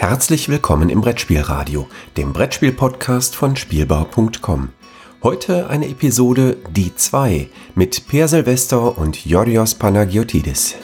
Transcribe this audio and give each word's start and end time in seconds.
Herzlich 0.00 0.48
willkommen 0.48 0.88
im 0.88 1.02
Brettspielradio, 1.02 1.86
dem 2.16 2.32
Brettspiel-Podcast 2.32 3.36
von 3.36 3.54
Spielbau.com. 3.54 4.70
Heute 5.22 5.68
eine 5.68 5.88
Episode 5.88 6.56
Die 6.70 6.96
2 6.96 7.50
mit 7.74 8.08
Per 8.08 8.26
Silvester 8.26 8.96
und 8.96 9.26
Yorios 9.26 9.74
Panagiotidis. 9.74 10.76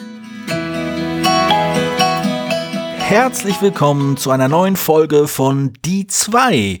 Herzlich 2.99 3.59
willkommen 3.59 4.17
zu 4.17 4.29
einer 4.29 4.49
neuen 4.49 4.75
Folge 4.75 5.27
von 5.27 5.73
Die 5.83 6.05
2. 6.05 6.79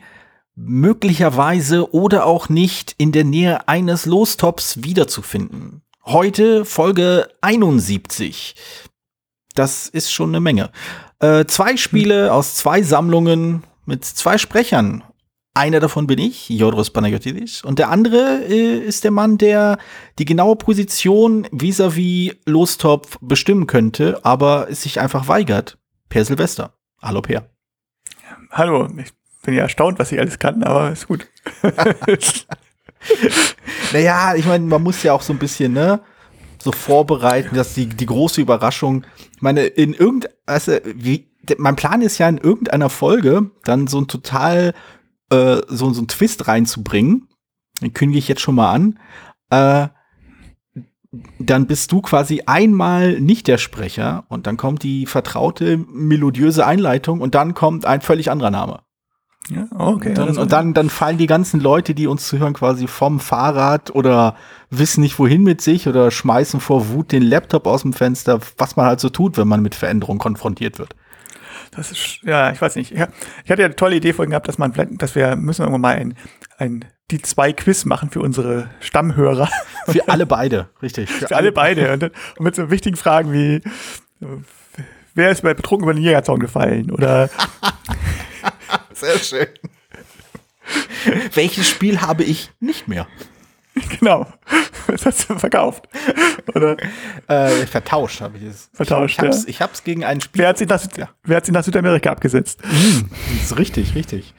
Möglicherweise 0.53 1.91
oder 1.91 2.27
auch 2.27 2.49
nicht 2.49 2.93
in 2.99 3.11
der 3.11 3.23
Nähe 3.23 3.67
eines 3.67 4.05
Lostops 4.05 4.83
wiederzufinden. 4.83 5.81
Heute 6.05 6.65
Folge 6.65 7.29
71. 7.41 8.53
Das 9.55 9.87
ist 9.87 10.11
schon 10.13 10.29
eine 10.29 10.39
Menge. 10.39 10.69
Äh, 11.19 11.45
zwei 11.45 11.77
Spiele 11.77 12.31
aus 12.31 12.55
zwei 12.55 12.83
Sammlungen 12.83 13.63
mit 13.85 14.05
zwei 14.05 14.37
Sprechern. 14.37 15.03
Einer 15.55 15.79
davon 15.79 16.05
bin 16.05 16.19
ich, 16.19 16.49
Jodros 16.49 16.91
Panagiotis, 16.91 17.63
und 17.63 17.79
der 17.79 17.89
andere 17.89 18.43
äh, 18.47 18.77
ist 18.77 19.03
der 19.03 19.09
Mann, 19.09 19.39
der 19.39 19.79
die 20.19 20.25
genaue 20.25 20.55
Position 20.55 21.47
vis-à-vis 21.51 22.33
-vis 22.33 22.37
Lostop 22.45 23.17
bestimmen 23.21 23.65
könnte, 23.65 24.19
aber 24.23 24.67
es 24.69 24.83
sich 24.83 24.99
einfach 24.99 25.27
weigert. 25.27 25.79
Per 26.09 26.23
Silvester. 26.23 26.73
Hallo 27.01 27.21
Per. 27.21 27.49
Hallo, 28.51 28.87
ich 28.97 29.11
bin 29.41 29.55
ja 29.55 29.63
erstaunt, 29.63 29.97
was 29.97 30.11
ich 30.11 30.19
alles 30.19 30.37
kann, 30.37 30.61
aber 30.61 30.91
ist 30.91 31.07
gut. 31.07 31.27
naja, 33.91 34.35
ich 34.35 34.45
meine, 34.45 34.65
man 34.65 34.83
muss 34.83 35.01
ja 35.01 35.13
auch 35.13 35.23
so 35.23 35.33
ein 35.33 35.39
bisschen, 35.39 35.73
ne? 35.73 35.99
So 36.67 36.71
vorbereiten, 36.73 37.55
dass 37.55 37.73
die, 37.73 37.87
die 37.87 38.05
große 38.05 38.41
Überraschung, 38.41 39.05
meine, 39.39 39.65
in 39.65 39.93
irgend, 39.93 40.29
also, 40.45 40.73
wie, 40.83 41.31
mein 41.57 41.77
Plan 41.77 42.01
ist 42.01 42.17
ja 42.17 42.27
in 42.27 42.37
irgendeiner 42.37 42.89
Folge 42.89 43.51
dann 43.63 43.87
so 43.87 43.99
ein 43.99 44.07
total, 44.07 44.73
äh, 45.31 45.61
so, 45.67 45.93
so 45.93 46.01
ein 46.01 46.07
Twist 46.07 46.47
reinzubringen. 46.47 47.29
Den 47.81 47.93
kündige 47.93 48.19
ich 48.19 48.27
jetzt 48.27 48.41
schon 48.41 48.55
mal 48.55 48.73
an. 48.73 48.99
Äh, 49.49 49.87
dann 51.39 51.67
bist 51.67 51.91
du 51.93 52.01
quasi 52.01 52.43
einmal 52.45 53.19
nicht 53.21 53.47
der 53.47 53.57
Sprecher 53.57 54.25
und 54.27 54.45
dann 54.45 54.57
kommt 54.57 54.83
die 54.83 55.05
vertraute 55.05 55.77
melodiöse 55.77 56.65
Einleitung 56.65 57.21
und 57.21 57.33
dann 57.33 57.53
kommt 57.53 57.85
ein 57.85 58.01
völlig 58.01 58.29
anderer 58.29 58.51
Name. 58.51 58.81
Ja, 59.49 59.65
okay. 59.77 60.13
Dann, 60.13 60.37
und 60.37 60.51
dann, 60.51 60.73
dann 60.73 60.89
fallen 60.89 61.17
die 61.17 61.27
ganzen 61.27 61.59
Leute, 61.61 61.95
die 61.95 62.07
uns 62.07 62.27
zuhören, 62.27 62.53
quasi 62.53 62.87
vom 62.87 63.19
Fahrrad 63.19 63.95
oder 63.95 64.35
wissen 64.69 65.01
nicht 65.01 65.17
wohin 65.19 65.43
mit 65.43 65.61
sich 65.61 65.87
oder 65.87 66.11
schmeißen 66.11 66.59
vor 66.59 66.89
Wut 66.89 67.11
den 67.11 67.23
Laptop 67.23 67.65
aus 67.65 67.83
dem 67.83 67.93
Fenster, 67.93 68.39
was 68.57 68.75
man 68.75 68.85
halt 68.85 68.99
so 68.99 69.09
tut, 69.09 69.37
wenn 69.37 69.47
man 69.47 69.61
mit 69.61 69.75
Veränderungen 69.75 70.19
konfrontiert 70.19 70.79
wird. 70.79 70.95
Das 71.71 71.91
ist, 71.91 72.19
ja, 72.23 72.51
ich 72.51 72.61
weiß 72.61 72.75
nicht. 72.75 72.91
Ich, 72.91 72.97
ich 72.97 73.51
hatte 73.51 73.61
ja 73.61 73.67
eine 73.67 73.75
tolle 73.75 73.95
Idee 73.95 74.13
vorhin 74.13 74.31
gehabt, 74.31 74.47
dass 74.47 74.57
man, 74.57 74.73
dass 74.97 75.15
wir 75.15 75.35
müssen 75.35 75.61
irgendwann 75.61 75.81
mal 75.81 75.95
ein, 75.95 76.15
ein 76.57 76.85
die 77.11 77.21
zwei 77.21 77.53
Quiz 77.53 77.85
machen 77.85 78.09
für 78.09 78.19
unsere 78.19 78.69
Stammhörer. 78.81 79.49
Für 79.85 80.09
alle 80.09 80.25
beide, 80.25 80.67
richtig. 80.81 81.09
Für, 81.09 81.29
für 81.29 81.35
alle 81.37 81.53
beide. 81.53 81.93
Und, 81.93 82.03
und 82.03 82.41
mit 82.41 82.55
so 82.55 82.69
wichtigen 82.69 82.97
Fragen 82.97 83.31
wie, 83.31 83.61
wer 85.15 85.31
ist 85.31 85.43
bei 85.43 85.53
betrunken 85.53 85.85
über 85.85 85.93
den 85.93 86.03
Jägerzaun 86.03 86.41
gefallen? 86.41 86.91
Oder 86.91 87.29
Sehr 88.99 89.19
schön. 89.19 89.47
Welches 91.33 91.67
Spiel 91.67 92.01
habe 92.01 92.23
ich 92.23 92.51
nicht 92.59 92.87
mehr? 92.87 93.07
Genau. 93.99 94.25
Das 94.87 95.05
hast 95.05 95.29
du 95.29 95.37
verkauft. 95.37 95.87
Oder? 96.55 96.77
Äh, 97.27 97.67
vertauscht 97.67 98.21
habe 98.21 98.37
ich 98.37 98.43
es. 98.43 98.69
Vertauscht, 98.73 99.19
ich, 99.19 99.25
hab's, 99.25 99.43
ja. 99.43 99.49
ich 99.49 99.61
hab's 99.61 99.83
gegen 99.83 100.03
ein 100.03 100.21
Spiel. 100.21 100.41
Wer 100.41 100.49
hat 100.49 100.57
sich 100.57 100.67
nach, 100.67 100.81
ja. 100.97 101.09
wer 101.23 101.37
hat 101.37 101.45
sich 101.45 101.53
nach 101.53 101.63
Südamerika 101.63 102.09
abgesetzt? 102.09 102.61
Mhm, 102.63 103.09
das 103.33 103.51
ist 103.51 103.57
richtig, 103.59 103.95
richtig. 103.95 104.33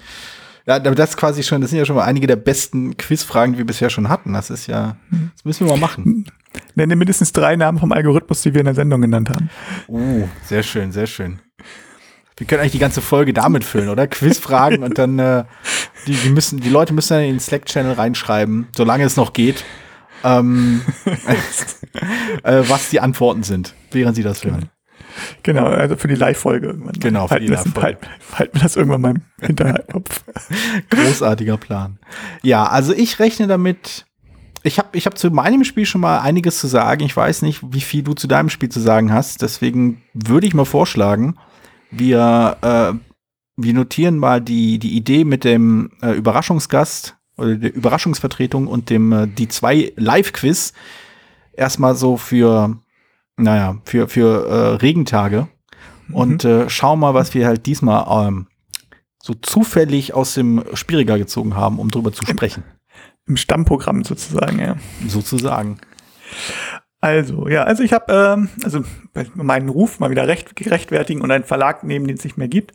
Ja, 0.67 0.77
aber 0.77 0.95
das 0.95 1.11
ist 1.11 1.17
quasi 1.17 1.42
schon, 1.42 1.61
das 1.61 1.70
sind 1.70 1.79
ja 1.79 1.85
schon 1.85 1.96
mal 1.96 2.05
einige 2.05 2.27
der 2.27 2.36
besten 2.36 2.96
Quizfragen, 2.96 3.52
die 3.52 3.58
wir 3.58 3.67
bisher 3.67 3.90
schon 3.90 4.08
hatten. 4.08 4.33
Das 4.33 4.51
ist 4.51 4.67
ja, 4.67 4.96
das 5.35 5.45
müssen 5.45 5.67
wir 5.67 5.73
mal 5.73 5.80
machen. 5.80 6.27
Nenne 6.75 6.96
mindestens 6.96 7.33
drei 7.33 7.57
Namen 7.57 7.79
vom 7.79 7.92
Algorithmus, 7.92 8.42
die 8.42 8.55
wir 8.55 8.61
in 8.61 8.67
der 8.67 8.75
Sendung 8.75 9.01
genannt 9.01 9.30
haben. 9.30 9.51
Uh, 9.86 10.29
sehr 10.45 10.63
schön, 10.63 10.92
sehr 10.92 11.07
schön. 11.07 11.40
Wir 12.39 12.47
können 12.47 12.61
eigentlich 12.61 12.73
die 12.73 12.79
ganze 12.79 13.01
Folge 13.01 13.33
damit 13.33 13.65
füllen, 13.65 13.89
oder? 13.89 14.07
Quizfragen 14.07 14.83
und 14.85 14.97
dann 14.97 15.19
äh, 15.19 15.45
die, 16.07 16.15
die 16.15 16.31
müssen, 16.31 16.61
die 16.61 16.69
Leute 16.69 16.95
müssen 16.95 17.15
dann 17.15 17.23
in 17.25 17.35
den 17.35 17.41
Slack-Channel 17.41 17.93
reinschreiben, 17.93 18.69
solange 18.77 19.05
es 19.05 19.17
noch 19.17 19.33
geht, 19.33 19.65
ähm, 20.25 20.83
äh, 22.45 22.63
was 22.69 22.91
die 22.91 23.01
Antworten 23.01 23.43
sind, 23.43 23.75
während 23.91 24.17
sie 24.17 24.23
das 24.23 24.45
hören. 24.45 24.71
Genau, 25.43 25.67
also 25.67 25.97
für 25.97 26.07
die 26.07 26.15
Live-Folge 26.15 26.69
irgendwann. 26.69 26.93
Genau, 26.95 27.27
für 27.27 27.41
die 27.41 27.49
Live-Folge. 27.49 27.83
Halt, 27.83 27.99
halt 28.39 28.55
mir 28.55 28.61
das 28.61 28.77
irgendwann 28.77 29.01
mal 29.01 29.11
im 29.11 29.23
Hinterkopf. 29.41 30.25
Großartiger 30.91 31.57
Plan. 31.57 31.99
Ja, 32.43 32.67
also 32.67 32.93
ich 32.93 33.19
rechne 33.19 33.49
damit, 33.49 34.07
ich 34.63 34.79
habe 34.79 34.89
ich 34.93 35.07
hab 35.07 35.19
zu 35.19 35.31
meinem 35.31 35.65
Spiel 35.65 35.87
schon 35.87 36.01
mal 36.01 36.20
einiges 36.20 36.61
zu 36.61 36.69
sagen. 36.69 37.05
Ich 37.05 37.17
weiß 37.17 37.43
nicht, 37.43 37.63
wie 37.73 37.81
viel 37.81 38.03
du 38.03 38.13
zu 38.15 38.29
deinem 38.29 38.49
Spiel 38.49 38.69
zu 38.69 38.81
sagen 38.81 39.13
hast. 39.13 39.43
Deswegen 39.43 40.03
würde 40.15 40.47
ich 40.47 40.55
mal 40.55 40.65
vorschlagen, 40.65 41.37
wir, 41.91 42.57
äh, 42.63 42.99
wir 43.57 43.75
notieren 43.75 44.19
mal 44.19 44.41
die, 44.41 44.79
die 44.79 44.97
Idee 44.97 45.25
mit 45.25 45.45
dem 45.45 45.91
äh, 46.03 46.13
Überraschungsgast 46.13 47.17
oder 47.37 47.57
der 47.57 47.75
Überraschungsvertretung 47.75 48.67
und 48.67 48.91
dem 48.91 49.13
äh, 49.13 49.27
die 49.27 49.49
zwei 49.49 49.93
Live-Quiz 49.97 50.73
erstmal 51.53 51.95
so 51.95 52.17
für, 52.17 52.77
naja, 53.37 53.79
für, 53.85 54.09
für 54.09 54.47
äh, 54.47 54.75
Regentage 54.77 55.49
mhm. 56.09 56.15
und 56.15 56.45
äh, 56.45 56.69
schauen 56.69 57.01
mal, 57.01 57.15
was 57.15 57.35
wir 57.35 57.47
halt 57.47 57.67
diesmal 57.67 58.29
ähm, 58.29 58.47
so 59.23 59.35
zufällig 59.35 60.15
aus 60.15 60.35
dem 60.35 60.65
Spielregal 60.75 61.19
gezogen 61.19 61.57
haben, 61.57 61.79
um 61.79 61.91
drüber 61.91 62.13
zu 62.13 62.25
sprechen. 62.25 62.65
Im 63.27 63.37
Stammprogramm 63.37 64.05
sozusagen, 64.05 64.59
ja. 64.59 64.77
Sozusagen. 65.07 65.79
Also, 67.01 67.48
ja, 67.48 67.63
also 67.63 67.85
ich 67.85 67.92
habe 67.92 68.13
ähm, 68.13 68.48
also 68.64 68.83
meinen 69.35 69.69
Ruf 69.69 70.01
mal 70.01 70.11
wieder 70.11 70.27
recht, 70.27 70.57
gerechtfertigen 70.57 71.23
und 71.23 71.31
einen 71.31 71.45
Verlag 71.45 71.85
nehmen, 71.85 72.09
den 72.09 72.17
es 72.17 72.25
nicht 72.25 72.36
mehr 72.36 72.48
gibt. 72.48 72.73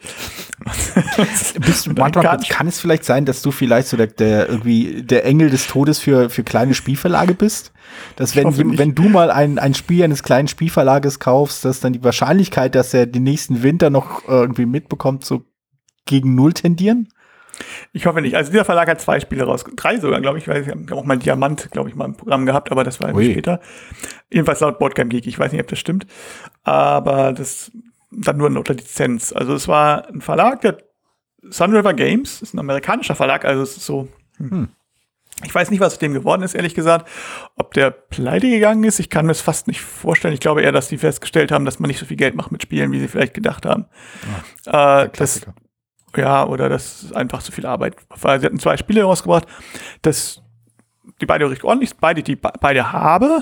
Bist 1.59 1.87
du 1.87 1.91
manchmal, 1.91 2.39
kann 2.47 2.67
es 2.67 2.79
vielleicht 2.79 3.03
sein, 3.03 3.25
dass 3.25 3.41
du 3.41 3.51
vielleicht 3.51 3.89
so 3.89 3.97
der, 3.97 4.07
der 4.07 4.47
irgendwie 4.47 5.03
der 5.03 5.25
Engel 5.25 5.49
des 5.49 5.67
Todes 5.67 5.99
für, 5.99 6.29
für 6.29 6.43
kleine 6.43 6.73
Spielverlage 6.73 7.33
bist? 7.33 7.73
Dass 8.15 8.33
wenn, 8.37 8.77
wenn 8.77 8.95
du 8.95 9.09
mal 9.09 9.29
ein, 9.29 9.59
ein 9.59 9.73
Spiel 9.73 10.03
eines 10.05 10.23
kleinen 10.23 10.47
Spielverlages 10.47 11.19
kaufst, 11.19 11.65
dass 11.65 11.81
dann 11.81 11.91
die 11.91 12.03
Wahrscheinlichkeit, 12.03 12.75
dass 12.75 12.93
er 12.93 13.05
den 13.07 13.23
nächsten 13.23 13.61
Winter 13.61 13.89
noch 13.89 14.25
irgendwie 14.25 14.65
mitbekommt, 14.65 15.25
so 15.25 15.43
gegen 16.05 16.33
null 16.33 16.53
tendieren? 16.53 17.09
Ich 17.91 18.05
hoffe 18.05 18.21
nicht. 18.21 18.35
Also 18.35 18.51
dieser 18.51 18.65
Verlag 18.65 18.87
hat 18.89 19.01
zwei 19.01 19.19
Spiele 19.19 19.43
raus, 19.43 19.63
drei 19.75 19.97
sogar, 19.97 20.21
glaube 20.21 20.37
ich, 20.37 20.47
weil 20.47 20.65
wir 20.65 20.71
haben 20.71 20.91
auch 20.91 21.03
mal 21.03 21.17
Diamant, 21.17 21.69
glaube 21.71 21.89
ich, 21.89 21.95
mal 21.95 22.05
im 22.05 22.15
Programm 22.15 22.45
gehabt, 22.45 22.71
aber 22.71 22.83
das 22.83 22.99
war 22.99 23.13
Ui. 23.13 23.31
später. 23.31 23.59
Jedenfalls 24.31 24.59
laut 24.59 24.79
Boardgame 24.79 25.09
Geek, 25.09 25.27
ich 25.27 25.37
weiß 25.37 25.51
nicht, 25.51 25.61
ob 25.61 25.67
das 25.67 25.79
stimmt, 25.79 26.07
aber 26.63 27.33
das 27.33 27.71
dann 28.11 28.37
nur 28.37 28.47
unter 28.47 28.73
Lizenz. 28.73 29.33
Also 29.33 29.53
es 29.53 29.67
war 29.67 30.07
ein 30.09 30.21
Verlag, 30.21 30.61
der 30.61 30.77
Sun 31.43 31.75
River 31.75 31.93
Games, 31.93 32.41
ist 32.41 32.53
ein 32.53 32.59
amerikanischer 32.59 33.15
Verlag, 33.15 33.45
also 33.45 33.63
es 33.63 33.77
ist 33.77 33.85
so. 33.85 34.07
Hm. 34.37 34.51
hm. 34.51 34.67
Ich 35.43 35.53
weiß 35.53 35.71
nicht, 35.71 35.79
was 35.79 35.93
aus 35.93 35.99
dem 35.99 36.13
geworden 36.13 36.43
ist, 36.43 36.53
ehrlich 36.53 36.75
gesagt. 36.75 37.09
Ob 37.55 37.73
der 37.73 37.89
pleite 37.89 38.49
gegangen 38.49 38.83
ist, 38.83 38.99
ich 38.99 39.09
kann 39.09 39.25
mir 39.25 39.31
es 39.31 39.41
fast 39.41 39.67
nicht 39.67 39.81
vorstellen. 39.81 40.33
Ich 40.33 40.39
glaube 40.39 40.61
eher, 40.61 40.71
dass 40.71 40.87
die 40.87 40.97
festgestellt 40.97 41.51
haben, 41.51 41.65
dass 41.65 41.79
man 41.79 41.87
nicht 41.87 41.99
so 41.99 42.05
viel 42.05 42.17
Geld 42.17 42.35
macht 42.35 42.51
mit 42.51 42.61
Spielen, 42.61 42.91
wie 42.91 42.99
sie 42.99 43.07
vielleicht 43.07 43.33
gedacht 43.33 43.65
haben. 43.65 43.85
Ja, 44.65 45.03
äh, 45.03 45.09
das, 45.11 45.41
ja, 46.17 46.45
oder 46.45 46.69
das 46.69 47.03
ist 47.03 47.15
einfach 47.15 47.41
zu 47.41 47.51
viel 47.51 47.65
Arbeit. 47.65 47.95
Weil 48.09 48.39
sie 48.39 48.45
hatten 48.45 48.59
zwei 48.59 48.77
Spiele 48.77 49.03
rausgebracht, 49.03 49.47
das 50.01 50.43
die 51.21 51.25
beide 51.25 51.49
recht 51.49 51.63
ordentlich, 51.63 51.95
beide, 51.97 52.23
die 52.23 52.35
beide 52.35 52.91
habe. 52.91 53.41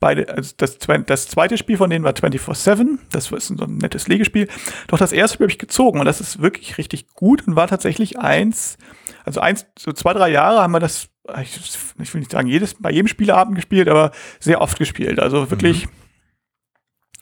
Beide, 0.00 0.28
also 0.28 0.54
das, 0.56 0.78
das 1.06 1.28
zweite 1.28 1.56
Spiel 1.56 1.76
von 1.76 1.88
denen 1.88 2.04
war 2.04 2.12
24-7. 2.12 2.98
Das 3.10 3.30
ist 3.30 3.46
so 3.48 3.64
ein 3.64 3.76
nettes 3.76 4.08
Legespiel. 4.08 4.48
Doch 4.88 4.98
das 4.98 5.12
erste 5.12 5.34
Spiel 5.34 5.44
habe 5.44 5.52
ich 5.52 5.58
gezogen 5.58 6.00
und 6.00 6.06
das 6.06 6.20
ist 6.20 6.42
wirklich 6.42 6.78
richtig 6.78 7.08
gut 7.14 7.46
und 7.46 7.56
war 7.56 7.68
tatsächlich 7.68 8.18
eins, 8.18 8.76
also 9.24 9.40
eins, 9.40 9.66
so 9.78 9.92
zwei, 9.92 10.12
drei 10.12 10.30
Jahre 10.30 10.60
haben 10.60 10.72
wir 10.72 10.80
das, 10.80 11.08
ich, 11.40 11.78
ich 12.00 12.14
will 12.14 12.20
nicht 12.20 12.32
sagen, 12.32 12.48
jedes, 12.48 12.74
bei 12.74 12.90
jedem 12.90 13.08
Spieleabend 13.08 13.54
gespielt, 13.54 13.88
aber 13.88 14.10
sehr 14.40 14.60
oft 14.60 14.78
gespielt. 14.78 15.20
Also 15.20 15.50
wirklich, 15.50 15.86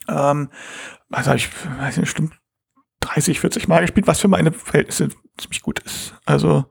mhm. 0.08 0.16
ähm, 0.16 0.50
also 1.10 1.34
ich 1.34 1.48
weiß 1.78 1.98
nicht, 1.98 2.10
stimmt 2.10 2.39
30, 3.00 3.40
40 3.40 3.68
Mal 3.68 3.80
gespielt, 3.80 4.06
was 4.06 4.20
für 4.20 4.28
meine 4.28 4.52
Verhältnisse 4.52 5.08
ziemlich 5.38 5.62
gut 5.62 5.80
ist. 5.80 6.14
Also, 6.24 6.66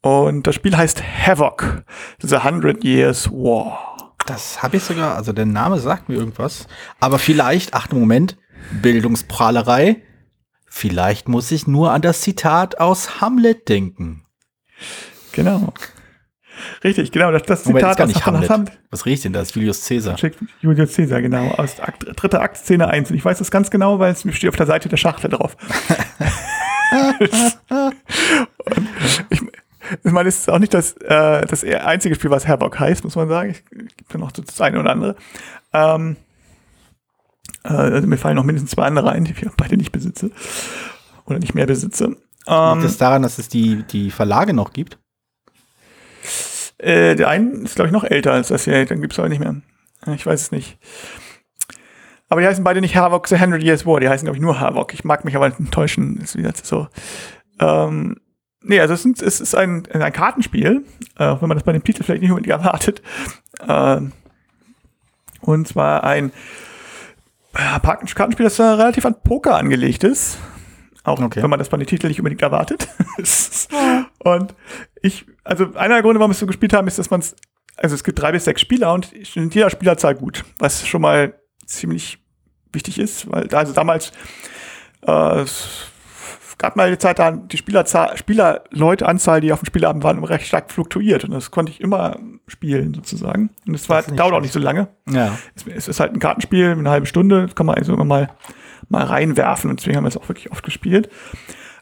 und 0.00 0.46
das 0.46 0.54
Spiel 0.54 0.76
heißt 0.76 1.02
Havoc, 1.02 1.84
The 2.20 2.38
Hundred 2.38 2.84
Years 2.84 3.30
War. 3.30 4.14
Das 4.26 4.62
habe 4.62 4.76
ich 4.76 4.84
sogar, 4.84 5.16
also 5.16 5.32
der 5.32 5.46
Name 5.46 5.78
sagt 5.78 6.08
mir 6.08 6.14
irgendwas. 6.16 6.66
Aber 7.00 7.18
vielleicht, 7.18 7.74
ach 7.74 7.90
Moment, 7.90 8.36
Bildungsprahlerei. 8.80 10.02
Vielleicht 10.66 11.28
muss 11.28 11.50
ich 11.50 11.66
nur 11.66 11.92
an 11.92 12.02
das 12.02 12.22
Zitat 12.22 12.80
aus 12.80 13.20
Hamlet 13.20 13.68
denken. 13.68 14.24
Genau. 15.32 15.72
Richtig, 16.84 17.12
genau. 17.12 17.32
Das, 17.32 17.42
das 17.42 17.64
Zitat 17.64 17.96
gar 17.96 18.06
nicht 18.06 18.26
Hamlet. 18.26 18.50
Hand. 18.50 18.72
Was 18.90 19.06
riecht 19.06 19.24
denn 19.24 19.32
das? 19.32 19.54
Julius 19.54 19.86
Caesar. 19.86 20.16
Julius 20.60 20.94
Caesar, 20.94 21.22
genau. 21.22 21.48
Aus 21.52 21.80
Akt, 21.80 22.06
dritte 22.16 22.40
Akt, 22.40 22.56
Szene 22.56 22.88
1. 22.88 23.10
Und 23.10 23.16
ich 23.16 23.24
weiß 23.24 23.38
das 23.38 23.50
ganz 23.50 23.70
genau, 23.70 23.98
weil 23.98 24.12
es 24.12 24.20
steht 24.20 24.48
auf 24.48 24.56
der 24.56 24.66
Seite 24.66 24.88
der 24.88 24.96
Schachtel 24.96 25.30
drauf. 25.30 25.56
ich, 29.30 29.42
ich 30.04 30.12
meine, 30.12 30.28
es 30.28 30.38
ist 30.38 30.50
auch 30.50 30.58
nicht 30.58 30.74
das, 30.74 30.92
äh, 30.98 31.46
das 31.46 31.64
einzige 31.64 32.14
Spiel, 32.14 32.30
was 32.30 32.46
Havoc 32.46 32.78
heißt, 32.78 33.04
muss 33.04 33.16
man 33.16 33.28
sagen. 33.28 33.50
Es 33.50 33.64
gibt 33.96 34.12
ja 34.12 34.18
noch 34.18 34.32
das 34.32 34.60
eine 34.60 34.80
oder 34.80 34.90
andere. 34.90 35.16
Ähm, 35.72 36.16
äh, 37.64 37.68
also 37.68 38.06
mir 38.06 38.18
fallen 38.18 38.36
noch 38.36 38.44
mindestens 38.44 38.72
zwei 38.72 38.84
andere 38.84 39.10
ein, 39.10 39.24
die 39.24 39.32
ich 39.32 39.50
beide 39.56 39.76
nicht 39.76 39.92
besitze. 39.92 40.30
Oder 41.26 41.38
nicht 41.38 41.54
mehr 41.54 41.66
besitze. 41.66 42.16
Ähm, 42.46 42.78
Liegt 42.78 42.90
es 42.90 42.98
daran, 42.98 43.22
dass 43.22 43.38
es 43.38 43.48
die, 43.48 43.84
die 43.84 44.10
Verlage 44.10 44.54
noch 44.54 44.72
gibt? 44.72 44.98
Äh, 46.82 47.14
der 47.14 47.28
eine 47.28 47.50
ist, 47.50 47.76
glaube 47.76 47.88
ich, 47.88 47.92
noch 47.92 48.04
älter 48.04 48.32
als 48.32 48.48
das 48.48 48.64
hier. 48.64 48.84
Dann 48.84 49.00
gibt 49.00 49.12
es 49.12 49.18
aber 49.18 49.28
nicht 49.28 49.38
mehr. 49.38 49.56
Ich 50.14 50.26
weiß 50.26 50.40
es 50.40 50.50
nicht. 50.50 50.78
Aber 52.28 52.40
die 52.40 52.46
heißen 52.46 52.64
beide 52.64 52.80
nicht 52.80 52.96
Havoc 52.96 53.28
The 53.28 53.38
Hundred 53.38 53.62
Years 53.62 53.86
War. 53.86 54.00
Die 54.00 54.08
heißen, 54.08 54.26
glaube 54.26 54.36
ich, 54.36 54.42
nur 54.42 54.58
Havoc. 54.58 54.92
Ich 54.92 55.04
mag 55.04 55.24
mich 55.24 55.36
aber 55.36 55.46
enttäuschen. 55.46 56.16
Ist 56.18 56.36
wieder 56.36 56.52
so. 56.60 56.88
Ähm, 57.60 58.16
nee, 58.62 58.80
also 58.80 58.94
es, 58.94 59.02
sind, 59.02 59.22
es 59.22 59.40
ist 59.40 59.54
ein, 59.54 59.86
ein 59.92 60.12
Kartenspiel, 60.12 60.84
äh, 61.18 61.26
auch 61.26 61.40
wenn 61.40 61.48
man 61.48 61.56
das 61.56 61.64
bei 61.64 61.72
dem 61.72 61.84
Titel 61.84 62.02
vielleicht 62.02 62.22
nicht 62.22 62.30
unbedingt 62.30 62.52
erwartet. 62.52 63.00
Äh, 63.66 64.00
und 65.40 65.68
zwar 65.68 66.02
ein 66.02 66.32
äh, 67.54 67.80
Kartenspiel, 67.80 68.44
das 68.44 68.58
relativ 68.58 69.06
an 69.06 69.14
Poker 69.22 69.56
angelegt 69.56 70.02
ist. 70.02 70.38
Auch 71.04 71.20
okay. 71.20 71.42
wenn 71.42 71.50
man 71.50 71.58
das 71.58 71.68
bei 71.68 71.76
den 71.76 71.86
Titeln 71.86 72.08
nicht 72.10 72.20
unbedingt 72.20 72.42
erwartet. 72.42 72.88
und 74.18 74.54
ich, 75.00 75.26
also 75.44 75.74
einer 75.74 75.94
der 75.94 76.02
Gründe, 76.02 76.20
warum 76.20 76.30
wir 76.30 76.34
es 76.34 76.38
so 76.38 76.46
gespielt 76.46 76.72
haben, 76.72 76.86
ist, 76.86 76.98
dass 76.98 77.10
man 77.10 77.20
es, 77.20 77.34
also 77.76 77.94
es 77.94 78.04
gibt 78.04 78.20
drei 78.20 78.32
bis 78.32 78.44
sechs 78.44 78.60
Spieler 78.60 78.92
und 78.92 79.12
jeder 79.34 79.70
Spielerzahl 79.70 80.14
gut, 80.14 80.44
was 80.58 80.86
schon 80.86 81.02
mal 81.02 81.34
ziemlich 81.66 82.18
wichtig 82.72 82.98
ist, 82.98 83.30
weil 83.30 83.48
da, 83.48 83.58
also 83.58 83.72
damals 83.72 84.12
äh, 85.02 85.44
gab 86.58 86.76
mal 86.76 86.90
die 86.90 86.98
Zeit, 86.98 87.18
da 87.18 87.32
die 87.32 87.56
Spielerzahl, 87.56 88.16
Spielerleuteanzahl, 88.16 89.40
die 89.40 89.52
auf 89.52 89.60
dem 89.60 89.66
Spielabend 89.66 90.04
waren, 90.04 90.22
recht 90.22 90.46
stark 90.46 90.70
fluktuiert 90.70 91.24
und 91.24 91.32
das 91.32 91.50
konnte 91.50 91.72
ich 91.72 91.80
immer 91.80 92.16
spielen 92.46 92.94
sozusagen. 92.94 93.50
Und 93.66 93.74
es 93.74 93.88
war, 93.88 94.02
dauert 94.02 94.32
auch 94.32 94.40
nicht 94.40 94.52
so 94.52 94.60
lange. 94.60 94.88
Ja. 95.10 95.36
Es, 95.56 95.66
es, 95.66 95.88
ist 95.88 96.00
halt 96.00 96.12
ein 96.12 96.20
Kartenspiel, 96.20 96.70
eine 96.70 96.90
halbe 96.90 97.06
Stunde, 97.06 97.48
kann 97.54 97.66
man 97.66 97.74
also 97.74 97.92
immer 97.94 98.04
mal 98.04 98.30
mal 98.92 99.04
reinwerfen 99.04 99.70
und 99.70 99.80
deswegen 99.80 99.96
haben 99.96 100.04
wir 100.04 100.08
es 100.08 100.16
auch 100.16 100.28
wirklich 100.28 100.52
oft 100.52 100.64
gespielt. 100.64 101.08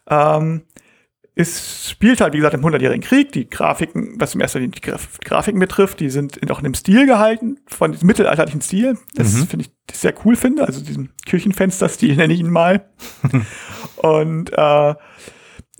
Ähm, 0.08 0.62
es 1.34 1.88
spielt 1.90 2.20
halt, 2.20 2.32
wie 2.34 2.38
gesagt, 2.38 2.54
im 2.54 2.64
100-jährigen 2.64 3.02
Krieg. 3.02 3.32
Die 3.32 3.48
Grafiken, 3.48 4.14
was 4.18 4.34
im 4.34 4.40
ersten 4.40 4.58
Linie 4.58 4.78
die 4.80 4.90
Grafiken 5.24 5.60
betrifft, 5.60 6.00
die 6.00 6.10
sind 6.10 6.50
auch 6.50 6.58
in 6.58 6.64
dem 6.64 6.74
Stil 6.74 7.06
gehalten, 7.06 7.58
von 7.66 7.92
diesem 7.92 8.06
mittelalterlichen 8.06 8.60
Stil. 8.60 8.98
Das 9.14 9.32
mhm. 9.32 9.46
finde 9.46 9.66
ich 9.66 9.96
sehr 9.96 10.14
cool 10.24 10.36
finde. 10.36 10.66
Also 10.66 10.82
diesen 10.82 11.12
Kirchenfenster-Stil 11.26 12.16
nenne 12.16 12.32
ich 12.32 12.40
ihn 12.40 12.50
mal. 12.50 12.90
und 13.96 14.52
äh, 14.52 14.94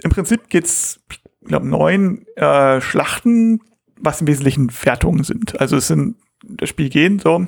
im 0.02 0.10
Prinzip 0.10 0.48
geht's, 0.48 1.00
ich 1.10 1.20
glaube, 1.48 1.66
neun 1.66 2.26
äh, 2.36 2.80
Schlachten, 2.80 3.60
was 3.96 4.20
im 4.20 4.28
Wesentlichen 4.28 4.70
Wertungen 4.84 5.24
sind. 5.24 5.60
Also 5.60 5.76
es 5.76 5.88
sind 5.88 6.16
das 6.42 6.68
Spiel 6.70 6.88
gehen, 6.88 7.18
so, 7.18 7.46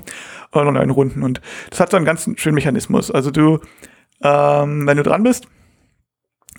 und 0.61 0.75
neun 0.75 0.91
Runden. 0.91 1.23
Und 1.23 1.41
das 1.71 1.81
hat 1.81 1.91
so 1.91 1.97
einen 1.97 2.07
ganz 2.07 2.29
schönen 2.37 2.55
Mechanismus. 2.55 3.11
Also 3.11 3.31
du, 3.31 3.61
ähm, 4.23 4.87
wenn 4.87 4.97
du 4.97 5.03
dran 5.03 5.23
bist, 5.23 5.47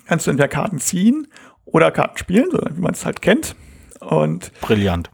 kannst 0.06 0.26
du 0.26 0.30
entweder 0.30 0.48
Karten 0.48 0.78
ziehen 0.78 1.28
oder 1.64 1.90
Karten 1.90 2.18
spielen, 2.18 2.50
so 2.50 2.58
wie 2.58 2.80
man 2.80 2.92
es 2.92 3.06
halt 3.06 3.22
kennt. 3.22 3.56
Und 4.00 4.52
brillant. 4.60 5.10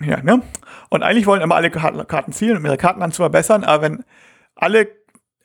Ja, 0.00 0.22
ne? 0.22 0.42
Und 0.90 1.02
eigentlich 1.02 1.26
wollen 1.26 1.40
immer 1.40 1.54
alle 1.54 1.70
Karten 1.70 2.32
zielen, 2.32 2.56
um 2.56 2.64
ihre 2.66 2.76
Karten 2.76 3.00
dann 3.00 3.12
zu 3.12 3.22
verbessern, 3.22 3.64
aber 3.64 3.82
wenn 3.82 4.04
alle, 4.54 4.88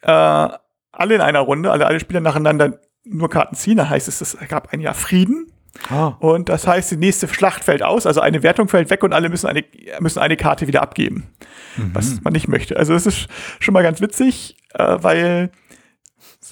äh, 0.01 0.49
alle 0.91 1.15
in 1.15 1.21
einer 1.21 1.39
Runde, 1.39 1.71
alle, 1.71 1.85
alle 1.85 1.99
Spieler 1.99 2.19
nacheinander 2.19 2.79
nur 3.03 3.29
Karten 3.29 3.55
ziehen, 3.55 3.77
dann 3.77 3.89
heißt 3.89 4.07
es, 4.07 4.21
es 4.21 4.37
gab 4.47 4.73
ein 4.73 4.81
Jahr 4.81 4.93
Frieden. 4.93 5.51
Ah. 5.89 6.07
Und 6.19 6.49
das 6.49 6.67
heißt, 6.67 6.91
die 6.91 6.97
nächste 6.97 7.27
Schlacht 7.27 7.63
fällt 7.63 7.83
aus, 7.83 8.05
also 8.05 8.21
eine 8.21 8.43
Wertung 8.43 8.67
fällt 8.67 8.89
weg 8.89 9.03
und 9.03 9.13
alle 9.13 9.29
müssen 9.29 9.47
eine, 9.47 9.63
müssen 9.99 10.19
eine 10.19 10.35
Karte 10.35 10.67
wieder 10.67 10.81
abgeben, 10.81 11.29
mhm. 11.77 11.91
was 11.93 12.21
man 12.21 12.33
nicht 12.33 12.47
möchte. 12.47 12.77
Also 12.77 12.93
es 12.93 13.05
ist 13.05 13.27
schon 13.59 13.73
mal 13.73 13.83
ganz 13.83 14.01
witzig, 14.01 14.57
äh, 14.73 14.97
weil 15.01 15.51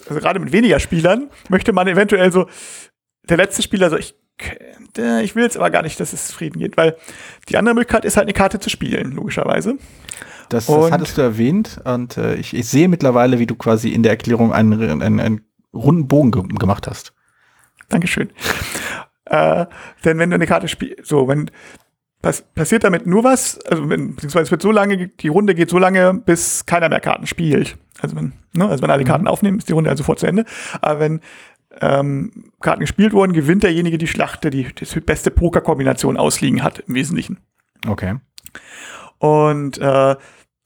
also 0.07 0.19
gerade 0.19 0.39
mit 0.39 0.51
weniger 0.51 0.79
Spielern 0.79 1.29
möchte 1.49 1.73
man 1.73 1.87
eventuell 1.87 2.31
so, 2.31 2.47
der 3.23 3.37
letzte 3.37 3.61
Spieler 3.61 3.89
so, 3.89 3.97
ich 3.97 4.15
ich 5.21 5.35
will 5.35 5.43
jetzt 5.43 5.57
aber 5.57 5.71
gar 5.71 5.81
nicht, 5.81 5.99
dass 5.99 6.13
es 6.13 6.27
zufrieden 6.27 6.59
geht, 6.59 6.77
weil 6.77 6.95
die 7.49 7.57
andere 7.57 7.73
Möglichkeit 7.73 8.05
ist 8.05 8.17
halt 8.17 8.25
eine 8.25 8.33
Karte 8.33 8.59
zu 8.59 8.69
spielen, 8.69 9.11
logischerweise. 9.11 9.77
Das, 10.49 10.67
das 10.67 10.91
hattest 10.91 11.17
du 11.17 11.21
erwähnt 11.21 11.81
und 11.83 12.17
äh, 12.17 12.35
ich, 12.35 12.53
ich, 12.53 12.67
sehe 12.67 12.87
mittlerweile, 12.87 13.39
wie 13.39 13.47
du 13.47 13.55
quasi 13.55 13.89
in 13.89 14.03
der 14.03 14.11
Erklärung 14.11 14.53
einen, 14.53 15.01
einen, 15.01 15.19
einen 15.19 15.41
runden 15.73 16.07
Bogen 16.07 16.31
ge 16.31 16.43
gemacht 16.43 16.87
hast. 16.87 17.13
Dankeschön. 17.89 18.29
Äh, 19.29 19.65
denn 20.05 20.19
wenn 20.19 20.29
du 20.29 20.35
eine 20.35 20.47
Karte 20.47 20.67
spielst, 20.67 21.05
so, 21.05 21.27
wenn 21.27 21.51
pass 22.21 22.41
passiert 22.41 22.83
damit 22.83 23.05
nur 23.05 23.23
was, 23.23 23.59
also 23.65 23.89
wenn, 23.89 24.15
beziehungsweise 24.15 24.43
es 24.43 24.51
wird 24.51 24.61
so 24.61 24.71
lange, 24.71 25.07
die 25.07 25.27
Runde 25.27 25.55
geht 25.55 25.69
so 25.69 25.77
lange, 25.77 26.13
bis 26.13 26.65
keiner 26.65 26.89
mehr 26.89 26.99
Karten 26.99 27.27
spielt. 27.27 27.77
Also 27.99 28.15
wenn, 28.15 28.33
ne, 28.53 28.67
also 28.67 28.81
wenn 28.83 28.91
alle 28.91 29.03
mhm. 29.03 29.07
Karten 29.07 29.27
aufnehmen, 29.27 29.57
ist 29.57 29.69
die 29.69 29.73
Runde 29.73 29.89
also 29.89 30.01
sofort 30.01 30.19
zu 30.19 30.27
Ende. 30.27 30.45
Aber 30.81 30.99
wenn 30.99 31.21
ähm, 31.79 32.51
Karten 32.59 32.81
gespielt 32.81 33.13
wurden, 33.13 33.33
gewinnt 33.33 33.63
derjenige 33.63 33.97
die 33.97 34.07
Schlacht, 34.07 34.43
der 34.43 34.51
die, 34.51 34.67
die 34.73 34.99
beste 34.99 35.31
Pokerkombination 35.31 36.17
ausliegen 36.17 36.63
hat, 36.63 36.79
im 36.79 36.95
Wesentlichen. 36.95 37.39
Okay. 37.87 38.15
Und 39.19 39.77
äh, 39.77 40.15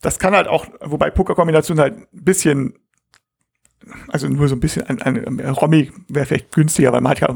das 0.02 0.20
kann 0.20 0.36
halt 0.36 0.48
auch, 0.48 0.66
wobei 0.82 1.10
Pokerkombinationen 1.10 1.82
halt 1.82 1.98
ein 1.98 2.08
bisschen 2.12 2.74
also 4.08 4.28
nur 4.28 4.48
so 4.48 4.56
ein 4.56 4.60
bisschen 4.60 4.86
ein, 4.88 5.02
ein, 5.02 5.40
ein 5.40 5.50
Romy 5.50 5.92
wäre 6.08 6.26
vielleicht 6.26 6.52
günstiger, 6.52 6.92
weil 6.92 7.02
man 7.02 7.12
hat 7.12 7.20
ja 7.22 7.34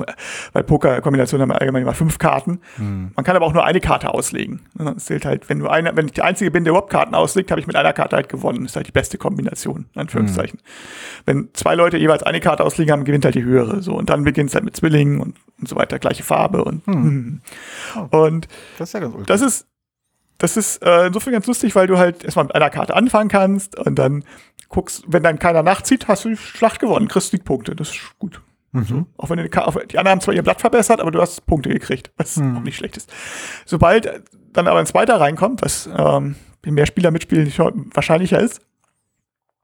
bei 0.53 0.61
Poker-Kombinationen 0.63 1.41
haben 1.41 1.49
wir 1.49 1.59
allgemein 1.59 1.81
immer 1.81 1.93
fünf 1.93 2.17
Karten. 2.17 2.61
Hm. 2.75 3.11
Man 3.15 3.25
kann 3.25 3.35
aber 3.35 3.45
auch 3.45 3.53
nur 3.53 3.65
eine 3.65 3.79
Karte 3.79 4.13
auslegen. 4.13 4.61
Es 4.95 5.05
zählt 5.05 5.25
halt, 5.25 5.49
wenn 5.49 5.59
du 5.59 5.67
eine, 5.67 5.95
wenn 5.95 6.05
ich 6.05 6.13
die 6.13 6.21
einzige 6.21 6.51
bin, 6.51 6.63
der 6.63 6.71
überhaupt 6.71 6.91
Karten 6.91 7.15
auslegt, 7.15 7.51
habe 7.51 7.59
ich 7.59 7.67
mit 7.67 7.75
einer 7.75 7.93
Karte 7.93 8.15
halt 8.15 8.29
gewonnen. 8.29 8.63
Das 8.63 8.71
ist 8.71 8.75
halt 8.75 8.87
die 8.87 8.91
beste 8.91 9.17
Kombination, 9.17 9.85
in 9.93 10.01
Anführungszeichen. 10.01 10.59
Hm. 10.59 10.65
Wenn 11.25 11.49
zwei 11.53 11.75
Leute 11.75 11.97
jeweils 11.97 12.23
eine 12.23 12.39
Karte 12.39 12.63
auslegen 12.63 12.91
haben, 12.91 13.05
gewinnt 13.05 13.25
halt 13.25 13.35
die 13.35 13.43
höhere. 13.43 13.81
So 13.81 13.95
und 13.95 14.09
dann 14.09 14.23
beginnt 14.23 14.49
es 14.49 14.55
halt 14.55 14.65
mit 14.65 14.75
Zwillingen 14.75 15.19
und, 15.19 15.35
und 15.59 15.67
so 15.67 15.75
weiter, 15.75 15.99
gleiche 15.99 16.23
Farbe 16.23 16.63
und 16.63 16.85
hm. 16.85 17.41
Oh, 18.11 18.25
und 18.25 18.47
das 18.77 18.89
ist 18.89 18.93
ja 18.93 18.99
ganz 18.99 19.15
Das 19.25 19.41
ist 19.41 19.67
das 20.37 20.57
ist 20.57 20.83
äh, 20.83 21.07
insofern 21.07 21.33
ganz 21.33 21.47
lustig, 21.47 21.75
weil 21.75 21.87
du 21.87 21.97
halt 21.97 22.23
erstmal 22.23 22.45
mit 22.45 22.55
einer 22.55 22.69
Karte 22.69 22.95
anfangen 22.95 23.29
kannst 23.29 23.77
und 23.79 23.95
dann 23.95 24.23
guckst, 24.75 25.03
wenn 25.07 25.23
dann 25.23 25.39
keiner 25.39 25.63
nachzieht, 25.63 26.07
hast 26.07 26.25
du 26.25 26.29
die 26.29 26.37
Schlacht 26.37 26.79
gewonnen, 26.79 27.07
kriegst 27.07 27.33
die 27.33 27.37
Punkte. 27.37 27.75
Das 27.75 27.89
ist 27.89 28.19
gut. 28.19 28.41
Mhm. 28.73 29.05
Auch 29.17 29.29
wenn 29.29 29.37
die, 29.37 29.49
die 29.49 29.57
anderen 29.57 30.07
haben 30.07 30.21
zwar 30.21 30.33
ihr 30.33 30.43
Blatt 30.43 30.59
verbessert, 30.59 30.99
aber 30.99 31.11
du 31.11 31.21
hast 31.21 31.45
Punkte 31.45 31.69
gekriegt, 31.69 32.11
was 32.17 32.37
mhm. 32.37 32.57
auch 32.57 32.61
nicht 32.61 32.75
schlecht 32.75 32.97
ist. 32.97 33.11
Sobald 33.65 34.23
dann 34.51 34.67
aber 34.67 34.79
ein 34.79 34.85
zweiter 34.85 35.19
reinkommt, 35.19 35.61
was 35.61 35.89
ähm, 35.97 36.35
mehr 36.65 36.85
Spieler 36.85 37.11
mitspielen 37.11 37.51
wahrscheinlicher 37.93 38.39
ist, 38.39 38.61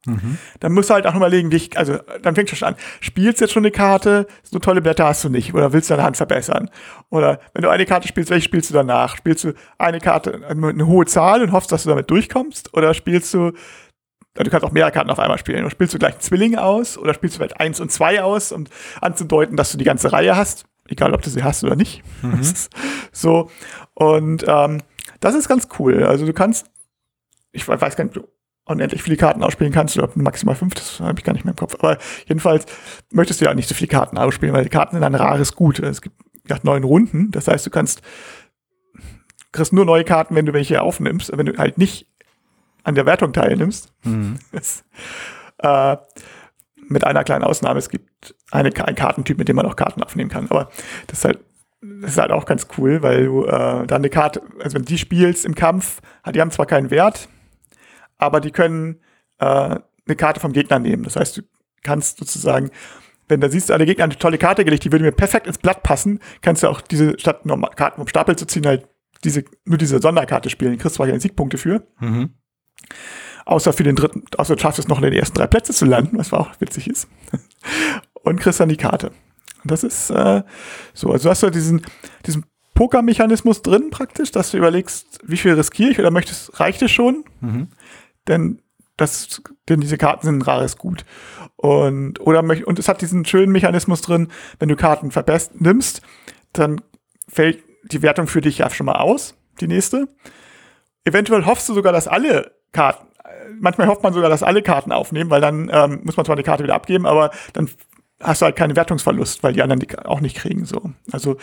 Mhm. 0.08 0.39
Dann 0.60 0.72
musst 0.72 0.89
du 0.89 0.96
halt 0.96 1.06
auch 1.06 1.13
überlegen, 1.13 1.51
dich, 1.51 1.77
also 1.77 2.00
dann 2.24 2.34
fängst 2.34 2.51
du 2.51 2.56
schon 2.56 2.70
an, 2.70 2.75
spielst 3.01 3.39
jetzt 3.39 3.53
schon 3.53 3.62
eine 3.63 3.72
Karte, 3.72 4.25
so 4.41 4.58
tolle 4.58 4.82
Blätter 4.82 5.06
hast 5.06 5.24
du 5.24 5.30
nicht, 5.30 5.53
oder 5.53 5.74
willst 5.74 5.89
du 5.89 5.94
deine 5.94 6.06
Hand 6.06 6.18
verbessern? 6.18 6.72
Oder 7.10 7.39
wenn 7.53 7.62
du 7.62 7.70
eine 7.70 7.86
Karte 7.86 8.08
spielst, 8.08 8.32
welche 8.32 8.46
spielst 8.46 8.72
du 8.72 8.74
danach? 8.74 9.15
Spielst 9.15 9.44
du 9.44 9.53
eine 9.77 10.00
Karte, 10.00 10.41
eine 10.48 10.88
hohe 10.88 11.06
Zahl 11.06 11.44
und 11.44 11.51
hoffst, 11.51 11.72
dass 11.72 11.84
du 11.84 11.89
damit 11.89 12.10
durchkommst? 12.10 12.74
Oder 12.74 12.96
spielst 12.96 13.32
du 13.34 13.51
Du 14.33 14.50
kannst 14.50 14.65
auch 14.65 14.71
mehrere 14.71 14.91
Karten 14.91 15.09
auf 15.09 15.19
einmal 15.19 15.38
spielen. 15.38 15.61
Oder 15.61 15.71
spielst 15.71 15.93
du 15.93 16.00
gleich 16.00 16.13
einen 16.13 16.21
Zwilling 16.21 16.55
aus 16.55 16.97
oder 16.97 17.13
spielst 17.13 17.35
du 17.35 17.39
vielleicht 17.39 17.59
eins 17.59 17.79
und 17.79 17.91
zwei 17.91 18.23
aus, 18.23 18.51
um 18.51 18.65
anzudeuten, 19.01 19.57
dass 19.57 19.71
du 19.71 19.77
die 19.77 19.83
ganze 19.83 20.11
Reihe 20.11 20.35
hast. 20.35 20.65
Egal, 20.88 21.13
ob 21.13 21.21
du 21.21 21.29
sie 21.29 21.43
hast 21.43 21.63
oder 21.63 21.75
nicht. 21.75 22.01
Mhm. 22.21 22.41
so. 23.11 23.50
Und 23.93 24.45
ähm, 24.47 24.81
das 25.19 25.35
ist 25.35 25.47
ganz 25.47 25.67
cool. 25.79 26.03
Also 26.03 26.25
du 26.25 26.33
kannst, 26.33 26.67
ich 27.51 27.67
weiß 27.67 27.95
gar 27.95 28.05
nicht, 28.05 28.17
ob 28.17 28.23
du 28.23 28.29
unendlich 28.65 29.03
viele 29.03 29.17
Karten 29.17 29.43
ausspielen 29.43 29.73
kannst 29.73 29.97
oder 29.97 30.09
maximal 30.15 30.55
fünf, 30.55 30.75
das 30.75 31.00
habe 31.00 31.19
ich 31.19 31.25
gar 31.25 31.33
nicht 31.33 31.43
mehr 31.43 31.53
im 31.53 31.57
Kopf. 31.57 31.75
Aber 31.75 31.97
jedenfalls 32.25 32.65
möchtest 33.11 33.41
du 33.41 33.45
ja 33.45 33.53
nicht 33.53 33.67
so 33.67 33.75
viele 33.75 33.89
Karten 33.89 34.17
ausspielen, 34.17 34.55
weil 34.55 34.63
die 34.63 34.69
Karten 34.69 34.95
sind 34.95 35.03
ein 35.03 35.15
rares 35.15 35.55
Gut. 35.55 35.79
Es 35.79 36.01
gibt 36.01 36.15
ja 36.47 36.57
neun 36.63 36.83
Runden. 36.83 37.31
Das 37.31 37.47
heißt, 37.47 37.65
du 37.65 37.69
kannst 37.69 38.01
kriegst 39.51 39.73
nur 39.73 39.85
neue 39.85 40.03
Karten, 40.03 40.35
wenn 40.35 40.45
du 40.45 40.53
welche 40.53 40.81
aufnimmst. 40.81 41.35
Wenn 41.35 41.45
du 41.45 41.57
halt 41.57 41.77
nicht 41.77 42.07
an 42.83 42.95
der 42.95 43.05
Wertung 43.05 43.33
teilnimmst. 43.33 43.93
Mhm. 44.03 44.39
Das, 44.51 44.83
äh, 45.59 45.97
mit 46.91 47.05
einer 47.05 47.23
kleinen 47.23 47.43
Ausnahme. 47.43 47.79
Es 47.79 47.89
gibt 47.89 48.35
eine, 48.51 48.71
einen 48.85 48.95
Kartentyp, 48.95 49.38
mit 49.38 49.47
dem 49.47 49.55
man 49.55 49.65
auch 49.65 49.75
Karten 49.75 50.03
aufnehmen 50.03 50.29
kann. 50.29 50.50
Aber 50.50 50.69
das 51.07 51.19
ist 51.19 51.25
halt, 51.25 51.39
das 51.81 52.11
ist 52.11 52.17
halt 52.17 52.31
auch 52.31 52.45
ganz 52.45 52.67
cool, 52.77 53.01
weil 53.01 53.25
du 53.25 53.45
äh, 53.45 53.88
dann 53.88 54.01
eine 54.01 54.09
Karte, 54.09 54.41
also 54.59 54.75
wenn 54.75 54.83
du 54.83 54.89
die 54.89 54.97
spielst 54.97 55.45
im 55.45 55.55
Kampf, 55.55 56.01
die 56.33 56.41
haben 56.41 56.51
zwar 56.51 56.65
keinen 56.65 56.91
Wert, 56.91 57.29
aber 58.17 58.39
die 58.39 58.51
können 58.51 59.00
äh, 59.39 59.45
eine 59.45 60.15
Karte 60.17 60.39
vom 60.39 60.53
Gegner 60.53 60.79
nehmen. 60.79 61.03
Das 61.03 61.15
heißt, 61.15 61.38
du 61.38 61.41
kannst 61.81 62.17
sozusagen, 62.19 62.69
wenn 63.27 63.41
da 63.41 63.50
siehst, 63.50 63.71
alle 63.71 63.85
Gegner 63.85 64.03
eine 64.03 64.17
tolle 64.17 64.38
Karte 64.38 64.65
gelegt, 64.65 64.83
die 64.83 64.91
würde 64.91 65.05
mir 65.05 65.11
perfekt 65.11 65.47
ins 65.47 65.57
Blatt 65.57 65.81
passen, 65.83 66.19
kannst 66.41 66.61
du 66.63 66.67
auch 66.67 66.81
diese, 66.81 67.17
statt 67.17 67.41
Karten 67.75 67.97
vom 67.97 68.07
Stapel 68.07 68.35
zu 68.35 68.45
ziehen, 68.45 68.67
halt 68.67 68.88
diese, 69.23 69.43
nur 69.65 69.77
diese 69.77 70.00
Sonderkarte 70.00 70.50
spielen. 70.50 70.77
Kriegst 70.77 70.95
zwar 70.95 71.07
keine 71.07 71.19
Siegpunkte 71.19 71.57
für. 71.57 71.83
Mhm. 72.00 72.31
Außer 73.45 73.73
für 73.73 73.83
den 73.83 73.95
dritten, 73.95 74.23
außer 74.38 74.55
du 74.55 74.61
schaffst 74.61 74.79
es 74.79 74.88
noch 74.88 74.97
in 74.97 75.03
den 75.03 75.13
ersten 75.13 75.38
drei 75.38 75.47
Plätze 75.47 75.73
zu 75.73 75.85
landen, 75.85 76.17
was 76.17 76.31
auch 76.33 76.50
witzig 76.59 76.88
ist. 76.88 77.07
Und 78.23 78.39
kriegst 78.39 78.59
dann 78.59 78.69
die 78.69 78.77
Karte. 78.77 79.11
Und 79.63 79.71
das 79.71 79.83
ist 79.83 80.09
äh, 80.11 80.43
so, 80.93 81.11
also 81.11 81.29
hast 81.29 81.43
du 81.43 81.50
diesen, 81.50 81.81
diesen 82.25 82.45
Pokermechanismus 82.75 83.61
drin 83.61 83.89
praktisch, 83.89 84.31
dass 84.31 84.51
du 84.51 84.57
überlegst, 84.57 85.19
wie 85.23 85.38
viel 85.38 85.53
riskiere 85.53 85.91
ich 85.91 86.00
oder 86.00 86.11
möchtest, 86.11 86.59
reicht 86.59 86.81
es 86.81 86.91
schon? 86.91 87.25
Mhm. 87.41 87.67
Denn 88.27 88.61
das, 88.97 89.41
denn 89.67 89.81
diese 89.81 89.97
Karten 89.97 90.25
sind 90.25 90.38
ein 90.38 90.41
rares 90.43 90.77
Gut. 90.77 91.05
Und, 91.55 92.19
oder, 92.21 92.43
und 92.43 92.79
es 92.79 92.88
hat 92.88 93.01
diesen 93.01 93.25
schönen 93.25 93.51
Mechanismus 93.51 94.01
drin, 94.01 94.29
wenn 94.59 94.69
du 94.69 94.75
Karten 94.75 95.11
verbest, 95.11 95.59
nimmst, 95.59 96.01
dann 96.53 96.81
fällt 97.27 97.63
die 97.83 98.01
Wertung 98.01 98.27
für 98.27 98.41
dich 98.41 98.59
ja 98.59 98.69
schon 98.69 98.85
mal 98.85 98.95
aus, 98.95 99.35
die 99.59 99.67
nächste. 99.67 100.07
Eventuell 101.03 101.45
hoffst 101.45 101.67
du 101.69 101.73
sogar, 101.73 101.93
dass 101.93 102.07
alle 102.07 102.51
Karten, 102.72 103.08
manchmal 103.60 103.88
hofft 103.88 104.04
man 104.04 104.13
sogar, 104.13 104.30
dass 104.30 104.44
alle 104.44 104.62
Karten 104.62 104.92
aufnehmen, 104.92 105.30
weil 105.30 105.42
dann 105.42 105.70
ähm, 105.72 106.01
muss 106.04 106.18
man 106.18 106.25
zwar 106.25 106.36
die 106.36 106.44
Karte 106.44 106.63
wieder 106.63 106.75
abgeben, 106.75 107.06
aber 107.06 107.32
dann 107.54 107.70
hast 108.22 108.42
du 108.42 108.46
halt 108.46 108.56
keinen 108.56 108.75
Wertungsverlust, 108.75 109.44
weil 109.44 109.54
die 109.54 109.62
anderen 109.62 109.80
die 109.80 109.98
auch 109.98 110.22
nicht 110.22 110.38
kriegen. 110.38 110.66
So. 110.66 110.92
Also 111.12 111.38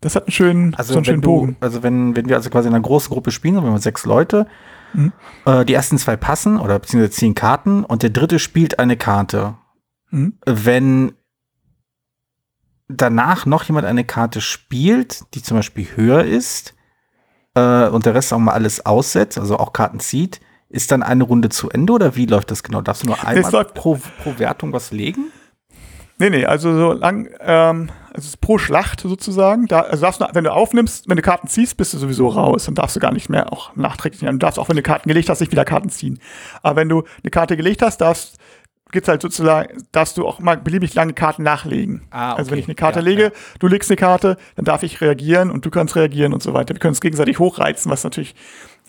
das 0.00 0.16
hat 0.16 0.24
einen 0.24 0.32
schönen, 0.32 0.74
also 0.74 0.92
so 0.92 0.98
einen 0.98 1.04
schönen 1.04 1.20
du, 1.20 1.28
Bogen. 1.28 1.56
Also 1.60 1.82
wenn, 1.82 2.16
wenn 2.16 2.28
wir 2.28 2.36
also 2.36 2.50
quasi 2.50 2.68
in 2.68 2.74
einer 2.74 2.82
großen 2.82 3.12
Gruppe 3.12 3.30
spielen, 3.30 3.56
wenn 3.56 3.64
wir 3.64 3.78
sechs 3.78 4.04
Leute, 4.04 4.46
mhm. 4.92 5.12
äh, 5.44 5.64
die 5.64 5.74
ersten 5.74 5.98
zwei 5.98 6.16
passen 6.16 6.58
oder 6.58 6.78
beziehungsweise 6.78 7.12
zehn 7.12 7.34
Karten 7.34 7.84
und 7.84 8.02
der 8.02 8.10
dritte 8.10 8.38
spielt 8.38 8.78
eine 8.78 8.96
Karte. 8.96 9.54
Mhm. 10.10 10.38
Wenn 10.46 11.12
danach 12.88 13.46
noch 13.46 13.64
jemand 13.64 13.86
eine 13.86 14.04
Karte 14.04 14.40
spielt, 14.40 15.34
die 15.34 15.42
zum 15.42 15.56
Beispiel 15.56 15.86
höher 15.94 16.24
ist 16.24 16.74
äh, 17.54 17.88
und 17.88 18.06
der 18.06 18.14
Rest 18.14 18.32
auch 18.32 18.38
mal 18.38 18.52
alles 18.52 18.84
aussetzt, 18.84 19.38
also 19.38 19.58
auch 19.58 19.72
Karten 19.72 20.00
zieht, 20.00 20.40
ist 20.74 20.90
dann 20.90 21.02
eine 21.02 21.24
Runde 21.24 21.48
zu 21.48 21.70
Ende 21.70 21.92
oder 21.92 22.16
wie 22.16 22.26
läuft 22.26 22.50
das 22.50 22.62
genau? 22.62 22.82
Darfst 22.82 23.04
du 23.04 23.06
nur 23.06 23.24
einmal 23.24 23.64
pro, 23.64 23.98
pro 24.22 24.38
Wertung 24.38 24.72
was 24.72 24.90
legen? 24.90 25.30
Nee, 26.18 26.30
nee, 26.30 26.44
also 26.44 26.76
so 26.76 26.92
lang, 26.92 27.28
ähm, 27.40 27.90
also 28.12 28.36
pro 28.40 28.58
Schlacht 28.58 29.00
sozusagen. 29.00 29.66
Da, 29.66 29.80
also 29.80 30.02
darfst 30.02 30.20
du, 30.20 30.26
wenn 30.32 30.44
du 30.44 30.52
aufnimmst, 30.52 31.08
wenn 31.08 31.16
du 31.16 31.22
Karten 31.22 31.48
ziehst, 31.48 31.76
bist 31.76 31.92
du 31.94 31.98
sowieso 31.98 32.28
raus 32.28 32.68
und 32.68 32.78
darfst 32.78 32.94
du 32.94 33.00
gar 33.00 33.12
nicht 33.12 33.28
mehr 33.28 33.52
auch 33.52 33.74
nachträglich. 33.74 34.20
Du 34.20 34.36
darfst 34.36 34.58
auch, 34.58 34.68
wenn 34.68 34.76
du 34.76 34.82
Karten 34.82 35.08
gelegt 35.08 35.28
hast, 35.28 35.40
nicht 35.40 35.52
wieder 35.52 35.64
Karten 35.64 35.90
ziehen. 35.90 36.20
Aber 36.62 36.76
wenn 36.76 36.88
du 36.88 37.02
eine 37.22 37.30
Karte 37.30 37.56
gelegt 37.56 37.82
hast, 37.82 38.00
darfst 38.00 38.38
gibt's 38.94 39.08
halt 39.08 39.22
sozusagen, 39.22 39.84
darfst 39.92 40.16
du 40.16 40.26
auch 40.26 40.38
mal 40.38 40.56
beliebig 40.56 40.94
lange 40.94 41.14
Karten 41.14 41.42
nachlegen. 41.42 42.02
Ah, 42.10 42.32
okay. 42.32 42.38
Also 42.38 42.50
wenn 42.52 42.58
ich 42.60 42.66
eine 42.66 42.76
Karte 42.76 43.00
ja, 43.00 43.04
lege, 43.04 43.22
ja. 43.24 43.30
du 43.58 43.66
legst 43.66 43.90
eine 43.90 43.96
Karte, 43.96 44.36
dann 44.54 44.64
darf 44.64 44.84
ich 44.84 45.00
reagieren 45.00 45.50
und 45.50 45.66
du 45.66 45.70
kannst 45.70 45.96
reagieren 45.96 46.32
und 46.32 46.42
so 46.42 46.54
weiter. 46.54 46.74
Wir 46.74 46.78
können 46.78 46.92
es 46.92 47.00
gegenseitig 47.00 47.40
hochreizen, 47.40 47.90
was 47.90 48.04
natürlich 48.04 48.36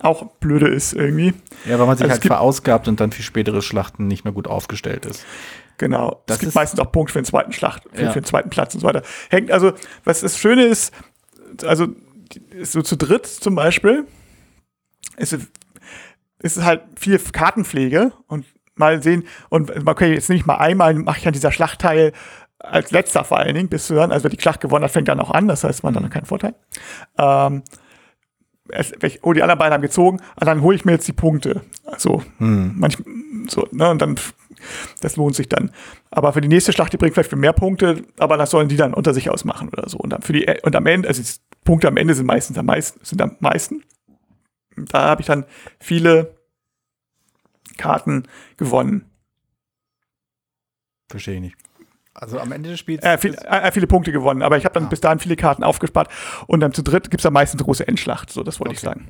auch 0.02 0.26
blöde 0.40 0.68
ist 0.68 0.94
irgendwie. 0.94 1.34
Ja, 1.66 1.80
weil 1.80 1.88
man 1.88 1.98
sich 1.98 2.04
also 2.04 2.14
halt 2.14 2.24
verausgabt 2.24 2.88
und 2.88 3.00
dann 3.00 3.12
für 3.12 3.24
spätere 3.24 3.62
Schlachten 3.62 4.08
nicht 4.08 4.24
mehr 4.24 4.34
gut 4.34 4.48
aufgestellt 4.48 5.06
ist. 5.06 5.26
Genau. 5.78 6.22
Das 6.26 6.38
es 6.38 6.42
gibt 6.42 6.56
meistens 6.56 6.80
auch 6.80 6.92
Punkte 6.92 7.14
für 7.14 7.20
den 7.20 7.26
zweiten 7.26 7.52
Schlacht, 7.54 7.84
für, 7.94 8.04
ja. 8.04 8.12
für, 8.12 8.22
den 8.22 8.26
zweiten 8.26 8.50
Platz 8.50 8.74
und 8.76 8.82
so 8.82 8.88
weiter. 8.88 9.04
Hängt, 9.30 9.52
also, 9.52 9.74
was 10.04 10.22
das 10.22 10.38
Schöne 10.38 10.66
ist, 10.66 10.94
also, 11.64 11.88
so 12.64 12.82
zu 12.82 12.96
dritt 12.96 13.26
zum 13.26 13.56
Beispiel, 13.56 14.06
ist, 15.18 15.38
ist 16.40 16.64
halt 16.64 16.82
viel 16.98 17.20
Kartenpflege 17.20 18.12
und 18.28 18.46
mal 18.76 19.02
sehen, 19.02 19.26
und 19.50 19.88
okay, 19.88 20.14
jetzt 20.14 20.30
nehme 20.30 20.40
ich 20.40 20.46
mal 20.46 20.58
einmal, 20.58 20.94
mache 20.96 21.20
ich 21.20 21.28
an 21.28 21.34
dieser 21.34 21.52
Schlachtteil 21.52 22.12
als 22.60 22.92
letzter 22.92 23.24
vor 23.24 23.38
allen 23.38 23.56
Dingen, 23.56 23.70
bis 23.70 23.88
du 23.88 23.96
dann, 23.96 24.12
also 24.12 24.24
wer 24.24 24.32
die 24.32 24.42
Schlacht 24.42 24.62
gewonnen 24.62 24.84
hat, 24.84 24.92
fängt 24.92 25.08
dann 25.08 25.20
auch 25.20 25.32
an, 25.32 25.48
das 25.48 25.64
heißt, 25.64 25.84
man 25.84 25.96
hat 25.96 26.04
dann 26.04 26.10
keinen 26.10 26.26
Vorteil. 26.26 26.56
Ähm, 27.18 27.64
es, 28.70 28.94
oh, 29.22 29.34
die 29.34 29.42
anderen 29.42 29.60
beiden 29.60 29.74
haben 29.74 29.82
gezogen, 29.82 30.20
ah, 30.36 30.46
dann 30.46 30.62
hole 30.62 30.76
ich 30.76 30.86
mir 30.86 30.94
jetzt 30.94 31.08
die 31.08 31.14
Punkte. 31.14 31.62
Also, 31.86 32.24
hm. 32.38 32.74
manchmal, 32.78 33.08
so, 33.48 33.68
ne, 33.72 33.90
und 33.90 34.02
dann 34.02 34.18
das 35.02 35.16
lohnt 35.16 35.36
sich 35.36 35.50
dann. 35.50 35.72
Aber 36.12 36.34
für 36.34 36.42
die 36.42 36.48
nächste 36.48 36.72
Schlacht, 36.72 36.94
die 36.94 36.98
bringt 36.98 37.14
vielleicht 37.14 37.30
für 37.30 37.36
mehr 37.36 37.54
Punkte, 37.54 38.04
aber 38.18 38.38
das 38.38 38.52
sollen 38.52 38.68
die 38.68 38.78
dann 38.78 38.94
unter 38.94 39.14
sich 39.14 39.30
ausmachen 39.30 39.70
oder 39.70 39.90
so. 39.90 39.98
Und 39.98 40.12
dann 40.12 40.22
für 40.22 40.34
die, 40.34 40.46
und 40.64 40.76
am 40.76 40.86
Ende, 40.86 41.08
also 41.08 41.22
die 41.22 41.30
Punkte 41.64 41.88
am 41.88 41.98
Ende 41.98 42.14
sind 42.14 42.26
meistens 42.26 42.58
am 42.58 42.66
meisten, 42.66 43.00
sind 43.04 43.22
am 43.22 43.36
meisten. 43.40 43.84
Da 44.76 45.04
habe 45.04 45.22
ich 45.22 45.28
dann 45.28 45.46
viele 45.80 46.36
Karten 47.78 48.24
gewonnen. 48.58 49.10
Verstehe 51.10 51.36
ich 51.36 51.42
nicht. 51.42 51.65
Also 52.18 52.40
am 52.40 52.54
Ende 52.54 52.70
des 52.70 52.80
Spiels. 52.80 53.04
Äh, 53.04 53.18
viel, 53.18 53.36
äh, 53.36 53.72
viele 53.74 53.88
Punkte 53.88 54.14
gewonnen, 54.14 54.42
aber 54.42 54.58
ich 54.58 54.64
habe 54.64 54.74
dann 54.74 54.86
ah. 54.86 54.90
bis 54.90 55.02
dahin 55.02 55.20
viele 55.20 55.36
Karten 55.36 55.66
aufgespart 55.66 56.08
und 56.48 56.62
dann 56.62 56.72
zu 56.72 56.82
dritt 56.82 57.12
gibt 57.12 57.20
es 57.20 57.24
da 57.24 57.30
meistens 57.30 57.60
eine 57.60 57.66
große 57.66 57.86
Endschlacht. 57.86 58.32
So, 58.32 58.42
das 58.42 58.60
wollte 58.62 58.70
okay. 58.70 58.76
ich 58.76 58.82
sagen. 58.82 59.08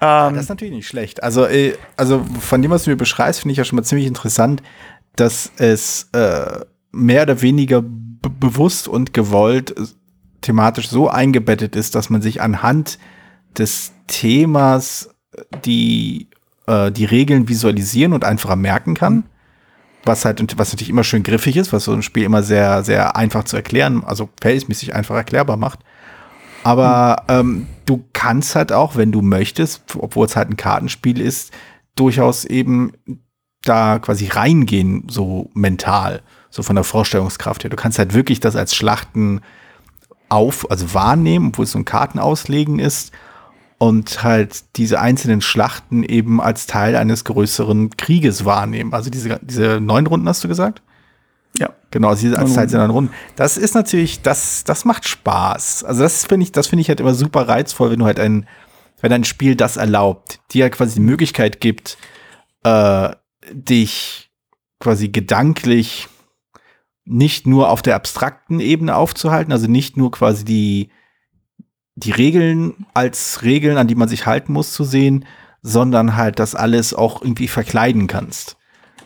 Ah, 0.00 0.26
ähm, 0.26 0.34
das 0.34 0.44
ist 0.44 0.48
natürlich 0.48 0.74
nicht 0.74 0.88
schlecht. 0.88 1.22
Also, 1.22 1.46
äh, 1.46 1.74
also 1.96 2.24
von 2.40 2.60
dem, 2.60 2.72
was 2.72 2.82
du 2.82 2.90
mir 2.90 2.96
beschreibst, 2.96 3.40
finde 3.40 3.52
ich 3.52 3.58
ja 3.58 3.64
schon 3.64 3.76
mal 3.76 3.84
ziemlich 3.84 4.08
interessant, 4.08 4.60
dass 5.14 5.52
es 5.56 6.08
äh, 6.14 6.64
mehr 6.90 7.22
oder 7.22 7.42
weniger 7.42 7.80
bewusst 7.80 8.88
und 8.88 9.14
gewollt 9.14 9.76
äh, 9.78 9.84
thematisch 10.40 10.88
so 10.88 11.08
eingebettet 11.08 11.76
ist, 11.76 11.94
dass 11.94 12.10
man 12.10 12.22
sich 12.22 12.42
anhand 12.42 12.98
des 13.56 13.92
Themas 14.08 15.10
die, 15.64 16.28
äh, 16.66 16.90
die 16.90 17.04
Regeln 17.04 17.48
visualisieren 17.48 18.12
und 18.12 18.24
einfacher 18.24 18.56
merken 18.56 18.94
kann. 18.94 19.14
Mhm 19.14 19.24
was 20.04 20.24
halt, 20.24 20.58
was 20.58 20.72
natürlich 20.72 20.90
immer 20.90 21.04
schön 21.04 21.22
griffig 21.22 21.56
ist, 21.56 21.72
was 21.72 21.84
so 21.84 21.92
ein 21.92 22.02
Spiel 22.02 22.24
immer 22.24 22.42
sehr, 22.42 22.82
sehr 22.82 23.16
einfach 23.16 23.44
zu 23.44 23.56
erklären, 23.56 24.02
also 24.04 24.28
verhältnismäßig 24.40 24.94
einfach 24.94 25.14
erklärbar 25.14 25.56
macht. 25.56 25.80
Aber 26.64 27.24
ähm, 27.28 27.66
du 27.86 28.04
kannst 28.12 28.54
halt 28.54 28.72
auch, 28.72 28.96
wenn 28.96 29.12
du 29.12 29.20
möchtest, 29.22 29.82
obwohl 29.96 30.26
es 30.26 30.36
halt 30.36 30.50
ein 30.50 30.56
Kartenspiel 30.56 31.20
ist, 31.20 31.52
durchaus 31.96 32.44
eben 32.44 32.92
da 33.62 33.98
quasi 33.98 34.26
reingehen, 34.26 35.04
so 35.08 35.50
mental, 35.54 36.22
so 36.50 36.62
von 36.62 36.76
der 36.76 36.84
Vorstellungskraft 36.84 37.64
her. 37.64 37.70
Du 37.70 37.76
kannst 37.76 37.98
halt 37.98 38.14
wirklich 38.14 38.40
das 38.40 38.56
als 38.56 38.74
Schlachten 38.74 39.40
auf, 40.28 40.70
also 40.70 40.94
wahrnehmen, 40.94 41.48
obwohl 41.48 41.64
es 41.64 41.72
so 41.72 41.78
ein 41.78 41.84
Kartenauslegen 41.84 42.78
ist 42.78 43.12
und 43.82 44.22
halt 44.22 44.76
diese 44.76 45.00
einzelnen 45.00 45.40
Schlachten 45.40 46.04
eben 46.04 46.40
als 46.40 46.68
Teil 46.68 46.94
eines 46.94 47.24
größeren 47.24 47.90
Krieges 47.96 48.44
wahrnehmen. 48.44 48.94
Also 48.94 49.10
diese, 49.10 49.40
diese 49.42 49.80
neun 49.80 50.06
Runden 50.06 50.28
hast 50.28 50.44
du 50.44 50.46
gesagt? 50.46 50.82
Ja. 51.58 51.70
Genau, 51.90 52.10
also 52.10 52.22
diese 52.22 52.38
als 52.38 52.54
Teil 52.54 52.68
dieser 52.68 52.78
neun 52.78 52.90
Runden. 52.92 53.14
Das 53.34 53.56
ist 53.56 53.74
natürlich, 53.74 54.22
das, 54.22 54.62
das 54.62 54.84
macht 54.84 55.08
Spaß. 55.08 55.82
Also 55.82 56.04
das 56.04 56.26
finde 56.26 56.44
ich, 56.44 56.52
das 56.52 56.68
finde 56.68 56.82
ich 56.82 56.88
halt 56.90 57.00
immer 57.00 57.14
super 57.14 57.48
reizvoll, 57.48 57.90
wenn 57.90 57.98
du 57.98 58.04
halt 58.04 58.20
ein, 58.20 58.46
wenn 59.00 59.12
ein 59.12 59.24
Spiel 59.24 59.56
das 59.56 59.78
erlaubt, 59.78 60.38
dir 60.52 60.62
halt 60.62 60.74
quasi 60.74 60.94
die 60.94 61.00
Möglichkeit 61.00 61.60
gibt, 61.60 61.98
äh, 62.62 63.10
dich 63.50 64.30
quasi 64.78 65.08
gedanklich 65.08 66.06
nicht 67.04 67.48
nur 67.48 67.68
auf 67.68 67.82
der 67.82 67.96
abstrakten 67.96 68.60
Ebene 68.60 68.94
aufzuhalten, 68.94 69.50
also 69.50 69.66
nicht 69.66 69.96
nur 69.96 70.12
quasi 70.12 70.44
die, 70.44 70.90
die 71.94 72.10
Regeln 72.10 72.86
als 72.94 73.42
Regeln, 73.42 73.76
an 73.76 73.86
die 73.86 73.94
man 73.94 74.08
sich 74.08 74.26
halten 74.26 74.52
muss, 74.52 74.72
zu 74.72 74.84
sehen, 74.84 75.24
sondern 75.62 76.16
halt 76.16 76.38
das 76.38 76.54
alles 76.54 76.94
auch 76.94 77.22
irgendwie 77.22 77.48
verkleiden 77.48 78.06
kannst. 78.06 78.56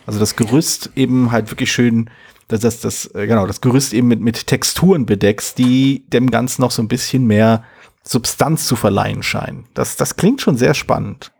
Also 0.06 0.18
das 0.18 0.36
Gerüst 0.36 0.90
eben 0.94 1.32
halt 1.32 1.50
wirklich 1.50 1.72
schön, 1.72 2.10
dass 2.48 2.60
das, 2.60 2.80
das, 2.80 3.06
äh, 3.14 3.26
genau, 3.26 3.46
das 3.46 3.60
Gerüst 3.60 3.92
eben 3.92 4.08
mit, 4.08 4.20
mit 4.20 4.46
Texturen 4.46 5.04
bedeckst, 5.04 5.58
die 5.58 6.06
dem 6.08 6.30
Ganzen 6.30 6.62
noch 6.62 6.70
so 6.70 6.80
ein 6.80 6.88
bisschen 6.88 7.26
mehr 7.26 7.64
Substanz 8.04 8.68
zu 8.68 8.76
verleihen 8.76 9.24
scheinen. 9.24 9.66
Das, 9.74 9.96
das 9.96 10.16
klingt 10.16 10.40
schon 10.40 10.56
sehr 10.56 10.74
spannend. 10.74 11.32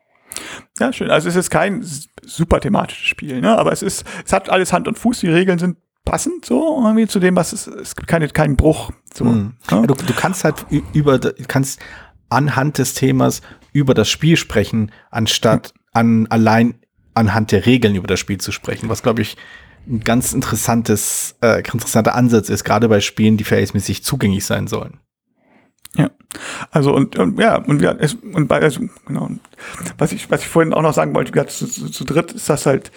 Ja, 0.80 0.92
schön. 0.92 1.10
Also 1.10 1.28
es 1.28 1.36
ist 1.36 1.50
kein 1.50 1.82
super 2.22 2.60
thematisches 2.60 3.06
Spiel, 3.06 3.40
ne? 3.40 3.56
aber 3.56 3.72
es 3.72 3.82
ist, 3.82 4.04
es 4.24 4.32
hat 4.32 4.50
alles 4.50 4.72
Hand 4.72 4.88
und 4.88 4.98
Fuß, 4.98 5.20
die 5.20 5.28
Regeln 5.28 5.58
sind 5.58 5.78
passend 6.06 6.46
so 6.46 6.80
irgendwie 6.82 7.06
zu 7.06 7.20
dem, 7.20 7.36
was 7.36 7.52
es. 7.52 7.66
Es 7.66 7.94
gibt 7.94 8.08
keine, 8.08 8.28
keinen 8.28 8.56
Bruch. 8.56 8.90
So, 9.12 9.24
mhm. 9.24 9.56
ja? 9.70 9.82
du, 9.82 9.94
du 9.94 10.14
kannst 10.14 10.44
halt 10.44 10.64
über, 10.94 11.18
kannst 11.48 11.80
anhand 12.30 12.78
des 12.78 12.94
Themas 12.94 13.42
über 13.72 13.92
das 13.92 14.08
Spiel 14.08 14.38
sprechen, 14.38 14.90
anstatt 15.10 15.74
an 15.92 16.26
allein 16.28 16.76
anhand 17.12 17.52
der 17.52 17.66
Regeln 17.66 17.94
über 17.94 18.06
das 18.06 18.20
Spiel 18.20 18.38
zu 18.38 18.52
sprechen, 18.52 18.88
was 18.88 19.02
glaube 19.02 19.22
ich 19.22 19.36
ein 19.88 20.00
ganz 20.00 20.32
interessantes, 20.32 21.36
äh, 21.42 21.58
interessanter 21.58 22.14
Ansatz 22.14 22.48
ist, 22.48 22.64
gerade 22.64 22.88
bei 22.88 23.00
Spielen, 23.00 23.36
die 23.36 23.44
verhältnismäßig 23.44 24.02
zugänglich 24.02 24.44
sein 24.44 24.66
sollen. 24.66 24.98
Ja, 25.94 26.10
also 26.70 26.92
und, 26.94 27.16
und 27.16 27.38
ja 27.38 27.56
und 27.56 27.80
ja 27.80 27.92
es, 27.92 28.14
und 28.14 28.48
bei 28.48 28.60
also, 28.60 28.80
genau 29.06 29.30
was 29.96 30.12
ich 30.12 30.30
was 30.30 30.42
ich 30.42 30.48
vorhin 30.48 30.74
auch 30.74 30.82
noch 30.82 30.92
sagen 30.92 31.14
wollte, 31.14 31.32
zu, 31.46 31.66
zu, 31.66 31.88
zu 31.88 32.04
dritt 32.04 32.32
ist 32.32 32.50
das 32.50 32.66
halt 32.66 32.90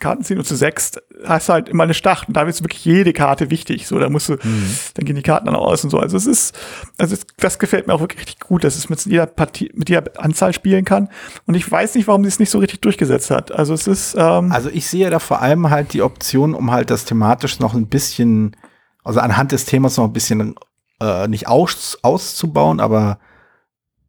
Karten 0.00 0.22
ziehen 0.22 0.38
und 0.38 0.44
zu 0.44 0.56
sechs 0.56 0.92
hast 1.24 1.48
du 1.48 1.52
halt 1.52 1.68
immer 1.68 1.84
eine 1.84 1.94
Schlacht 1.94 2.28
und 2.28 2.36
da 2.36 2.42
ist 2.42 2.62
wirklich 2.62 2.84
jede 2.84 3.12
Karte 3.12 3.50
wichtig. 3.50 3.86
So, 3.86 3.98
da 3.98 4.08
musst 4.08 4.28
du, 4.28 4.34
mhm. 4.34 4.70
dann 4.94 5.04
gehen 5.04 5.16
die 5.16 5.22
Karten 5.22 5.46
dann 5.46 5.56
aus 5.56 5.84
und 5.84 5.90
so. 5.90 5.98
Also 5.98 6.16
es 6.16 6.26
ist, 6.26 6.58
also 6.98 7.14
es, 7.14 7.26
das 7.36 7.58
gefällt 7.58 7.86
mir 7.86 7.94
auch 7.94 8.00
wirklich 8.00 8.20
richtig 8.20 8.40
gut, 8.40 8.64
dass 8.64 8.76
es 8.76 8.88
mit 8.88 9.04
jeder 9.06 9.26
Partie, 9.26 9.70
mit 9.74 9.88
jeder 9.88 10.04
Anzahl 10.16 10.52
spielen 10.52 10.84
kann. 10.84 11.08
Und 11.46 11.54
ich 11.54 11.70
weiß 11.70 11.94
nicht, 11.94 12.06
warum 12.06 12.22
sie 12.22 12.28
es 12.28 12.38
nicht 12.38 12.50
so 12.50 12.58
richtig 12.58 12.80
durchgesetzt 12.80 13.30
hat. 13.30 13.52
Also 13.52 13.74
es 13.74 13.86
ist. 13.86 14.14
Ähm 14.18 14.52
also 14.52 14.70
ich 14.70 14.86
sehe 14.86 15.10
da 15.10 15.18
vor 15.18 15.42
allem 15.42 15.70
halt 15.70 15.92
die 15.92 16.02
Option, 16.02 16.54
um 16.54 16.70
halt 16.70 16.90
das 16.90 17.04
thematisch 17.04 17.58
noch 17.58 17.74
ein 17.74 17.88
bisschen, 17.88 18.56
also 19.04 19.20
anhand 19.20 19.52
des 19.52 19.64
Themas 19.64 19.96
noch 19.96 20.04
ein 20.04 20.12
bisschen 20.12 20.54
äh, 21.00 21.28
nicht 21.28 21.48
aus, 21.48 21.98
auszubauen, 22.02 22.80
aber 22.80 23.18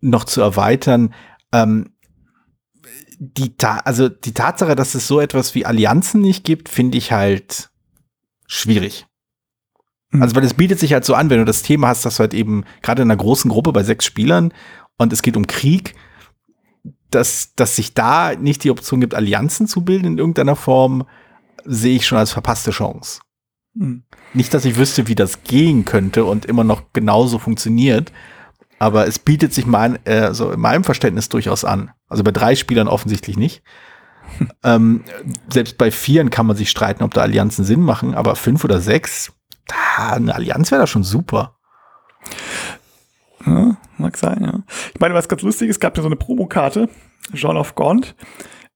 noch 0.01 0.23
zu 0.23 0.41
erweitern, 0.41 1.13
ähm, 1.51 1.91
die, 3.19 3.55
Ta 3.55 3.79
also 3.79 4.09
die 4.09 4.33
Tatsache, 4.33 4.75
dass 4.75 4.95
es 4.95 5.07
so 5.07 5.19
etwas 5.19 5.53
wie 5.53 5.65
Allianzen 5.65 6.21
nicht 6.21 6.43
gibt, 6.45 6.69
finde 6.69 6.97
ich 6.97 7.11
halt 7.11 7.69
schwierig. 8.47 9.05
Mhm. 10.11 10.23
Also, 10.23 10.35
weil 10.35 10.43
es 10.43 10.53
bietet 10.53 10.79
sich 10.79 10.93
halt 10.93 11.05
so 11.05 11.13
an, 11.13 11.29
wenn 11.29 11.39
du 11.39 11.45
das 11.45 11.61
Thema 11.61 11.89
hast, 11.89 12.05
dass 12.05 12.15
du 12.15 12.21
halt 12.21 12.33
eben 12.33 12.63
gerade 12.81 13.01
in 13.01 13.11
einer 13.11 13.21
großen 13.21 13.51
Gruppe 13.51 13.73
bei 13.73 13.83
sechs 13.83 14.05
Spielern 14.05 14.53
und 14.97 15.13
es 15.13 15.21
geht 15.21 15.37
um 15.37 15.47
Krieg, 15.47 15.95
dass, 17.11 17.53
dass 17.55 17.75
sich 17.75 17.93
da 17.93 18.35
nicht 18.35 18.63
die 18.63 18.71
Option 18.71 19.01
gibt, 19.01 19.13
Allianzen 19.13 19.67
zu 19.67 19.81
bilden 19.81 20.05
in 20.05 20.17
irgendeiner 20.17 20.55
Form, 20.55 21.05
sehe 21.65 21.97
ich 21.97 22.07
schon 22.07 22.17
als 22.17 22.31
verpasste 22.31 22.71
Chance. 22.71 23.19
Mhm. 23.73 24.03
Nicht, 24.33 24.53
dass 24.53 24.65
ich 24.65 24.77
wüsste, 24.77 25.07
wie 25.07 25.15
das 25.15 25.43
gehen 25.43 25.83
könnte 25.83 26.23
und 26.23 26.45
immer 26.45 26.63
noch 26.63 26.93
genauso 26.93 27.37
funktioniert, 27.37 28.13
aber 28.79 29.07
es 29.07 29.19
bietet 29.19 29.53
sich 29.53 29.65
mein, 29.65 30.03
äh, 30.05 30.33
so 30.33 30.51
in 30.51 30.59
meinem 30.59 30.83
Verständnis 30.83 31.29
durchaus 31.29 31.65
an. 31.65 31.91
Also 32.07 32.23
bei 32.23 32.31
drei 32.31 32.55
Spielern 32.55 32.87
offensichtlich 32.87 33.37
nicht. 33.37 33.61
ähm, 34.63 35.03
selbst 35.51 35.77
bei 35.77 35.91
vieren 35.91 36.29
kann 36.29 36.45
man 36.45 36.55
sich 36.55 36.69
streiten, 36.69 37.03
ob 37.03 37.13
da 37.13 37.21
Allianzen 37.21 37.65
Sinn 37.65 37.81
machen, 37.81 38.15
aber 38.15 38.35
fünf 38.35 38.63
oder 38.63 38.79
sechs, 38.79 39.31
da, 39.67 40.13
eine 40.13 40.33
Allianz 40.33 40.71
wäre 40.71 40.81
da 40.81 40.87
schon 40.87 41.03
super. 41.03 41.57
Ja, 43.45 43.77
mag 43.97 44.17
sein, 44.17 44.43
ja. 44.43 44.63
Ich 44.93 44.99
meine, 44.99 45.13
was 45.13 45.27
ganz 45.27 45.41
lustig 45.41 45.69
ist, 45.69 45.77
es 45.77 45.79
gab 45.79 45.95
ja 45.97 46.03
so 46.03 46.09
eine 46.09 46.15
Promokarte, 46.15 46.89
Jean 47.33 47.57
of 47.57 47.75
Gaunt. 47.75 48.15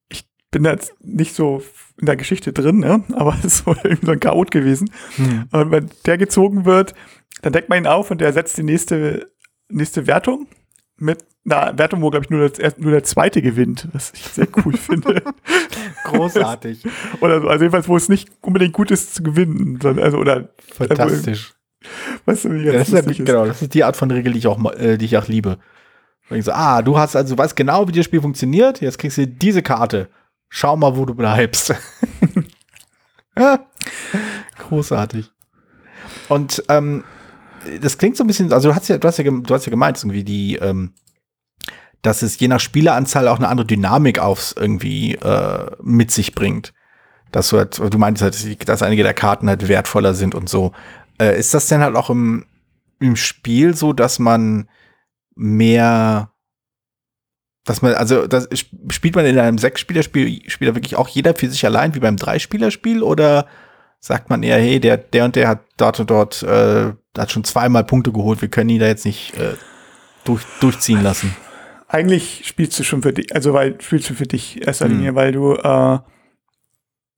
Ich 0.09 0.27
bin 0.51 0.63
da 0.63 0.71
jetzt 0.71 0.93
nicht 1.01 1.35
so 1.35 1.63
in 1.99 2.05
der 2.05 2.15
Geschichte 2.15 2.53
drin, 2.53 2.79
ne? 2.79 3.03
aber 3.13 3.35
es 3.39 3.45
ist 3.45 3.67
wohl 3.67 3.77
irgendwie 3.83 4.05
so 4.05 4.11
ein 4.13 4.19
Chaot 4.19 4.51
gewesen. 4.51 4.89
Hm. 5.15 5.47
Und 5.51 5.71
wenn 5.71 5.89
der 6.05 6.17
gezogen 6.17 6.65
wird, 6.65 6.93
dann 7.41 7.53
deckt 7.53 7.69
man 7.69 7.79
ihn 7.79 7.87
auf 7.87 8.09
und 8.11 8.21
der 8.21 8.33
setzt 8.33 8.57
die 8.57 8.63
nächste, 8.63 9.31
nächste 9.69 10.07
Wertung 10.07 10.47
mit 10.97 11.25
einer 11.45 11.77
Wertung, 11.77 12.01
wo, 12.01 12.09
glaube 12.09 12.25
ich, 12.25 12.29
nur, 12.29 12.49
das, 12.49 12.77
nur 12.77 12.91
der 12.91 13.03
zweite 13.03 13.41
gewinnt, 13.41 13.87
was 13.91 14.13
ich 14.13 14.21
sehr 14.21 14.47
cool 14.63 14.77
finde. 14.77 15.21
Großartig. 16.05 16.85
oder 17.19 17.41
so, 17.41 17.47
also 17.47 17.63
jedenfalls, 17.63 17.87
wo 17.87 17.97
es 17.97 18.09
nicht 18.09 18.29
unbedingt 18.41 18.73
gut 18.73 18.91
ist 18.91 19.15
zu 19.15 19.23
gewinnen. 19.23 19.79
Also, 19.99 20.17
oder, 20.17 20.49
Fantastisch. 20.71 21.53
weißt 22.25 22.45
du, 22.45 22.53
wie 22.53 22.63
ja, 22.63 22.73
das 22.73 22.89
ist, 22.89 23.07
ist, 23.07 23.25
Genau, 23.25 23.45
das 23.45 23.61
ist 23.61 23.73
die 23.73 23.83
Art 23.83 23.97
von 23.97 24.09
Regel, 24.11 24.33
die 24.33 24.39
ich 24.39 24.47
auch, 24.47 24.63
äh, 24.75 24.97
die 24.97 25.05
ich 25.05 25.17
auch 25.17 25.27
liebe. 25.27 25.57
Ich 26.29 26.45
so, 26.45 26.53
ah, 26.53 26.81
du 26.81 26.97
hast 26.97 27.15
also, 27.15 27.35
du 27.35 27.41
weißt 27.41 27.55
genau, 27.55 27.87
wie 27.87 27.91
das 27.91 28.05
Spiel 28.05 28.21
funktioniert, 28.21 28.79
jetzt 28.79 28.97
kriegst 28.97 29.17
du 29.17 29.27
diese 29.27 29.61
Karte. 29.61 30.09
Schau 30.49 30.77
mal, 30.77 30.95
wo 30.95 31.05
du 31.05 31.13
bleibst. 31.13 31.73
Großartig. 34.59 35.31
Und 36.29 36.63
ähm, 36.69 37.03
das 37.81 37.97
klingt 37.97 38.17
so 38.17 38.23
ein 38.23 38.27
bisschen, 38.27 38.51
also 38.51 38.69
du 38.69 38.75
hast 38.75 38.87
ja, 38.87 38.97
du 38.97 39.07
hast 39.07 39.17
ja, 39.17 39.23
du 39.23 39.53
hast 39.53 39.65
ja 39.65 39.69
gemeint, 39.69 39.97
irgendwie 39.97 40.23
die, 40.23 40.55
ähm, 40.55 40.93
dass 42.01 42.21
es 42.21 42.37
je 42.39 42.47
nach 42.47 42.59
Spieleranzahl 42.59 43.27
auch 43.27 43.37
eine 43.37 43.47
andere 43.47 43.67
Dynamik 43.67 44.19
aufs 44.19 44.53
irgendwie 44.57 45.15
äh, 45.15 45.71
mit 45.81 46.11
sich 46.11 46.35
bringt. 46.35 46.73
Dass 47.31 47.49
du 47.49 47.57
halt, 47.57 47.79
du 47.79 47.97
meintest 47.97 48.23
halt, 48.23 48.69
dass 48.69 48.83
einige 48.83 49.03
der 49.03 49.13
Karten 49.15 49.49
halt 49.49 49.67
wertvoller 49.67 50.13
sind 50.13 50.35
und 50.35 50.49
so. 50.49 50.71
Äh, 51.19 51.39
ist 51.39 51.53
das 51.53 51.67
denn 51.67 51.81
halt 51.81 51.95
auch 51.95 52.09
im, 52.09 52.45
im 52.99 53.15
Spiel 53.15 53.75
so, 53.75 53.93
dass 53.93 54.19
man 54.19 54.69
mehr 55.35 56.33
dass 57.63 57.81
man, 57.81 57.93
also 57.93 58.27
das 58.27 58.49
spielt 58.89 59.15
man 59.15 59.25
in 59.25 59.39
einem 59.39 59.57
Sechs-Spieler-Spiel, 59.57 60.41
da 60.59 60.75
wirklich 60.75 60.97
auch 60.97 61.07
jeder 61.07 61.33
für 61.33 61.49
sich 61.49 61.65
allein 61.65 61.95
wie 61.95 61.99
beim 61.99 62.17
Drei-Spieler-Spiel 62.17 63.01
oder 63.01 63.47
sagt 64.03 64.29
man 64.29 64.43
eher, 64.43 64.57
hey, 64.57 64.81
der, 64.81 64.97
der 64.97 65.23
und 65.23 65.37
der 65.37 65.47
hat 65.47 65.61
dort 65.77 65.97
und 66.01 66.09
dort, 66.09 66.43
äh, 66.43 66.91
hat 67.17 67.31
schon 67.31 67.45
zweimal 67.45 67.85
Punkte 67.85 68.11
geholt, 68.11 68.41
wir 68.41 68.49
können 68.49 68.69
ihn 68.69 68.81
da 68.81 68.87
jetzt 68.87 69.05
nicht 69.05 69.33
äh, 69.37 69.53
durch, 70.25 70.43
durchziehen 70.59 71.01
lassen? 71.01 71.33
Eigentlich 71.87 72.41
spielst 72.45 72.77
du 72.77 72.83
schon 72.83 73.01
für 73.01 73.13
dich, 73.13 73.33
also 73.33 73.53
weil 73.53 73.79
spielst 73.79 74.09
du 74.09 74.13
für 74.13 74.27
dich 74.27 74.67
erster 74.67 74.89
Linie, 74.89 75.13
mhm. 75.13 75.15
weil 75.15 75.31
du, 75.31 75.53
äh, 75.53 75.99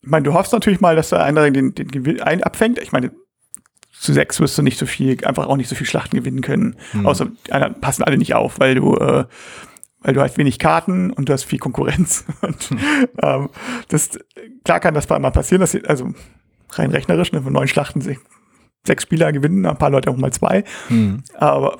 ich 0.03 0.09
meine, 0.09 0.25
du 0.25 0.35
hoffst 0.35 0.53
natürlich 0.53 0.79
mal, 0.79 0.95
dass 0.95 1.09
der 1.09 1.25
andere 1.25 1.51
den, 1.51 1.73
den 1.73 1.87
Gewinn 1.87 2.21
ein 2.21 2.43
abfängt. 2.43 2.77
Ich 2.77 2.91
meine, 2.91 3.09
zu 3.91 4.13
sechs 4.13 4.39
wirst 4.39 4.55
du 4.55 4.61
nicht 4.61 4.77
so 4.77 4.85
viel, 4.85 5.25
einfach 5.25 5.47
auch 5.47 5.57
nicht 5.57 5.69
so 5.69 5.75
viel 5.75 5.87
Schlachten 5.87 6.15
gewinnen 6.17 6.41
können. 6.41 6.75
Mhm. 6.93 7.07
Außer 7.07 7.31
passen 7.81 8.03
alle 8.03 8.19
nicht 8.19 8.35
auf, 8.35 8.59
weil 8.59 8.75
du 8.75 8.95
äh, 8.97 9.25
weil 10.01 10.13
du 10.13 10.21
hast 10.21 10.37
wenig 10.37 10.59
Karten 10.59 11.09
und 11.09 11.29
du 11.29 11.33
hast 11.33 11.45
viel 11.45 11.57
Konkurrenz. 11.57 12.25
Und, 12.41 12.61
hm. 12.61 12.79
ähm, 13.23 13.49
das, 13.87 14.11
klar 14.63 14.79
kann 14.79 14.93
das 14.93 15.09
mal 15.09 15.31
passieren, 15.31 15.61
dass, 15.61 15.75
also 15.85 16.13
rein 16.71 16.91
rechnerisch, 16.91 17.31
ne, 17.31 17.41
von 17.41 17.53
neun 17.53 17.67
Schlachten 17.67 18.01
sechs 18.85 19.03
Spieler 19.03 19.31
gewinnen, 19.31 19.65
ein 19.65 19.77
paar 19.77 19.89
Leute 19.89 20.09
auch 20.09 20.17
mal 20.17 20.31
zwei. 20.31 20.63
Hm. 20.87 21.23
Aber 21.33 21.77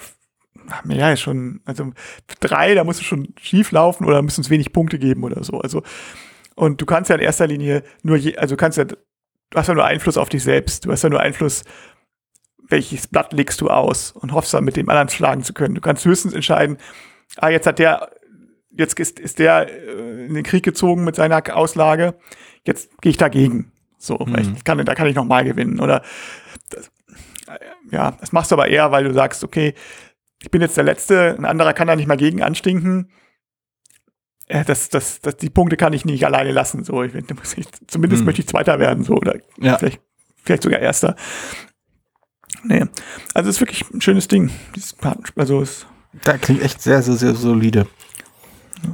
ja, 0.90 1.12
ist 1.12 1.22
schon, 1.22 1.62
also 1.66 1.92
drei, 2.40 2.74
da 2.74 2.84
musst 2.84 3.00
du 3.00 3.04
schon 3.04 3.34
schief 3.40 3.72
laufen 3.72 4.06
oder 4.06 4.22
müssen 4.22 4.42
es 4.42 4.50
wenig 4.50 4.74
Punkte 4.74 4.98
geben 5.00 5.24
oder 5.24 5.44
so. 5.44 5.60
Also, 5.60 5.84
und 6.56 6.82
du 6.82 6.86
kannst 6.86 7.10
ja 7.10 7.16
in 7.16 7.22
erster 7.22 7.48
Linie 7.48 7.84
nur 8.02 8.18
je, 8.18 8.38
also 8.38 8.56
du 8.56 8.60
kannst 8.60 8.78
ja, 8.78 8.86
du 8.86 8.96
hast 9.54 9.68
ja 9.68 9.74
nur 9.74 9.86
Einfluss 9.86 10.18
auf 10.18 10.30
dich 10.30 10.44
selbst. 10.44 10.86
Du 10.86 10.92
hast 10.92 11.04
ja 11.04 11.10
nur 11.10 11.20
Einfluss, 11.20 11.64
welches 12.68 13.08
Blatt 13.08 13.34
legst 13.34 13.62
du 13.62 13.70
aus 13.70 14.12
und 14.12 14.34
hoffst 14.34 14.54
dann 14.54 14.64
mit 14.64 14.76
dem 14.76 14.90
anderen 14.90 15.10
schlagen 15.10 15.44
zu 15.44 15.54
können. 15.54 15.76
Du 15.76 15.82
kannst 15.82 16.06
höchstens 16.06 16.34
entscheiden, 16.34 16.78
ah, 17.38 17.50
jetzt 17.50 17.68
hat 17.68 17.80
der, 17.80 18.12
jetzt 18.72 19.00
ist, 19.00 19.20
ist 19.20 19.40
der 19.40 19.70
äh, 19.70 20.26
in 20.26 20.34
den 20.34 20.44
Krieg 20.44 20.64
gezogen 20.64 21.04
mit 21.04 21.16
seiner 21.16 21.44
Auslage, 21.56 22.16
jetzt 22.66 22.90
gehe 23.02 23.12
ich 23.12 23.18
dagegen. 23.18 23.72
So, 24.06 24.18
mhm. 24.18 24.56
ich 24.56 24.64
kann, 24.64 24.84
da 24.84 24.96
kann 24.96 25.08
ich 25.08 25.16
noch 25.16 25.26
mal 25.26 25.44
gewinnen. 25.44 25.80
Oder 25.80 26.02
das, 26.70 26.92
ja, 27.92 28.12
das 28.12 28.32
machst 28.32 28.52
du 28.52 28.56
aber 28.56 28.68
eher, 28.68 28.92
weil 28.92 29.04
du 29.04 29.14
sagst, 29.14 29.44
okay, 29.44 29.74
ich 30.42 30.52
bin 30.52 30.62
jetzt 30.62 30.78
der 30.78 30.84
Letzte, 30.84 31.36
ein 31.38 31.46
anderer 31.46 31.74
kann 31.74 31.88
da 31.88 31.96
nicht 31.96 32.08
mal 32.08 32.18
gegen 32.18 32.42
anstinken. 32.42 33.12
Ja, 34.48 34.64
das, 34.64 34.90
das, 34.90 35.22
das, 35.22 35.38
die 35.38 35.50
Punkte 35.50 35.76
kann 35.76 35.94
ich 35.94 36.06
nicht 36.06 36.26
alleine 36.26 36.52
lassen. 36.52 36.84
So, 36.84 37.02
ich, 37.04 37.16
ich, 37.16 37.68
zumindest 37.88 38.22
mhm. 38.22 38.26
möchte 38.28 38.42
ich 38.42 38.48
Zweiter 38.48 38.80
werden, 38.80 39.04
so, 39.04 39.16
oder 39.16 39.38
ja. 39.58 39.78
vielleicht, 39.78 40.02
vielleicht 40.44 40.64
sogar 40.64 40.80
Erster. 40.80 41.16
Nee. 42.64 42.86
Also 43.34 43.50
es 43.50 43.56
ist 43.56 43.62
wirklich 43.62 43.90
ein 43.92 44.02
schönes 44.02 44.28
Ding. 44.28 44.52
Also 45.36 45.62
es 45.62 45.88
da 46.24 46.38
klingt 46.38 46.62
echt 46.62 46.82
sehr, 46.82 47.02
sehr, 47.02 47.16
sehr 47.16 47.36
solide. 47.36 47.88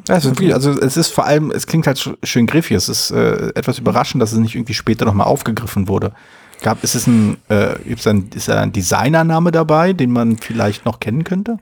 Also, 0.08 0.32
also 0.54 0.72
es 0.80 0.98
ist 0.98 1.10
vor 1.10 1.26
allem, 1.26 1.52
es 1.52 1.68
klingt 1.68 1.88
halt 1.88 2.18
schön 2.24 2.48
griffig. 2.48 2.78
Es 2.78 2.90
ist 2.90 3.12
äh, 3.12 3.50
etwas 3.56 3.80
überraschend, 3.80 4.22
dass 4.22 4.32
es 4.32 4.40
nicht 4.40 4.56
irgendwie 4.56 4.74
später 4.74 5.06
nochmal 5.06 5.28
aufgegriffen 5.28 5.88
wurde. 5.88 6.14
Gab, 6.62 6.84
ist 6.84 6.96
es 6.96 7.08
ein, 7.08 7.38
äh, 7.50 7.82
ist 7.84 8.08
ein, 8.08 8.30
ist 8.36 8.50
ein 8.50 8.72
Designername 8.72 9.52
dabei, 9.52 9.94
den 9.94 10.12
man 10.12 10.38
vielleicht 10.38 10.86
noch 10.86 11.00
kennen 11.00 11.24
könnte? 11.24 11.58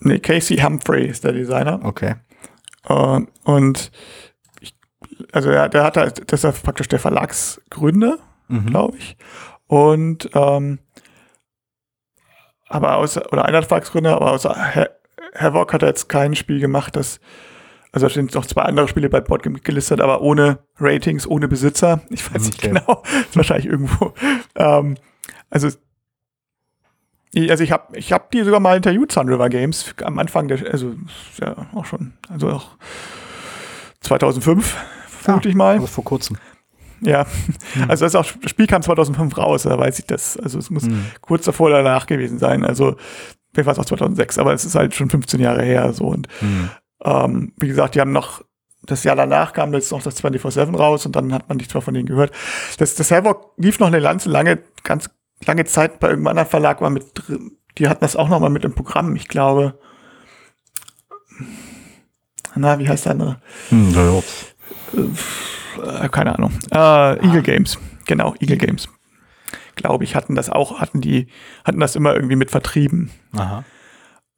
Nee, 0.00 0.18
Casey 0.18 0.58
Humphrey 0.58 1.06
ist 1.06 1.24
der 1.24 1.32
Designer. 1.32 1.80
Okay. 1.82 2.16
Uh, 2.88 3.22
und 3.44 3.90
ich, 4.60 4.74
also 5.32 5.50
er, 5.50 5.68
der 5.68 5.84
hat 5.84 5.96
halt, 5.96 6.30
das 6.30 6.44
ist 6.44 6.62
praktisch 6.62 6.88
der 6.88 6.98
Verlagsgründer, 6.98 8.18
mhm. 8.48 8.66
glaube 8.66 8.98
ich. 8.98 9.16
Und 9.66 10.30
ähm, 10.34 10.78
aber 12.68 12.96
außer, 12.96 13.32
oder 13.32 13.44
einer 13.44 13.60
der 13.60 13.68
Verlagsgründer, 13.68 14.14
aber 14.14 14.32
außer 14.32 14.54
Havoc 15.34 15.72
hat 15.72 15.82
er 15.82 15.88
jetzt 15.88 16.08
kein 16.08 16.34
Spiel 16.34 16.60
gemacht, 16.60 16.96
das, 16.96 17.20
also 17.96 18.08
da 18.08 18.12
sind 18.12 18.34
noch 18.34 18.44
zwei 18.44 18.60
andere 18.60 18.88
Spiele 18.88 19.08
bei 19.08 19.22
Boardgame 19.22 19.58
gelistet, 19.58 20.02
aber 20.02 20.20
ohne 20.20 20.58
Ratings, 20.78 21.26
ohne 21.26 21.48
Besitzer. 21.48 22.02
Ich 22.10 22.30
weiß 22.30 22.42
okay. 22.42 22.44
nicht 22.44 22.60
genau, 22.60 23.02
ist 23.22 23.34
wahrscheinlich 23.34 23.64
irgendwo. 23.64 24.12
Ähm, 24.54 24.98
also, 25.48 25.68
also 27.34 27.64
ich 27.64 27.72
habe 27.72 27.96
ich 27.96 28.12
hab 28.12 28.30
die 28.32 28.42
sogar 28.42 28.60
mal 28.60 28.76
interviewt, 28.76 29.12
Sun 29.12 29.30
River 29.30 29.48
Games, 29.48 29.94
am 30.04 30.18
Anfang 30.18 30.46
der, 30.46 30.70
also 30.70 30.94
ja 31.40 31.56
auch 31.74 31.86
schon, 31.86 32.12
also 32.28 32.50
auch 32.50 32.76
2005, 34.02 34.76
vermute 35.06 35.48
ah, 35.48 35.50
ich 35.50 35.56
mal. 35.56 35.74
Also 35.76 35.86
vor 35.86 36.04
kurzem. 36.04 36.36
Ja, 37.00 37.24
mhm. 37.76 37.88
also 37.88 38.04
das, 38.04 38.14
auch, 38.14 38.26
das 38.42 38.50
Spiel 38.50 38.66
kam 38.66 38.82
2005 38.82 39.38
raus, 39.38 39.62
da 39.62 39.78
weiß 39.78 40.00
ich 40.00 40.04
das. 40.04 40.36
Also 40.36 40.58
es 40.58 40.68
muss 40.68 40.82
mhm. 40.82 41.06
kurz 41.22 41.46
davor 41.46 41.68
oder 41.68 41.82
danach 41.82 42.04
gewesen 42.04 42.38
sein. 42.38 42.62
Also 42.62 42.96
vielleicht 43.54 43.66
war 43.68 43.72
es 43.72 43.78
auch 43.78 43.86
2006, 43.86 44.36
aber 44.36 44.52
es 44.52 44.66
ist 44.66 44.74
halt 44.74 44.94
schon 44.94 45.08
15 45.08 45.40
Jahre 45.40 45.62
her 45.62 45.94
so. 45.94 46.04
Und 46.04 46.28
mhm. 46.42 46.68
Ähm, 47.04 47.52
wie 47.58 47.68
gesagt, 47.68 47.94
die 47.94 48.00
haben 48.00 48.12
noch 48.12 48.42
das 48.86 49.04
Jahr 49.04 49.16
danach 49.16 49.52
kam 49.52 49.72
jetzt 49.74 49.90
noch 49.90 50.02
das 50.02 50.22
24-7 50.22 50.76
raus 50.76 51.06
und 51.06 51.16
dann 51.16 51.32
hat 51.32 51.48
man 51.48 51.56
nichts 51.58 51.74
mehr 51.74 51.80
von 51.80 51.94
denen 51.94 52.06
gehört. 52.06 52.32
Das, 52.78 52.94
das 52.94 53.10
Havoc 53.10 53.52
lief 53.56 53.80
noch 53.80 53.88
eine 53.88 53.98
Lanze 53.98 54.28
lange, 54.28 54.60
ganz 54.84 55.10
lange 55.44 55.64
Zeit 55.64 55.98
bei 56.00 56.08
irgendeinem 56.08 56.32
anderen 56.32 56.48
Verlag 56.48 56.80
war 56.80 56.90
mit 56.90 57.06
drin. 57.14 57.56
Die 57.78 57.88
hatten 57.88 58.00
das 58.00 58.16
auch 58.16 58.28
noch 58.28 58.40
mal 58.40 58.48
mit 58.48 58.64
im 58.64 58.74
Programm, 58.74 59.14
ich 59.16 59.28
glaube. 59.28 59.78
Na, 62.54 62.78
wie 62.78 62.88
heißt 62.88 63.04
der 63.04 63.12
andere? 63.12 63.40
Hm, 63.68 63.92
ja. 63.92 64.22
Äh, 66.04 66.08
keine 66.08 66.34
Ahnung. 66.34 66.52
Äh, 66.72 67.26
Eagle 67.26 67.42
Games. 67.42 67.78
Genau, 68.06 68.34
Eagle 68.40 68.56
Games. 68.56 68.88
Glaube 69.74 70.04
ich, 70.04 70.14
hatten 70.14 70.34
das 70.34 70.48
auch, 70.48 70.80
hatten 70.80 71.02
die, 71.02 71.26
hatten 71.64 71.80
das 71.80 71.96
immer 71.96 72.14
irgendwie 72.14 72.36
mit 72.36 72.50
vertrieben. 72.50 73.10
Aha. 73.36 73.64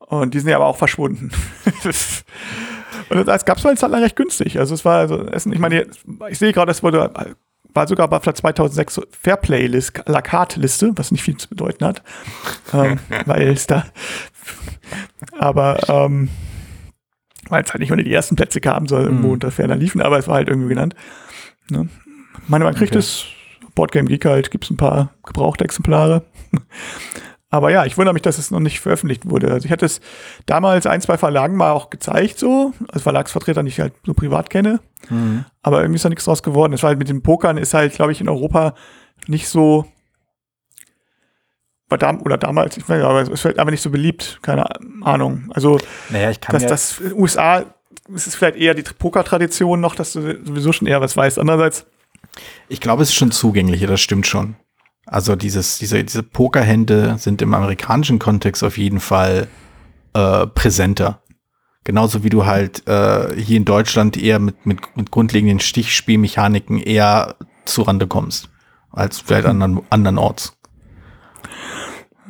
Und 0.09 0.33
die 0.33 0.41
sind 0.41 0.49
ja 0.49 0.57
aber 0.57 0.67
auch 0.67 0.77
verschwunden. 0.77 1.31
und 3.11 3.29
das 3.29 3.45
gab 3.45 3.59
es 3.59 3.65
mal 3.65 3.75
in 3.75 4.03
recht 4.03 4.17
günstig. 4.17 4.59
Also 4.59 4.75
es 4.75 4.85
war, 4.85 5.01
also, 5.01 5.27
ich 5.33 5.59
meine, 5.59 5.87
ich 6.31 6.39
sehe 6.39 6.53
gerade, 6.53 6.71
es 6.71 6.83
wurde, 6.83 7.13
war 7.75 7.87
sogar 7.87 8.09
bei 8.09 8.19
2006 8.19 9.03
Fairplay-List, 9.11 10.05
La 10.07 10.23
Carte-Liste, 10.23 10.93
was 10.97 11.11
nicht 11.11 11.23
viel 11.23 11.37
zu 11.37 11.49
bedeuten 11.49 11.85
hat. 11.85 12.03
ähm, 12.73 12.99
weil 13.27 13.49
es 13.49 13.67
da, 13.67 13.85
aber, 15.39 15.79
ähm, 15.89 16.31
weil 17.51 17.63
es 17.63 17.73
halt 17.73 17.81
nicht 17.81 17.93
unter 17.93 18.05
die 18.05 18.13
ersten 18.13 18.37
Plätze 18.37 18.63
kam, 18.63 18.87
soll 18.89 19.03
irgendwo 19.03 19.29
mhm. 19.29 19.35
unter 19.35 19.51
ferner 19.51 19.77
liefen, 19.77 20.01
aber 20.01 20.19
es 20.19 20.27
war 20.27 20.37
halt 20.37 20.49
irgendwie 20.49 20.71
genannt. 20.71 20.95
Ne? 21.69 21.89
Ich 22.43 22.49
meine, 22.49 22.65
man 22.65 22.75
kriegt 22.75 22.93
okay. 22.93 23.01
es, 23.01 23.27
Boardgame 23.75 24.09
Geek 24.09 24.25
halt, 24.25 24.51
gibt 24.51 24.65
es 24.65 24.71
ein 24.71 24.79
paar 24.79 25.13
gebrauchte 25.23 25.65
Exemplare. 25.65 26.25
Aber 27.51 27.71
ja, 27.71 27.87
ich 27.87 27.97
wundere 27.97 28.13
mich, 28.13 28.23
dass 28.23 28.39
es 28.39 28.51
noch 28.51 28.61
nicht 28.61 28.81
veröffentlicht 28.81 29.29
wurde. 29.29 29.51
Also 29.51 29.65
ich 29.65 29.73
hatte 29.73 29.87
es 29.87 30.01
damals 30.47 30.87
ein, 30.87 31.01
zwei 31.01 31.17
Verlagen 31.17 31.57
mal 31.57 31.73
auch 31.73 31.91
gezeigt, 31.91 32.39
so, 32.39 32.73
als 32.89 33.03
Verlagsvertreter, 33.03 33.63
die 33.63 33.69
ich 33.69 33.81
halt 33.81 33.95
so 34.05 34.15
privat 34.15 34.51
kenne. 34.51 34.81
Mhm. 35.09 35.45
Aber 35.63 35.81
irgendwie 35.81 35.97
ist 35.97 36.05
da 36.05 36.11
nichts 36.11 36.25
draus 36.25 36.43
geworden. 36.43 36.73
Das 36.73 36.83
war 36.83 36.89
halt 36.89 36.99
mit 36.99 37.09
den 37.09 37.23
Pokern, 37.23 37.57
ist 37.57 37.75
halt, 37.75 37.95
glaube 37.95 38.13
ich, 38.13 38.21
in 38.21 38.29
Europa 38.29 38.75
nicht 39.27 39.49
so 39.49 39.87
war 41.89 41.99
da, 41.99 42.19
oder 42.19 42.37
damals, 42.37 42.77
ich 42.77 42.89
weiß, 42.89 43.03
aber 43.03 43.23
es 43.23 43.45
wird 43.45 43.59
aber 43.59 43.71
nicht 43.71 43.83
so 43.83 43.91
beliebt, 43.91 44.41
keine 44.43 44.67
Ahnung. 45.03 45.51
Also, 45.55 45.79
naja, 46.11 46.31
ich 46.31 46.41
kann 46.41 46.53
dass 46.53 46.67
das 46.67 47.01
USA, 47.15 47.65
es 48.15 48.27
ist 48.27 48.37
vielleicht 48.37 48.57
eher 48.57 48.75
die 48.75 48.83
Poker-Tradition 48.83 49.81
noch, 49.81 49.95
dass 49.95 50.13
du 50.13 50.45
sowieso 50.45 50.73
schon 50.73 50.87
eher 50.87 51.01
was 51.01 51.17
weißt. 51.17 51.39
Andererseits. 51.39 51.87
Ich 52.69 52.81
glaube, 52.81 53.03
es 53.03 53.09
ist 53.09 53.15
schon 53.15 53.33
zugänglicher, 53.33 53.87
das 53.87 54.01
stimmt 54.01 54.27
schon. 54.27 54.57
Also 55.11 55.37
dieses, 55.37 55.79
diese, 55.79 56.05
diese 56.05 56.23
Pokerhände 56.23 57.17
sind 57.19 57.41
im 57.41 57.55
amerikanischen 57.55 58.19
Kontext 58.19 58.63
auf 58.63 58.77
jeden 58.77 59.01
Fall 59.01 59.49
äh, 60.13 60.47
präsenter. 60.47 61.23
Genauso 61.85 62.23
wie 62.25 62.29
du 62.29 62.45
halt 62.45 62.87
äh, 62.87 63.35
hier 63.35 63.57
in 63.57 63.65
Deutschland 63.65 64.19
eher 64.19 64.39
mit, 64.39 64.67
mit, 64.67 64.97
mit 64.97 65.11
grundlegenden 65.11 65.61
Stichspielmechaniken 65.61 66.79
eher 66.79 67.37
zurande 67.65 68.07
kommst, 68.07 68.51
als 68.91 69.21
vielleicht 69.21 69.45
hm. 69.45 69.63
anderen, 69.63 69.81
andernorts. 69.89 70.53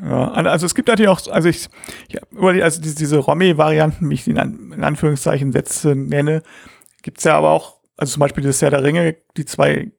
Ja, 0.01 0.31
also 0.31 0.65
es 0.65 0.77
gibt 0.77 0.87
natürlich 0.87 1.09
auch, 1.09 1.21
also 1.33 1.49
ich, 1.49 1.67
ich 2.07 2.21
also 2.63 2.81
diese, 2.81 2.95
diese 2.95 3.19
Romy-Varianten, 3.19 4.09
wie 4.09 4.15
ich 4.15 4.23
sie 4.23 4.31
in, 4.31 4.37
in 4.73 4.85
Anführungszeichen 4.85 5.51
Sätze 5.51 5.97
nenne, 5.97 6.45
gibt's 7.03 7.25
ja 7.25 7.37
aber 7.37 7.51
auch, 7.51 7.81
also 7.97 8.13
zum 8.13 8.21
Beispiel 8.21 8.45
das 8.45 8.63
Herr 8.63 8.71
der 8.71 8.85
Ringe, 8.85 9.17
die 9.37 9.45
zwei 9.45 9.91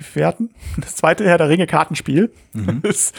Gefährten, 0.00 0.50
das 0.78 0.96
zweite 0.96 1.24
Herr 1.24 1.38
der 1.38 1.48
Ringe 1.48 1.66
Kartenspiel 1.66 2.32
mhm. 2.54 2.80
ist, 2.84 3.14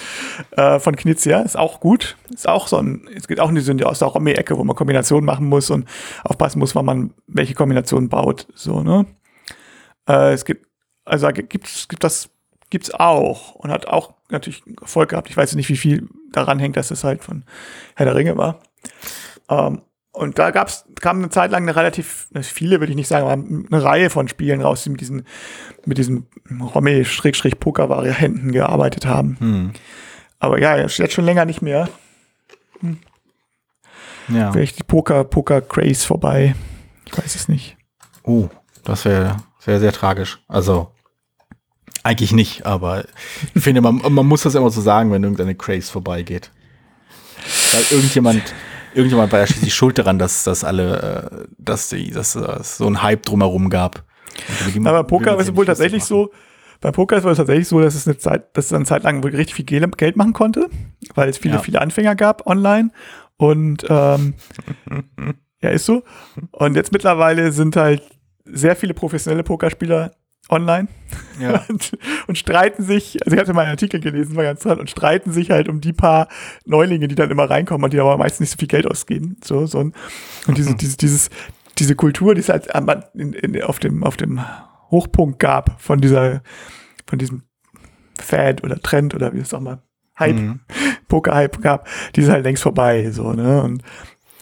äh, 0.52 0.80
von 0.80 0.96
Knizia, 0.96 1.42
ist 1.42 1.58
auch 1.58 1.80
gut, 1.80 2.18
ist 2.34 2.48
auch 2.48 2.68
so 2.68 2.78
ein, 2.78 3.08
es 3.16 3.28
geht 3.28 3.40
auch 3.40 3.50
in 3.50 3.56
die 3.56 3.86
aus 3.86 4.00
der 4.00 4.08
Romy-Ecke, 4.08 4.58
wo 4.58 4.64
man 4.64 4.76
Kombinationen 4.76 5.26
machen 5.26 5.46
muss 5.48 5.70
und 5.70 5.88
aufpassen 6.24 6.60
muss, 6.60 6.76
wann 6.76 6.86
man 6.86 7.14
welche 7.28 7.54
Kombinationen 7.54 8.10
baut, 8.10 8.48
so, 8.56 8.82
ne. 8.82 9.06
Äh, 10.10 10.34
es 10.34 10.44
gibt, 10.44 10.68
also 11.06 11.28
gibt 11.30 11.68
es 11.68 11.88
gibt 11.88 12.04
das 12.04 12.30
gibt's 12.72 12.92
auch 12.92 13.54
und 13.56 13.70
hat 13.70 13.86
auch 13.88 14.14
natürlich 14.30 14.64
Erfolg 14.80 15.10
gehabt. 15.10 15.30
Ich 15.30 15.38
weiß 15.38 15.54
nicht, 15.56 15.70
wie 15.70 15.78
viel 15.78 16.08
daran 16.32 16.58
hängt, 16.58 16.78
dass 16.78 16.90
es 16.90 17.04
halt 17.04 17.22
von 17.24 17.44
Herr 17.96 18.06
der 18.06 18.16
Ringe 18.16 18.38
war. 18.38 18.62
Ähm, 19.50 19.82
und 20.14 20.40
da 20.40 20.52
gab's, 20.52 20.86
kam 21.00 21.20
eine 21.20 21.30
Zeit 21.30 21.52
lang 21.52 21.64
eine 21.64 21.76
relativ, 21.76 22.28
viele 22.42 22.80
würde 22.80 22.92
ich 22.92 22.98
nicht 22.98 23.08
sagen, 23.08 23.26
aber 23.26 23.34
eine 23.34 23.84
Reihe 23.84 24.10
von 24.10 24.28
Spielen 24.28 24.62
raus, 24.62 24.84
die 24.84 24.90
mit 24.90 25.02
diesen, 25.02 25.26
mit 25.86 25.98
diesen 25.98 26.28
Romme-Poker-Varianten 26.50 28.52
gearbeitet 28.52 29.06
haben. 29.06 29.38
Hm. 29.40 29.72
Aber 30.40 30.60
ja, 30.60 30.78
jetzt 30.78 31.14
schon 31.14 31.26
länger 31.26 31.46
nicht 31.46 31.62
mehr. 31.62 31.88
Hm. 32.82 33.00
Ja. 34.28 34.52
Vielleicht 34.52 34.80
die 34.80 34.84
Poker, 34.84 35.24
Poker-Craze 35.24 36.06
vorbei. 36.06 36.56
Ich 37.06 37.18
weiß 37.18 37.36
es 37.36 37.48
nicht. 37.48 37.78
Oh, 38.24 38.50
das 38.84 39.06
wäre 39.06 39.38
sehr, 39.60 39.80
sehr 39.80 39.94
tragisch. 39.94 40.40
Also, 40.48 40.92
eigentlich 42.04 42.32
nicht, 42.32 42.66
aber 42.66 43.06
ich 43.54 43.62
finde, 43.62 43.82
man, 43.82 43.98
man 43.98 44.26
muss 44.26 44.44
das 44.44 44.56
immer 44.56 44.72
so 44.72 44.82
sagen, 44.82 45.12
wenn 45.12 45.24
irgendeine 45.24 45.56
Craze 45.56 45.92
vorbeigeht. 45.92 46.52
Weil 47.74 47.84
irgendjemand, 47.92 48.54
irgendjemand 48.94 49.32
war 49.32 49.40
ja 49.40 49.48
schließlich 49.48 49.74
schuld 49.74 49.98
daran, 49.98 50.20
dass, 50.20 50.44
dass 50.44 50.64
alle, 50.64 51.32
äh, 51.32 51.48
dass, 51.58 51.90
die, 51.90 52.12
dass 52.12 52.36
es 52.36 52.78
so 52.78 52.88
ein 52.88 53.02
Hype 53.02 53.24
drumherum 53.24 53.70
gab. 53.70 54.04
aber 54.84 55.04
Poker 55.04 55.38
ist 55.40 55.56
wohl 55.56 55.66
tatsächlich 55.66 56.04
so, 56.04 56.32
bei 56.82 56.92
Poker 56.92 57.18
ist 57.18 57.26
es 57.26 57.38
tatsächlich 57.38 57.68
so, 57.68 57.80
dass 57.80 57.94
es 57.94 58.08
eine 58.08 58.18
Zeit, 58.18 58.58
dass 58.58 58.66
es 58.66 58.74
eine 58.74 58.86
Zeit 58.86 59.04
lang 59.04 59.24
richtig 59.24 59.54
viel 59.56 59.66
Geld 59.66 60.16
machen 60.16 60.34
konnte, 60.34 60.68
weil 61.14 61.30
es 61.30 61.38
viele, 61.38 61.56
ja. 61.56 61.60
viele 61.62 61.80
Anfänger 61.80 62.16
gab 62.16 62.48
online. 62.48 62.90
Und 63.38 63.86
ähm, 63.88 64.34
ja, 65.62 65.70
ist 65.70 65.86
so. 65.86 66.04
Und 66.52 66.76
jetzt 66.76 66.92
mittlerweile 66.92 67.52
sind 67.52 67.76
halt 67.76 68.02
sehr 68.46 68.76
viele 68.76 68.96
professionelle 68.96 69.44
Pokerspieler 69.44 70.12
online 70.50 70.88
ja. 71.40 71.64
und, 71.70 71.92
und, 72.28 72.38
streiten 72.38 72.84
sich, 72.84 73.24
also 73.24 73.36
ich 73.36 73.42
hatte 73.42 73.54
mal 73.54 73.62
einen 73.62 73.72
Artikel 73.72 74.00
gelesen, 74.00 74.36
war 74.36 74.44
ganz 74.44 74.62
dran, 74.62 74.80
und 74.80 74.90
streiten 74.90 75.32
sich 75.32 75.52
halt 75.52 75.70
um 75.70 75.82
die 75.82 75.94
paar 75.94 76.28
Neulinge, 76.66 77.08
die 77.08 77.16
dann 77.16 77.32
immer 77.32 77.50
reinkommen 77.50 77.84
und 77.84 77.94
die 77.94 78.00
aber 78.00 78.18
meistens 78.18 78.42
nicht 78.42 78.52
so 78.52 78.58
viel 78.58 78.68
Geld 78.68 78.88
ausgeben. 78.88 79.38
So, 79.44 79.66
so 79.66 79.80
und, 79.80 79.96
und 80.48 80.58
diese, 80.58 80.76
dieses, 80.76 80.98
dieses, 80.98 81.30
diese 81.78 81.96
Kultur, 81.96 82.36
die 82.36 82.42
es 82.42 82.50
halt 82.50 82.68
in, 83.14 83.34
in, 83.34 83.64
auf, 83.64 83.80
dem, 83.80 84.04
auf 84.04 84.18
dem 84.18 84.42
Hochpunkt 84.90 85.40
gab 85.40 85.80
von 85.82 86.02
dieser, 86.02 86.42
von 87.08 87.18
diesem 87.20 87.44
Fad 88.20 88.64
oder 88.64 88.80
Trend 88.80 89.16
oder 89.16 89.34
wie 89.34 89.40
es 89.40 89.54
auch 89.54 89.62
mal 89.62 89.82
Hype, 90.20 90.36
mhm. 90.36 90.60
Poker-Hype 91.08 91.62
gab, 91.62 91.88
die 92.16 92.22
ist 92.22 92.30
halt 92.30 92.44
längst 92.44 92.64
vorbei, 92.64 93.10
so, 93.12 93.34
ne, 93.34 93.64
und 93.64 93.84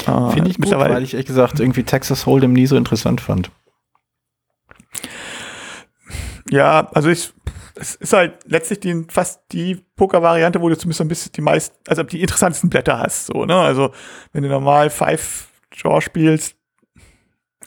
äh, 0.07 0.31
Finde 0.31 0.49
ich 0.49 0.57
gut, 0.57 0.71
weil 0.71 1.03
ich 1.03 1.13
ehrlich 1.13 1.27
gesagt 1.27 1.59
irgendwie 1.59 1.83
Texas 1.83 2.25
Hold'em 2.25 2.47
nie 2.47 2.67
so 2.67 2.77
interessant 2.77 3.21
fand. 3.21 3.51
Ja, 6.49 6.89
also 6.93 7.09
ich, 7.09 7.31
es 7.75 7.95
ist 7.95 8.13
halt 8.13 8.39
letztlich 8.45 8.79
die, 8.79 9.05
fast 9.09 9.41
die 9.51 9.75
Poker-Variante, 9.95 10.61
wo 10.61 10.69
du 10.69 10.77
zumindest 10.77 11.01
ein 11.01 11.07
bisschen 11.07 11.31
die 11.33 11.41
meisten, 11.41 11.75
also 11.87 12.03
die 12.03 12.21
interessantesten 12.21 12.69
Blätter 12.69 12.99
hast, 12.99 13.27
so, 13.27 13.45
ne? 13.45 13.55
Also, 13.55 13.91
wenn 14.33 14.43
du 14.43 14.49
normal 14.49 14.89
Five 14.89 15.47
Draw 15.77 16.01
spielst, 16.01 16.55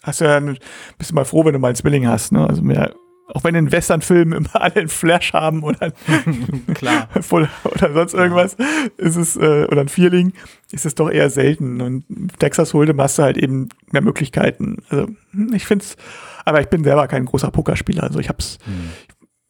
hast 0.03 0.21
du 0.21 0.25
ja, 0.25 0.37
ein, 0.37 0.59
bist 0.99 1.11
du 1.11 1.15
mal 1.15 1.25
froh, 1.25 1.45
wenn 1.45 1.53
du 1.53 1.59
mal 1.59 1.69
ein 1.69 1.77
Zwilling 1.77 2.07
hast, 2.09 2.33
ne? 2.33 2.47
Also 2.47 2.63
mehr, 2.63 2.93
auch 3.35 3.45
wenn 3.45 3.55
in 3.55 3.73
Western-Filmen 3.73 4.33
immer 4.33 4.63
alle 4.63 4.77
einen 4.77 4.89
Flash 4.89 5.33
haben 5.33 5.63
oder, 5.63 5.93
Klar. 6.75 7.09
oder 7.31 7.93
sonst 7.93 8.15
irgendwas, 8.15 8.57
ist 8.99 9.17
es, 9.17 9.37
äh, 9.37 9.65
oder 9.65 9.81
ein 9.81 9.89
Vierling, 9.89 10.33
ist 10.71 10.85
es 10.85 10.95
doch 10.95 11.11
eher 11.11 11.31
selten. 11.31 11.81
Und 11.81 12.05
Texas 12.39 12.75
Hold'em 12.75 13.01
hast 13.01 13.19
du 13.19 13.23
halt 13.23 13.39
eben 13.39 13.71
mehr 13.91 14.03
Möglichkeiten. 14.03 14.83
Also, 14.91 15.09
ich 15.53 15.65
finde 15.65 15.85
es, 15.85 15.97
aber 16.45 16.61
ich 16.61 16.69
bin 16.69 16.85
selber 16.85 17.09
kein 17.09 17.25
großer 17.25 17.51
Pokerspieler. 17.51 18.03
Also 18.03 18.19
ich 18.19 18.29
hab's, 18.29 18.59
hm. 18.65 18.91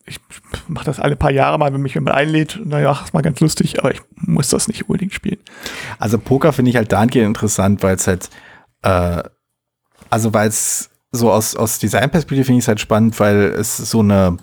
ich, 0.07 0.21
ich 0.53 0.69
mache 0.69 0.85
das 0.85 1.01
alle 1.01 1.17
paar 1.17 1.33
Jahre 1.33 1.59
mal, 1.59 1.73
wenn 1.73 1.83
mich 1.83 1.95
jemand 1.95 2.17
einlädt. 2.17 2.61
Naja, 2.65 3.01
ist 3.05 3.15
mal 3.15 3.23
ganz 3.23 3.41
lustig, 3.41 3.81
aber 3.81 3.93
ich 3.93 4.01
muss 4.15 4.49
das 4.49 4.69
nicht 4.69 4.89
unbedingt 4.89 5.13
spielen. 5.13 5.41
Also 5.99 6.19
Poker 6.19 6.53
finde 6.53 6.71
ich 6.71 6.77
halt 6.77 6.93
dahingehend 6.93 7.29
interessant, 7.29 7.83
weil 7.83 7.97
es 7.97 8.07
halt, 8.07 8.31
äh, 8.83 9.23
also 10.09 10.33
weil 10.33 10.49
es 10.49 10.92
so 11.13 11.31
aus, 11.31 11.55
aus 11.55 11.79
Designperspektive 11.79 12.47
finde 12.47 12.59
ich 12.59 12.65
es 12.65 12.69
halt 12.69 12.81
spannend, 12.81 13.21
weil 13.21 13.37
es 13.37 13.77
so 13.77 14.01
eine, 14.01 14.39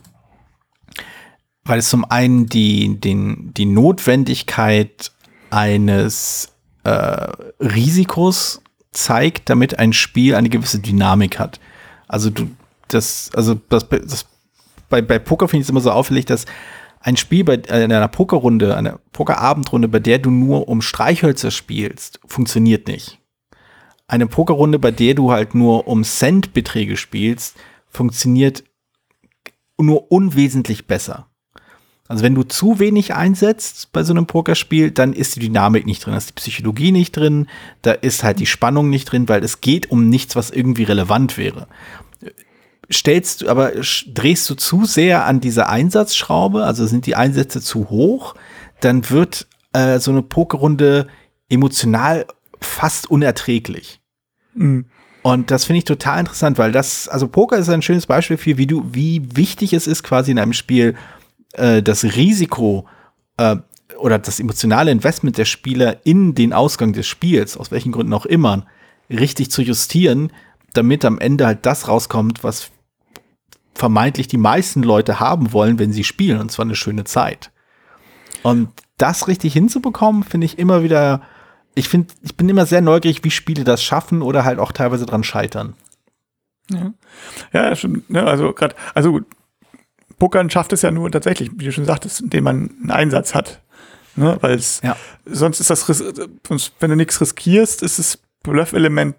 weil 1.66 1.80
es 1.80 1.90
zum 1.90 2.06
einen 2.06 2.46
die, 2.46 3.00
den, 3.00 3.54
die 3.56 3.66
Notwendigkeit 3.66 5.12
eines 5.50 6.54
äh, 6.84 7.32
Risikos 7.60 8.62
zeigt, 8.92 9.50
damit 9.50 9.80
ein 9.80 9.94
Spiel 9.94 10.36
eine 10.36 10.50
gewisse 10.50 10.80
Dynamik 10.80 11.40
hat. 11.40 11.60
Also 12.08 12.30
du, 12.30 12.50
das, 12.88 13.32
also 13.34 13.60
das, 13.70 13.88
das 13.90 14.26
bei, 14.90 15.02
bei 15.02 15.20
Poker 15.20 15.48
finde 15.48 15.62
ich 15.62 15.66
es 15.66 15.70
immer 15.70 15.82
so 15.82 15.92
auffällig, 15.92 16.26
dass 16.26 16.46
ein 17.02 17.18
Spiel 17.18 17.44
bei 17.44 17.56
äh, 17.56 17.84
in 17.84 17.94
einer 17.94 18.08
Pokerrunde, 18.08 18.76
einer 18.76 19.00
Pokerabendrunde, 19.12 19.88
bei 19.88 20.00
der 20.00 20.20
du 20.20 20.32
nur 20.32 20.68
um 20.68 20.82
Streichhölzer 20.82 21.52
spielst, 21.52 22.20
funktioniert 22.26 22.88
nicht. 22.88 23.19
Eine 24.10 24.26
Pokerrunde, 24.26 24.80
bei 24.80 24.89
der 24.89 25.13
du 25.13 25.32
halt 25.32 25.54
nur 25.54 25.88
um 25.88 26.04
Centbeträge 26.04 26.98
spielst, 26.98 27.56
funktioniert 27.88 28.63
nur 29.78 30.12
unwesentlich 30.12 30.88
besser. 30.88 31.28
Also 32.08 32.24
wenn 32.24 32.34
du 32.34 32.41
zu 32.41 32.80
wenig 32.80 33.13
einsetzt 33.13 33.91
bei 33.91 34.04
so 34.04 34.12
einem 34.12 34.26
Pokerspiel, 34.26 34.89
dann 34.89 35.13
ist 35.13 35.36
die 35.36 35.41
Dynamik 35.41 35.86
nicht 35.86 36.04
drin, 36.04 36.13
da 36.13 36.17
ist 36.17 36.30
die 36.30 36.34
Psychologie 36.34 36.91
nicht 36.91 37.15
drin, 37.15 37.48
da 37.84 37.91
ist 37.91 38.24
halt 38.24 38.39
die 38.39 38.48
Spannung 38.48 38.89
nicht 38.89 39.12
drin, 39.12 39.30
weil 39.30 39.43
es 39.43 39.62
geht 39.62 39.91
um 39.91 40.10
nichts, 40.10 40.36
was 40.36 40.50
irgendwie 40.50 40.84
relevant 40.86 41.38
wäre. 41.38 41.67
Stellst 42.91 43.43
du, 43.43 43.48
aber 43.48 43.74
drehst 44.08 44.50
du 44.50 44.56
zu 44.56 44.86
sehr 44.86 45.28
an 45.28 45.39
dieser 45.39 45.69
Einsatzschraube, 45.69 46.63
also 46.63 46.88
sind 46.88 47.06
die 47.06 47.15
Einsätze 47.15 47.62
zu 47.62 47.91
hoch, 47.91 48.34
dann 48.80 49.08
wird 49.12 49.45
äh, 49.74 50.00
so 50.00 50.10
eine 50.10 50.24
Pokerrunde 50.24 51.06
emotional 51.48 52.26
fast 52.60 53.12
unerträglich. 53.12 53.99
Mhm. 54.60 54.86
Und 55.22 55.52
das 55.52 55.65
finde 55.65 55.80
ich 55.80 55.86
total 55.86 56.19
interessant, 56.19 56.58
weil 56.58 56.72
das, 56.72 57.08
also 57.08 57.28
Poker 57.28 57.58
ist 57.58 57.69
ein 57.69 57.82
schönes 57.82 58.06
Beispiel 58.06 58.38
für, 58.38 58.58
wie 58.58 58.67
du, 58.67 58.86
wie 58.91 59.36
wichtig 59.36 59.74
es 59.74 59.88
ist, 59.88 60.04
quasi 60.04 60.32
in 60.32 60.39
einem 60.39 60.54
Spiel 60.54 60.95
äh, 61.54 61.82
das 61.84 62.04
Risiko 62.04 62.86
äh, 63.38 63.58
oder 63.98 64.17
das 64.17 64.39
emotionale 64.39 64.91
Investment 64.91 65.38
der 65.38 65.45
Spieler 65.45 65.98
in 66.06 66.36
den 66.36 66.54
Ausgang 66.54 66.93
des 66.93 67.08
Spiels, 67.08 67.58
aus 67.58 67.72
welchen 67.72 67.91
Gründen 67.91 68.13
auch 68.13 68.26
immer, 68.26 68.65
richtig 69.10 69.52
zu 69.52 69.62
justieren, 69.62 70.32
damit 70.74 71.04
am 71.04 71.19
Ende 71.19 71.45
halt 71.45 71.65
das 71.65 71.88
rauskommt, 71.88 72.43
was 72.43 72.72
vermeintlich 73.74 74.28
die 74.28 74.38
meisten 74.38 74.84
Leute 74.84 75.19
haben 75.19 75.52
wollen, 75.52 75.80
wenn 75.80 75.91
sie 75.91 76.04
spielen, 76.04 76.39
und 76.39 76.52
zwar 76.52 76.65
eine 76.65 76.76
schöne 76.76 77.04
Zeit. 77.04 77.52
Und 78.43 78.69
das 78.98 79.28
richtig 79.28 79.54
hinzubekommen, 79.54 80.24
finde 80.24 80.45
ich 80.45 80.60
immer 80.60 80.84
wieder, 80.84 81.22
ich 81.80 81.89
finde, 81.89 82.13
ich 82.22 82.36
bin 82.36 82.50
immer 82.50 82.65
sehr 82.65 82.82
neugierig, 82.82 83.24
wie 83.24 83.32
Spiele 83.32 83.63
das 83.63 83.82
schaffen 83.82 84.22
oder 84.22 84.44
halt 84.44 84.60
auch 84.60 84.72
teilweise 84.72 85.06
dran 85.06 85.24
scheitern. 85.24 85.76
Ja, 86.70 86.94
ja 87.54 87.76
stimmt. 87.76 88.10
Ne? 88.10 88.24
Also 88.24 88.54
gerade, 88.54 88.76
also 88.94 89.22
Pokern 90.20 90.50
schafft 90.50 90.74
es 90.74 90.82
ja 90.82 90.92
nur 90.92 91.10
tatsächlich, 91.12 91.52
wie 91.56 91.65
du 91.65 91.72
schon 91.72 91.86
sagtest, 91.86 92.22
indem 92.22 92.44
man 92.44 92.70
einen 92.82 92.92
Einsatz 92.92 93.34
hat. 93.34 93.62
Ne? 94.15 94.38
Weil 94.42 94.56
es 94.56 94.82
ja. 94.84 94.98
sonst 95.26 95.62
ist 95.62 95.70
das, 95.70 95.88
wenn 95.88 96.89
du 96.89 96.96
nichts 96.96 97.22
riskierst, 97.22 97.82
ist 97.82 97.98
das 98.00 98.20
Bluff-Element 98.44 99.15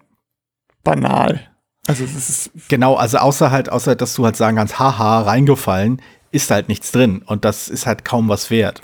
banal. 0.83 1.47
Also 1.87 2.03
es 2.03 2.29
ist 2.29 2.51
genau, 2.69 2.95
also 2.95 3.17
außer 3.17 3.49
halt, 3.49 3.71
außer 3.71 3.95
dass 3.95 4.13
du 4.13 4.23
halt 4.23 4.35
sagen 4.35 4.57
kannst, 4.57 4.77
haha, 4.77 5.21
reingefallen, 5.21 6.01
ist 6.31 6.51
halt 6.51 6.69
nichts 6.69 6.91
drin 6.91 7.23
und 7.25 7.43
das 7.43 7.67
ist 7.69 7.87
halt 7.87 8.05
kaum 8.05 8.29
was 8.29 8.51
wert. 8.51 8.81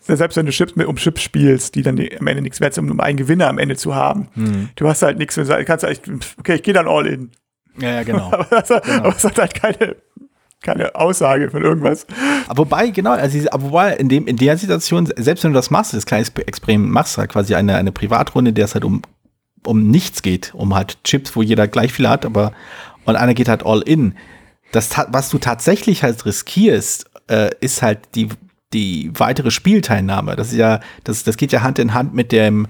Selbst 0.00 0.36
wenn 0.36 0.46
du 0.46 0.52
Chips 0.52 0.76
mit 0.76 0.86
um 0.86 0.96
Chips 0.96 1.22
spielst, 1.22 1.74
die 1.74 1.82
dann 1.82 1.98
am 1.98 2.26
Ende 2.26 2.42
nichts 2.42 2.60
wert 2.60 2.74
sind, 2.74 2.90
um 2.90 3.00
einen 3.00 3.16
Gewinner 3.16 3.48
am 3.48 3.58
Ende 3.58 3.76
zu 3.76 3.94
haben, 3.94 4.28
hm. 4.34 4.68
du 4.76 4.88
hast 4.88 5.02
halt 5.02 5.16
nichts, 5.16 5.36
du 5.36 5.46
kannst 5.64 5.84
halt, 5.84 6.02
okay, 6.38 6.56
ich 6.56 6.62
gehe 6.62 6.74
dann 6.74 6.86
all 6.86 7.06
in. 7.06 7.30
Ja, 7.78 7.92
ja, 7.92 8.02
genau. 8.02 8.26
aber, 8.32 8.44
das, 8.44 8.68
genau. 8.68 9.04
aber 9.04 9.16
es 9.16 9.24
hat 9.24 9.38
halt 9.38 9.54
keine 9.54 9.96
keine 10.60 10.94
Aussage 10.94 11.50
von 11.50 11.62
irgendwas. 11.62 12.06
Aber 12.48 12.58
wobei, 12.58 12.88
genau, 12.88 13.12
also 13.12 13.38
wobei 13.58 13.94
in, 13.94 14.08
dem, 14.08 14.26
in 14.26 14.36
der 14.36 14.56
Situation, 14.58 15.08
selbst 15.16 15.44
wenn 15.44 15.52
du 15.52 15.56
das 15.56 15.70
machst, 15.70 15.94
das 15.94 16.06
kleine 16.06 16.26
Experiment 16.46 16.90
machst, 16.90 17.16
halt 17.18 17.30
quasi 17.30 17.54
eine, 17.54 17.76
eine 17.76 17.92
Privatrunde, 17.92 18.52
der 18.52 18.64
es 18.64 18.74
halt 18.74 18.84
um, 18.84 19.02
um 19.64 19.88
nichts 19.88 20.22
geht, 20.22 20.54
um 20.54 20.74
halt 20.74 21.02
Chips, 21.04 21.36
wo 21.36 21.42
jeder 21.42 21.68
gleich 21.68 21.92
viel 21.92 22.08
hat, 22.08 22.26
aber 22.26 22.52
und 23.04 23.16
einer 23.16 23.34
geht 23.34 23.48
halt 23.48 23.64
all 23.64 23.80
in. 23.82 24.16
Das, 24.72 24.90
was 25.08 25.30
du 25.30 25.38
tatsächlich 25.38 26.02
halt 26.02 26.26
riskierst, 26.26 27.08
äh, 27.28 27.50
ist 27.60 27.80
halt 27.80 28.00
die, 28.14 28.28
die 28.72 29.10
weitere 29.14 29.50
Spielteilnahme. 29.50 30.36
Das 30.36 30.48
ist 30.48 30.56
ja, 30.56 30.80
das, 31.04 31.24
das 31.24 31.36
geht 31.36 31.52
ja 31.52 31.60
Hand 31.62 31.78
in 31.78 31.92
Hand 31.94 32.14
mit 32.14 32.32
dem, 32.32 32.66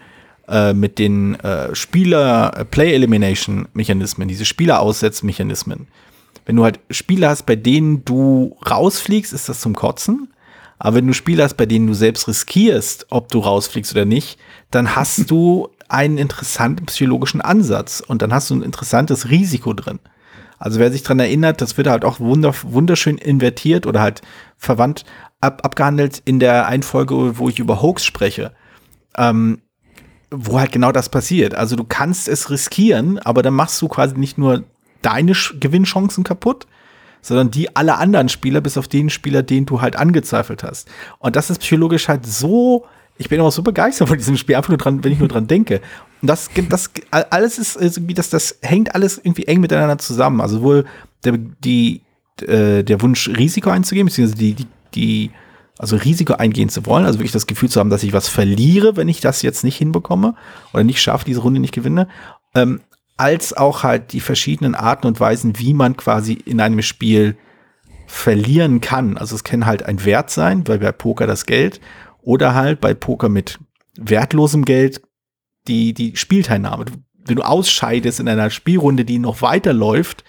äh, 0.48 0.72
mit 0.72 0.98
den 0.98 1.38
äh, 1.40 1.74
Spieler-Play-Elimination-Mechanismen, 1.74 4.28
diese 4.28 4.44
Spieleraussetzmechanismen. 4.44 5.88
Wenn 6.46 6.56
du 6.56 6.64
halt 6.64 6.80
Spiele 6.90 7.28
hast, 7.28 7.46
bei 7.46 7.56
denen 7.56 8.04
du 8.04 8.56
rausfliegst, 8.68 9.32
ist 9.32 9.48
das 9.48 9.60
zum 9.60 9.74
Kotzen. 9.74 10.28
Aber 10.78 10.96
wenn 10.96 11.06
du 11.06 11.12
Spiele 11.12 11.42
hast, 11.42 11.56
bei 11.56 11.66
denen 11.66 11.88
du 11.88 11.94
selbst 11.94 12.28
riskierst, 12.28 13.06
ob 13.10 13.30
du 13.30 13.40
rausfliegst 13.40 13.92
oder 13.92 14.04
nicht, 14.04 14.38
dann 14.70 14.94
hast 14.94 15.30
du 15.30 15.68
einen 15.88 16.18
interessanten 16.18 16.86
psychologischen 16.86 17.40
Ansatz 17.40 18.02
und 18.06 18.22
dann 18.22 18.32
hast 18.32 18.50
du 18.50 18.54
ein 18.54 18.62
interessantes 18.62 19.30
Risiko 19.30 19.72
drin. 19.72 19.98
Also 20.58 20.80
wer 20.80 20.90
sich 20.90 21.02
dran 21.02 21.20
erinnert, 21.20 21.60
das 21.60 21.76
wird 21.76 21.86
halt 21.86 22.04
auch 22.04 22.18
wunderschön 22.20 23.18
invertiert 23.18 23.86
oder 23.86 24.00
halt 24.00 24.22
verwandt 24.56 25.04
ab, 25.40 25.64
abgehandelt 25.64 26.22
in 26.24 26.40
der 26.40 26.66
Einfolge, 26.66 27.38
wo 27.38 27.48
ich 27.48 27.58
über 27.58 27.82
Hoax 27.82 28.04
spreche. 28.04 28.52
Ähm, 29.16 29.60
wo 30.30 30.58
halt 30.58 30.72
genau 30.72 30.92
das 30.92 31.08
passiert. 31.08 31.54
Also 31.54 31.76
du 31.76 31.84
kannst 31.84 32.28
es 32.28 32.50
riskieren, 32.50 33.18
aber 33.18 33.42
dann 33.42 33.54
machst 33.54 33.80
du 33.80 33.88
quasi 33.88 34.16
nicht 34.16 34.36
nur 34.36 34.64
deine 35.02 35.32
Gewinnchancen 35.58 36.24
kaputt, 36.24 36.66
sondern 37.22 37.50
die 37.50 37.74
aller 37.76 37.98
anderen 37.98 38.28
Spieler, 38.28 38.60
bis 38.60 38.76
auf 38.76 38.88
den 38.88 39.10
Spieler, 39.10 39.42
den 39.42 39.66
du 39.66 39.80
halt 39.80 39.96
angezweifelt 39.96 40.62
hast. 40.62 40.88
Und 41.18 41.36
das 41.36 41.50
ist 41.50 41.60
psychologisch 41.60 42.08
halt 42.08 42.26
so, 42.26 42.84
ich 43.16 43.28
bin 43.28 43.40
immer 43.40 43.50
so 43.50 43.62
begeistert 43.62 44.08
von 44.08 44.18
diesem 44.18 44.36
Spiel, 44.36 44.56
einfach 44.56 44.68
nur 44.68 44.78
dran, 44.78 45.02
wenn 45.02 45.12
ich 45.12 45.18
nur 45.18 45.28
dran 45.28 45.46
denke. 45.46 45.80
Und 46.20 46.28
das, 46.28 46.50
das 46.68 46.90
alles 47.10 47.58
ist 47.58 47.76
irgendwie, 47.76 48.14
das, 48.14 48.30
das 48.30 48.58
hängt 48.62 48.94
alles 48.94 49.18
irgendwie 49.18 49.46
eng 49.46 49.60
miteinander 49.60 49.98
zusammen. 49.98 50.40
Also 50.40 50.62
wohl 50.62 50.84
der, 51.24 51.38
die, 51.38 52.02
äh, 52.42 52.82
der 52.82 53.00
Wunsch, 53.02 53.28
Risiko 53.28 53.70
einzugehen, 53.70 54.06
beziehungsweise 54.06 54.38
die, 54.38 54.54
die, 54.54 54.66
die, 54.94 55.30
also 55.78 55.96
Risiko 55.96 56.34
eingehen 56.34 56.68
zu 56.68 56.86
wollen, 56.86 57.06
also 57.06 57.18
wirklich 57.18 57.32
das 57.32 57.46
Gefühl 57.46 57.68
zu 57.68 57.80
haben, 57.80 57.90
dass 57.90 58.02
ich 58.02 58.12
was 58.12 58.28
verliere, 58.28 58.96
wenn 58.96 59.08
ich 59.08 59.20
das 59.20 59.42
jetzt 59.42 59.64
nicht 59.64 59.76
hinbekomme 59.76 60.34
oder 60.72 60.84
nicht 60.84 61.00
schaffe, 61.00 61.24
diese 61.24 61.40
Runde 61.40 61.60
nicht 61.60 61.74
gewinne. 61.74 62.08
Ähm, 62.54 62.80
als 63.16 63.52
auch 63.52 63.82
halt 63.82 64.12
die 64.12 64.20
verschiedenen 64.20 64.74
Arten 64.74 65.06
und 65.06 65.18
Weisen, 65.20 65.58
wie 65.58 65.74
man 65.74 65.96
quasi 65.96 66.34
in 66.34 66.60
einem 66.60 66.82
Spiel 66.82 67.36
verlieren 68.06 68.80
kann. 68.80 69.18
Also 69.18 69.34
es 69.34 69.44
kann 69.44 69.66
halt 69.66 69.82
ein 69.82 70.04
Wert 70.04 70.30
sein, 70.30 70.66
weil 70.66 70.78
bei 70.78 70.92
Poker 70.92 71.26
das 71.26 71.44
Geld 71.44 71.80
oder 72.22 72.54
halt 72.54 72.80
bei 72.80 72.94
Poker 72.94 73.28
mit 73.28 73.58
wertlosem 73.96 74.64
Geld 74.64 75.02
die, 75.66 75.92
die 75.92 76.16
Spielteilnahme. 76.16 76.86
Wenn 77.26 77.36
du 77.36 77.42
ausscheidest 77.42 78.20
in 78.20 78.28
einer 78.28 78.50
Spielrunde, 78.50 79.04
die 79.04 79.18
noch 79.18 79.42
weiterläuft, 79.42 80.24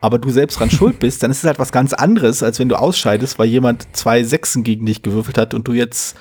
aber 0.00 0.18
du 0.18 0.30
selbst 0.30 0.58
dran 0.58 0.70
schuld 0.70 0.98
bist, 0.98 1.22
dann 1.22 1.30
ist 1.30 1.38
es 1.38 1.44
halt 1.44 1.58
was 1.58 1.72
ganz 1.72 1.92
anderes, 1.92 2.42
als 2.42 2.58
wenn 2.58 2.68
du 2.68 2.78
ausscheidest, 2.78 3.38
weil 3.38 3.48
jemand 3.48 3.96
zwei 3.96 4.22
Sechsen 4.22 4.62
gegen 4.62 4.86
dich 4.86 5.02
gewürfelt 5.02 5.38
hat 5.38 5.54
und 5.54 5.66
du 5.66 5.72
jetzt 5.72 6.16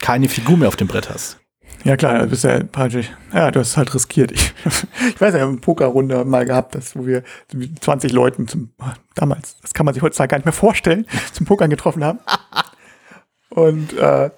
keine 0.00 0.28
Figur 0.28 0.56
mehr 0.56 0.68
auf 0.68 0.76
dem 0.76 0.88
Brett 0.88 1.10
hast. 1.10 1.38
Ja 1.84 1.96
klar, 1.96 2.20
du 2.20 2.26
bist 2.28 2.44
ja 2.44 2.62
Patrick. 2.62 3.10
Ja, 3.32 3.50
du 3.50 3.58
hast 3.58 3.76
halt 3.76 3.92
riskiert. 3.94 4.30
Ich, 4.30 4.54
ich 5.08 5.20
weiß 5.20 5.34
ja, 5.34 5.40
wir 5.40 5.40
haben 5.42 5.50
eine 5.50 5.60
Pokerrunde 5.60 6.24
mal 6.24 6.44
gehabt, 6.44 6.74
das, 6.74 6.94
wo 6.94 7.06
wir 7.06 7.24
20 7.80 8.12
Leuten 8.12 8.46
zum 8.46 8.70
damals, 9.14 9.56
das 9.60 9.74
kann 9.74 9.86
man 9.86 9.94
sich 9.94 10.02
heutzutage 10.02 10.30
gar 10.30 10.38
nicht 10.38 10.44
mehr 10.44 10.52
vorstellen, 10.52 11.06
zum 11.32 11.46
Pokern 11.46 11.70
getroffen 11.70 12.04
haben. 12.04 12.20
Und 13.50 13.92
äh, 13.98 14.30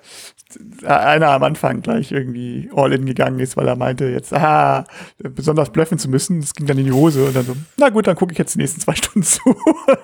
einer 0.85 1.31
am 1.31 1.43
Anfang 1.43 1.83
gleich 1.83 2.13
irgendwie 2.13 2.71
all 2.75 2.93
in 2.93 3.07
gegangen 3.07 3.39
ist, 3.39 3.57
weil 3.57 3.69
er 3.69 3.77
meinte, 3.77 4.07
jetzt 4.07 4.33
ah, 4.33 4.85
besonders 5.19 5.71
bluffen 5.71 5.99
zu 5.99 6.09
müssen. 6.09 6.41
Das 6.41 6.55
ging 6.55 6.67
dann 6.67 6.79
in 6.79 6.87
die 6.87 6.93
Hose 6.93 7.25
und 7.25 7.37
dann 7.37 7.45
so, 7.45 7.57
na 7.77 7.89
gut, 7.91 8.07
dann 8.07 8.17
gucke 8.17 8.33
ich 8.33 8.39
jetzt 8.39 8.55
die 8.55 8.59
nächsten 8.59 8.81
zwei 8.81 8.95
Stunden 8.95 9.23
zu. 9.23 9.41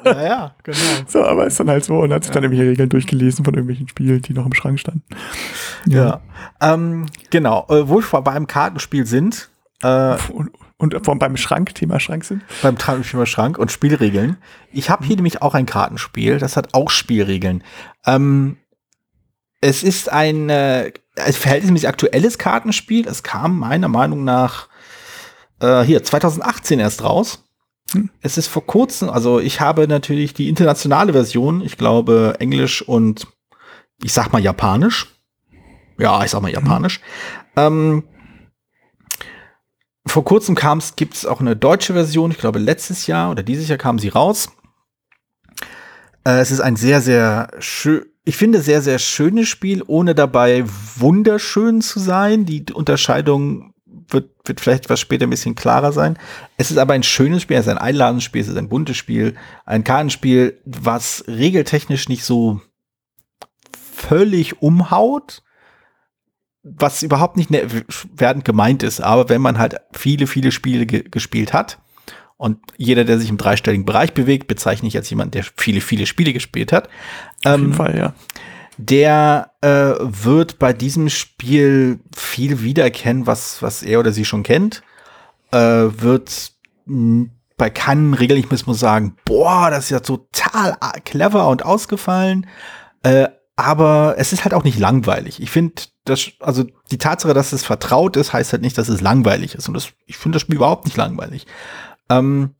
Ja, 0.04 0.22
ja, 0.22 0.54
genau. 0.62 0.78
So, 1.06 1.24
aber 1.24 1.46
ist 1.46 1.58
dann 1.60 1.68
halt 1.68 1.84
so 1.84 1.98
und 1.98 2.12
hat 2.12 2.24
sich 2.24 2.30
ja. 2.30 2.34
dann 2.34 2.44
irgendwelche 2.44 2.70
Regeln 2.70 2.88
durchgelesen 2.88 3.44
von 3.44 3.54
irgendwelchen 3.54 3.88
Spielen, 3.88 4.22
die 4.22 4.32
noch 4.32 4.46
im 4.46 4.54
Schrank 4.54 4.78
standen. 4.78 5.02
Ja, 5.86 6.04
ja. 6.04 6.74
Ähm, 6.74 7.06
genau. 7.30 7.66
Äh, 7.68 7.88
wo 7.88 8.00
wir 8.00 8.22
beim 8.22 8.46
Kartenspiel 8.46 9.06
sind. 9.06 9.50
Äh, 9.82 10.16
und, 10.32 10.50
und 10.76 11.04
vom, 11.04 11.18
beim 11.18 11.36
Schrank, 11.36 11.74
Thema 11.74 12.00
Schrank 12.00 12.24
sind? 12.24 12.42
Beim 12.62 12.76
Thema 12.78 13.26
Schrank 13.26 13.58
und 13.58 13.70
Spielregeln. 13.70 14.36
Ich 14.72 14.90
habe 14.90 15.04
hier 15.04 15.16
nämlich 15.16 15.42
auch 15.42 15.54
ein 15.54 15.66
Kartenspiel, 15.66 16.38
das 16.38 16.56
hat 16.56 16.74
auch 16.74 16.90
Spielregeln. 16.90 17.62
Ähm, 18.06 18.56
es 19.61 19.83
ist 19.83 20.11
ein, 20.11 20.49
äh, 20.49 20.92
ein 21.16 21.33
verhältnismäßig 21.33 21.88
aktuelles 21.88 22.38
Kartenspiel. 22.38 23.07
Es 23.07 23.23
kam 23.23 23.59
meiner 23.59 23.88
Meinung 23.88 24.25
nach 24.25 24.68
äh, 25.61 25.83
hier 25.83 26.03
2018 26.03 26.79
erst 26.81 27.05
raus. 27.05 27.44
Hm. 27.92 28.11
Es 28.23 28.38
ist 28.38 28.46
vor 28.46 28.66
kurzem, 28.66 29.11
also 29.11 29.40
ich 29.40 29.61
habe 29.61 29.87
natürlich 29.88 30.33
die 30.35 30.49
internationale 30.49 31.12
Version, 31.12 31.61
ich 31.61 31.77
glaube 31.77 32.37
Englisch 32.38 32.83
und 32.83 33.27
ich 34.03 34.12
sag 34.12 34.33
mal 34.33 34.40
Japanisch. 34.40 35.14
Ja, 35.99 36.25
ich 36.25 36.31
sag 36.31 36.40
mal 36.40 36.53
Japanisch. 36.53 37.01
Hm. 37.55 37.62
Ähm, 37.64 38.05
vor 40.07 40.25
kurzem 40.25 40.55
kam 40.55 40.79
es, 40.79 40.96
gibt 40.96 41.14
es 41.14 41.27
auch 41.27 41.40
eine 41.40 41.57
deutsche 41.57 41.92
Version, 41.92 42.31
ich 42.31 42.38
glaube 42.38 42.59
letztes 42.59 43.07
Jahr 43.07 43.31
oder 43.31 43.42
dieses 43.42 43.68
Jahr 43.68 43.79
kam 43.79 43.99
sie 43.99 44.09
raus. 44.09 44.49
Äh, 46.25 46.40
es 46.40 46.51
ist 46.51 46.61
ein 46.61 46.77
sehr, 46.77 47.03
sehr 47.03 47.51
schön, 47.59 48.10
ich 48.24 48.37
finde, 48.37 48.61
sehr, 48.61 48.83
sehr 48.83 48.98
schönes 48.98 49.48
Spiel, 49.48 49.83
ohne 49.87 50.14
dabei 50.14 50.64
wunderschön 50.96 51.80
zu 51.80 51.98
sein. 51.98 52.44
Die 52.44 52.64
Unterscheidung 52.72 53.72
wird, 54.09 54.30
wird 54.44 54.61
vielleicht 54.61 54.90
was 54.90 55.00
später 55.00 55.26
ein 55.26 55.30
bisschen 55.30 55.54
klarer 55.54 55.92
sein. 55.92 56.18
Es 56.56 56.70
ist 56.70 56.78
aber 56.78 56.94
ein 56.94 57.02
schönes 57.02 57.42
Spiel, 57.42 57.56
es 57.56 57.66
ist 57.66 57.72
ein 57.72 57.78
einladendes 57.78 58.24
Spiel, 58.24 58.42
es 58.42 58.48
ist 58.48 58.56
ein 58.56 58.68
buntes 58.68 58.96
Spiel, 58.96 59.37
ein 59.64 59.85
Kartenspiel, 59.85 60.61
was 60.64 61.24
regeltechnisch 61.26 62.09
nicht 62.09 62.24
so 62.24 62.61
völlig 63.74 64.62
umhaut, 64.62 65.42
was 66.62 67.02
überhaupt 67.02 67.37
nicht 67.37 67.50
ne-, 67.50 67.66
wertend 68.14 68.44
gemeint 68.44 68.83
ist, 68.83 69.00
aber 69.00 69.28
wenn 69.28 69.40
man 69.40 69.59
halt 69.59 69.76
viele, 69.92 70.26
viele 70.26 70.52
Spiele 70.52 70.87
ge 70.87 71.04
gespielt 71.09 71.52
hat, 71.52 71.78
und 72.40 72.57
jeder, 72.79 73.05
der 73.05 73.18
sich 73.18 73.29
im 73.29 73.37
dreistelligen 73.37 73.85
Bereich 73.85 74.14
bewegt, 74.14 74.48
bezeichne 74.48 74.88
ich 74.88 74.96
als 74.96 75.11
jemand, 75.11 75.35
der 75.35 75.44
viele, 75.59 75.83
viele 75.83 76.07
Spiele 76.07 76.33
gespielt 76.33 76.72
hat. 76.72 76.88
Auf 77.44 77.59
jeden 77.59 77.64
ähm, 77.66 77.74
Fall, 77.74 77.98
ja. 77.98 78.14
Der 78.79 79.50
äh, 79.61 79.92
wird 80.00 80.59
bei 80.59 80.72
diesem 80.72 81.11
Spiel 81.11 82.00
viel 82.16 82.62
wiedererkennen, 82.62 83.26
was, 83.26 83.61
was 83.61 83.83
er 83.83 84.00
oder 84.00 84.12
sie 84.12 84.24
schon 84.24 84.42
kennt. 84.42 84.83
Äh, 85.53 85.59
wird 85.59 86.53
bei 86.87 87.68
keinem 87.68 88.14
Regelmechanismus 88.14 88.81
sagen, 88.81 89.16
boah, 89.26 89.68
das 89.68 89.85
ist 89.85 89.90
ja 89.90 90.00
total 90.00 90.79
clever 91.05 91.46
und 91.46 91.62
ausgefallen. 91.62 92.46
Äh, 93.03 93.29
aber 93.55 94.14
es 94.16 94.33
ist 94.33 94.44
halt 94.44 94.55
auch 94.55 94.64
nicht 94.64 94.79
langweilig. 94.79 95.42
Ich 95.42 95.50
finde, 95.50 95.74
das, 96.07 96.31
also 96.40 96.64
die 96.90 96.96
Tatsache, 96.96 97.35
dass 97.35 97.53
es 97.53 97.62
vertraut 97.62 98.16
ist, 98.16 98.33
heißt 98.33 98.53
halt 98.55 98.62
nicht, 98.62 98.79
dass 98.79 98.88
es 98.88 99.03
langweilig 99.03 99.55
ist. 99.55 99.68
Und 99.68 99.74
das, 99.74 99.90
ich 100.07 100.16
finde 100.16 100.37
das 100.37 100.42
Spiel 100.42 100.57
überhaupt 100.57 100.87
nicht 100.87 100.96
langweilig. 100.96 101.46
Ähm, 102.11 102.55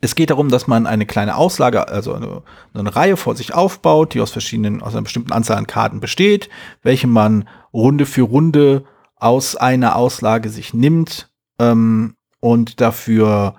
es 0.00 0.14
geht 0.14 0.30
darum, 0.30 0.50
dass 0.50 0.66
man 0.66 0.86
eine 0.86 1.06
kleine 1.06 1.36
Auslage, 1.36 1.88
also 1.88 2.14
eine, 2.14 2.42
eine, 2.74 2.94
Reihe 2.94 3.16
vor 3.16 3.34
sich 3.34 3.54
aufbaut, 3.54 4.14
die 4.14 4.20
aus 4.20 4.30
verschiedenen, 4.30 4.82
aus 4.82 4.92
einer 4.92 5.02
bestimmten 5.02 5.32
Anzahl 5.32 5.56
an 5.56 5.66
Karten 5.66 6.00
besteht, 6.00 6.50
welche 6.82 7.06
man 7.06 7.48
Runde 7.72 8.06
für 8.06 8.22
Runde 8.22 8.84
aus 9.16 9.56
einer 9.56 9.96
Auslage 9.96 10.50
sich 10.50 10.74
nimmt 10.74 11.30
ähm, 11.58 12.14
und 12.40 12.80
dafür 12.80 13.54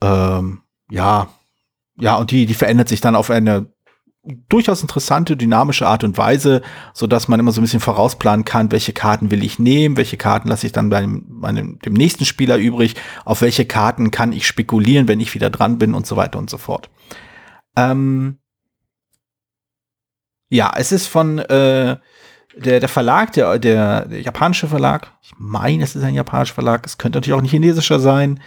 ähm, 0.00 0.62
ja 0.88 1.28
ja 1.98 2.16
und 2.16 2.30
die 2.30 2.46
die 2.46 2.54
verändert 2.54 2.88
sich 2.88 3.00
dann 3.00 3.16
auf 3.16 3.30
eine 3.30 3.66
durchaus 4.48 4.82
interessante, 4.82 5.36
dynamische 5.36 5.86
Art 5.86 6.04
und 6.04 6.18
Weise, 6.18 6.62
so 6.94 7.06
dass 7.06 7.28
man 7.28 7.40
immer 7.40 7.52
so 7.52 7.60
ein 7.60 7.64
bisschen 7.64 7.80
vorausplanen 7.80 8.44
kann, 8.44 8.72
welche 8.72 8.92
Karten 8.92 9.30
will 9.30 9.44
ich 9.44 9.58
nehmen, 9.58 9.96
welche 9.96 10.16
Karten 10.16 10.48
lasse 10.48 10.66
ich 10.66 10.72
dann 10.72 10.90
bei 10.90 11.00
dem, 11.00 11.78
dem 11.84 11.92
nächsten 11.92 12.24
Spieler 12.24 12.56
übrig, 12.56 12.94
auf 13.24 13.40
welche 13.40 13.64
Karten 13.64 14.10
kann 14.10 14.32
ich 14.32 14.46
spekulieren, 14.46 15.08
wenn 15.08 15.20
ich 15.20 15.34
wieder 15.34 15.50
dran 15.50 15.78
bin 15.78 15.94
und 15.94 16.06
so 16.06 16.16
weiter 16.16 16.38
und 16.38 16.50
so 16.50 16.58
fort. 16.58 16.90
Ähm 17.76 18.38
ja, 20.48 20.72
es 20.76 20.92
ist 20.92 21.06
von 21.06 21.38
äh, 21.38 21.96
der, 22.56 22.80
der 22.80 22.88
Verlag, 22.88 23.32
der, 23.32 23.58
der, 23.58 24.06
der 24.06 24.20
japanische 24.22 24.68
Verlag, 24.68 25.12
ich 25.22 25.32
meine, 25.36 25.82
es 25.82 25.94
ist 25.94 26.02
ein 26.02 26.14
japanischer 26.14 26.54
Verlag, 26.54 26.86
es 26.86 26.98
könnte 26.98 27.18
natürlich 27.18 27.34
auch 27.34 27.42
ein 27.42 27.48
chinesischer 27.48 28.00
sein, 28.00 28.40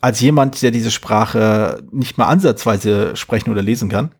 als 0.00 0.20
jemand, 0.20 0.60
der 0.62 0.70
diese 0.70 0.90
Sprache 0.90 1.82
nicht 1.90 2.18
mal 2.18 2.26
ansatzweise 2.26 3.16
sprechen 3.16 3.50
oder 3.50 3.62
lesen 3.62 3.88
kann. 3.88 4.14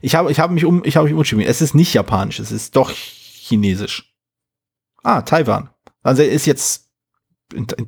Ich 0.00 0.14
habe 0.14 0.30
ich 0.30 0.38
habe 0.38 0.52
mich 0.52 0.64
um 0.64 0.82
ich 0.84 0.96
habe 0.96 1.04
mich 1.04 1.14
umgeschrieben. 1.14 1.44
Es 1.44 1.60
ist 1.60 1.74
nicht 1.74 1.92
japanisch, 1.94 2.38
es 2.38 2.52
ist 2.52 2.76
doch 2.76 2.90
chinesisch. 2.90 4.14
Ah, 5.02 5.22
Taiwan. 5.22 5.70
Also 6.02 6.22
ist 6.22 6.46
jetzt 6.46 6.90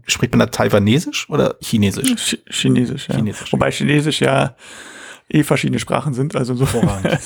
spricht 0.07 0.33
man 0.33 0.41
da 0.41 0.47
taiwanesisch 0.47 1.29
oder 1.31 1.57
chinesisch? 1.61 2.15
Ch 2.17 2.39
chinesisch, 2.51 3.09
ja. 3.09 3.17
Chinesisch. 3.17 3.53
Wobei 3.53 3.71
chinesisch 3.71 4.21
ja 4.21 4.57
eh 5.29 5.43
verschiedene 5.43 5.79
Sprachen 5.79 6.13
sind, 6.13 6.37
also 6.37 6.53
insofern. 6.53 6.89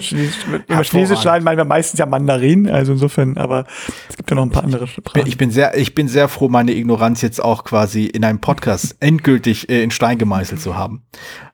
Chinesisch, 0.00 0.46
über 0.46 0.82
Chinesisch 0.82 1.20
schreiben 1.20 1.44
meinen 1.44 1.58
wir 1.58 1.64
meistens 1.64 2.00
ja 2.00 2.06
Mandarin, 2.06 2.68
also 2.68 2.92
insofern, 2.92 3.36
aber 3.36 3.66
es 4.08 4.16
gibt 4.16 4.30
ja 4.30 4.36
noch 4.36 4.44
ein 4.44 4.50
paar 4.50 4.64
andere 4.64 4.86
Sprachen. 4.86 5.26
Ich 5.26 5.36
bin 5.36 5.50
sehr, 5.50 5.76
ich 5.76 5.94
bin 5.94 6.08
sehr 6.08 6.28
froh, 6.28 6.48
meine 6.48 6.72
Ignoranz 6.72 7.20
jetzt 7.20 7.42
auch 7.42 7.64
quasi 7.64 8.06
in 8.06 8.24
einem 8.24 8.40
Podcast 8.40 8.96
endgültig 9.00 9.68
äh, 9.68 9.82
in 9.82 9.90
Stein 9.90 10.18
gemeißelt 10.18 10.60
zu 10.60 10.76
haben. 10.76 11.02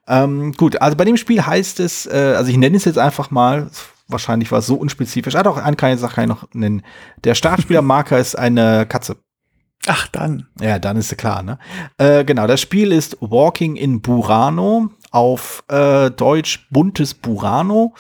Ähm, 0.07 0.53
gut, 0.53 0.81
also 0.81 0.97
bei 0.97 1.05
dem 1.05 1.17
Spiel 1.17 1.45
heißt 1.45 1.81
es, 1.81 2.07
äh, 2.07 2.35
also 2.37 2.51
ich 2.51 2.57
nenne 2.57 2.77
es 2.77 2.85
jetzt 2.85 2.99
einfach 2.99 3.31
mal, 3.31 3.71
wahrscheinlich 4.09 4.51
war 4.51 4.59
es 4.59 4.67
so 4.67 4.75
unspezifisch, 4.75 5.35
hat 5.35 5.47
auch 5.47 5.57
eine 5.57 5.77
kleine 5.77 5.99
Sache 5.99 6.17
kann 6.17 6.25
ich 6.25 6.31
noch 6.31 6.49
nennen. 6.53 6.83
Der 7.25 7.35
Startspielermarker 7.35 8.19
ist 8.21 8.37
eine 8.37 8.87
Katze. 8.87 9.17
Ach, 9.87 10.09
dann. 10.09 10.47
Ja, 10.61 10.79
dann 10.79 10.97
ist 10.97 11.17
klar, 11.17 11.43
ne? 11.43 11.59
Äh, 11.97 12.25
genau, 12.25 12.47
das 12.47 12.61
Spiel 12.61 12.93
ist 12.93 13.17
Walking 13.21 13.77
in 13.77 14.03
Burano 14.03 14.91
auf 15.11 15.65
äh, 15.69 16.11
Deutsch 16.11 16.67
buntes 16.71 17.15
Burano. 17.15 17.95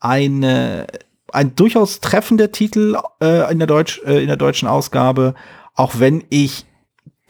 Eine, 0.00 0.86
ein 1.32 1.54
durchaus 1.54 2.00
treffender 2.00 2.50
Titel 2.50 2.96
äh, 3.22 3.50
in, 3.52 3.58
der 3.58 3.68
Deutsch, 3.68 4.00
äh, 4.04 4.20
in 4.20 4.26
der 4.26 4.36
deutschen 4.36 4.66
Ausgabe, 4.66 5.34
auch 5.74 5.98
wenn 5.98 6.24
ich 6.30 6.66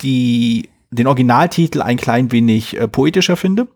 die, 0.00 0.70
den 0.90 1.06
Originaltitel 1.06 1.83
ein 1.83 1.98
klein 1.98 2.33
wenig 2.33 2.78
äh, 2.78 2.88
poetischer 2.88 3.37
finde. 3.37 3.68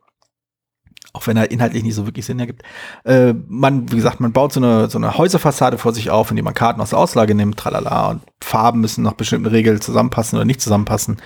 Auch 1.14 1.26
wenn 1.26 1.36
er 1.36 1.50
inhaltlich 1.50 1.84
nicht 1.84 1.94
so 1.94 2.06
wirklich 2.06 2.26
Sinn 2.26 2.40
ergibt. 2.40 2.62
Äh, 3.04 3.34
man, 3.46 3.90
wie 3.90 3.96
gesagt, 3.96 4.20
man 4.20 4.32
baut 4.32 4.52
so 4.52 4.60
eine, 4.60 4.90
so 4.90 4.98
eine 4.98 5.16
Häuserfassade 5.16 5.78
vor 5.78 5.94
sich 5.94 6.10
auf, 6.10 6.30
indem 6.30 6.44
man 6.44 6.54
Karten 6.54 6.80
aus 6.80 6.90
der 6.90 6.98
Auslage 6.98 7.34
nimmt, 7.34 7.56
tralala, 7.56 8.10
und 8.10 8.22
Farben 8.42 8.80
müssen 8.80 9.04
nach 9.04 9.14
bestimmten 9.14 9.46
Regeln 9.46 9.80
zusammenpassen 9.80 10.36
oder 10.36 10.44
nicht 10.44 10.60
zusammenpassen 10.60 11.18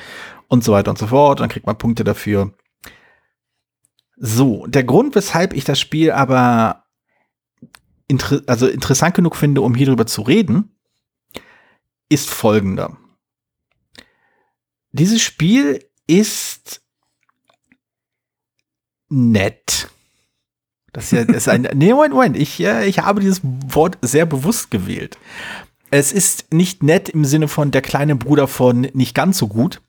und 0.46 0.62
so 0.62 0.72
weiter 0.72 0.90
und 0.90 0.98
so 0.98 1.08
fort. 1.08 1.40
Dann 1.40 1.48
kriegt 1.48 1.66
man 1.66 1.78
Punkte 1.78 2.04
dafür. 2.04 2.52
So, 4.16 4.66
der 4.66 4.84
Grund, 4.84 5.14
weshalb 5.14 5.54
ich 5.54 5.64
das 5.64 5.80
Spiel 5.80 6.12
aber 6.12 6.84
inter 8.08 8.42
also 8.46 8.66
interessant 8.66 9.14
genug 9.14 9.36
finde, 9.36 9.60
um 9.62 9.74
hier 9.74 9.86
drüber 9.86 10.06
zu 10.06 10.22
reden, 10.22 10.76
ist 12.08 12.28
folgender. 12.30 12.96
Dieses 14.92 15.22
Spiel 15.22 15.84
ist 16.06 16.82
nett. 19.08 19.88
Das 20.92 21.04
ist 21.04 21.12
ja 21.12 21.24
das 21.24 21.36
ist 21.36 21.48
ein. 21.48 21.62
nee, 21.74 21.92
Moment, 21.92 22.14
Moment. 22.14 22.36
Ich, 22.36 22.58
ja, 22.58 22.82
ich 22.82 23.00
habe 23.00 23.20
dieses 23.20 23.40
Wort 23.42 23.98
sehr 24.02 24.26
bewusst 24.26 24.70
gewählt. 24.70 25.18
Es 25.90 26.12
ist 26.12 26.52
nicht 26.52 26.82
nett 26.82 27.08
im 27.08 27.24
Sinne 27.24 27.48
von 27.48 27.70
der 27.70 27.82
kleine 27.82 28.16
Bruder 28.16 28.46
von 28.46 28.82
nicht 28.92 29.14
ganz 29.14 29.38
so 29.38 29.48
gut. 29.48 29.80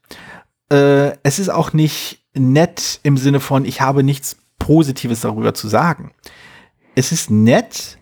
Äh, 0.72 1.18
es 1.24 1.40
ist 1.40 1.50
auch 1.50 1.74
nicht 1.74 2.24
nett 2.34 3.00
im 3.04 3.18
Sinne 3.18 3.40
von, 3.40 3.66
ich 3.66 3.82
habe 3.82 4.04
nichts 4.04 4.38
Positives 4.60 5.22
darüber 5.22 5.54
zu 5.54 5.68
sagen. 5.68 6.12
Es 6.96 7.12
ist 7.12 7.30
nett, 7.30 7.98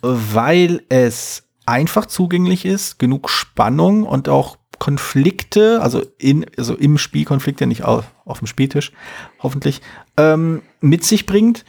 weil 0.00 0.82
es 0.88 1.44
einfach 1.66 2.06
zugänglich 2.06 2.64
ist, 2.64 2.98
genug 2.98 3.28
Spannung 3.28 4.04
und 4.04 4.28
auch 4.28 4.56
Konflikte, 4.78 5.80
also 5.82 6.02
in, 6.18 6.46
also 6.56 6.74
im 6.74 6.98
Spiel 6.98 7.24
Konflikte, 7.24 7.66
nicht 7.66 7.84
auf, 7.84 8.04
auf 8.24 8.38
dem 8.38 8.46
Spieltisch, 8.46 8.92
hoffentlich, 9.40 9.82
ähm, 10.16 10.62
mit 10.80 11.04
sich 11.04 11.26
bringt, 11.26 11.64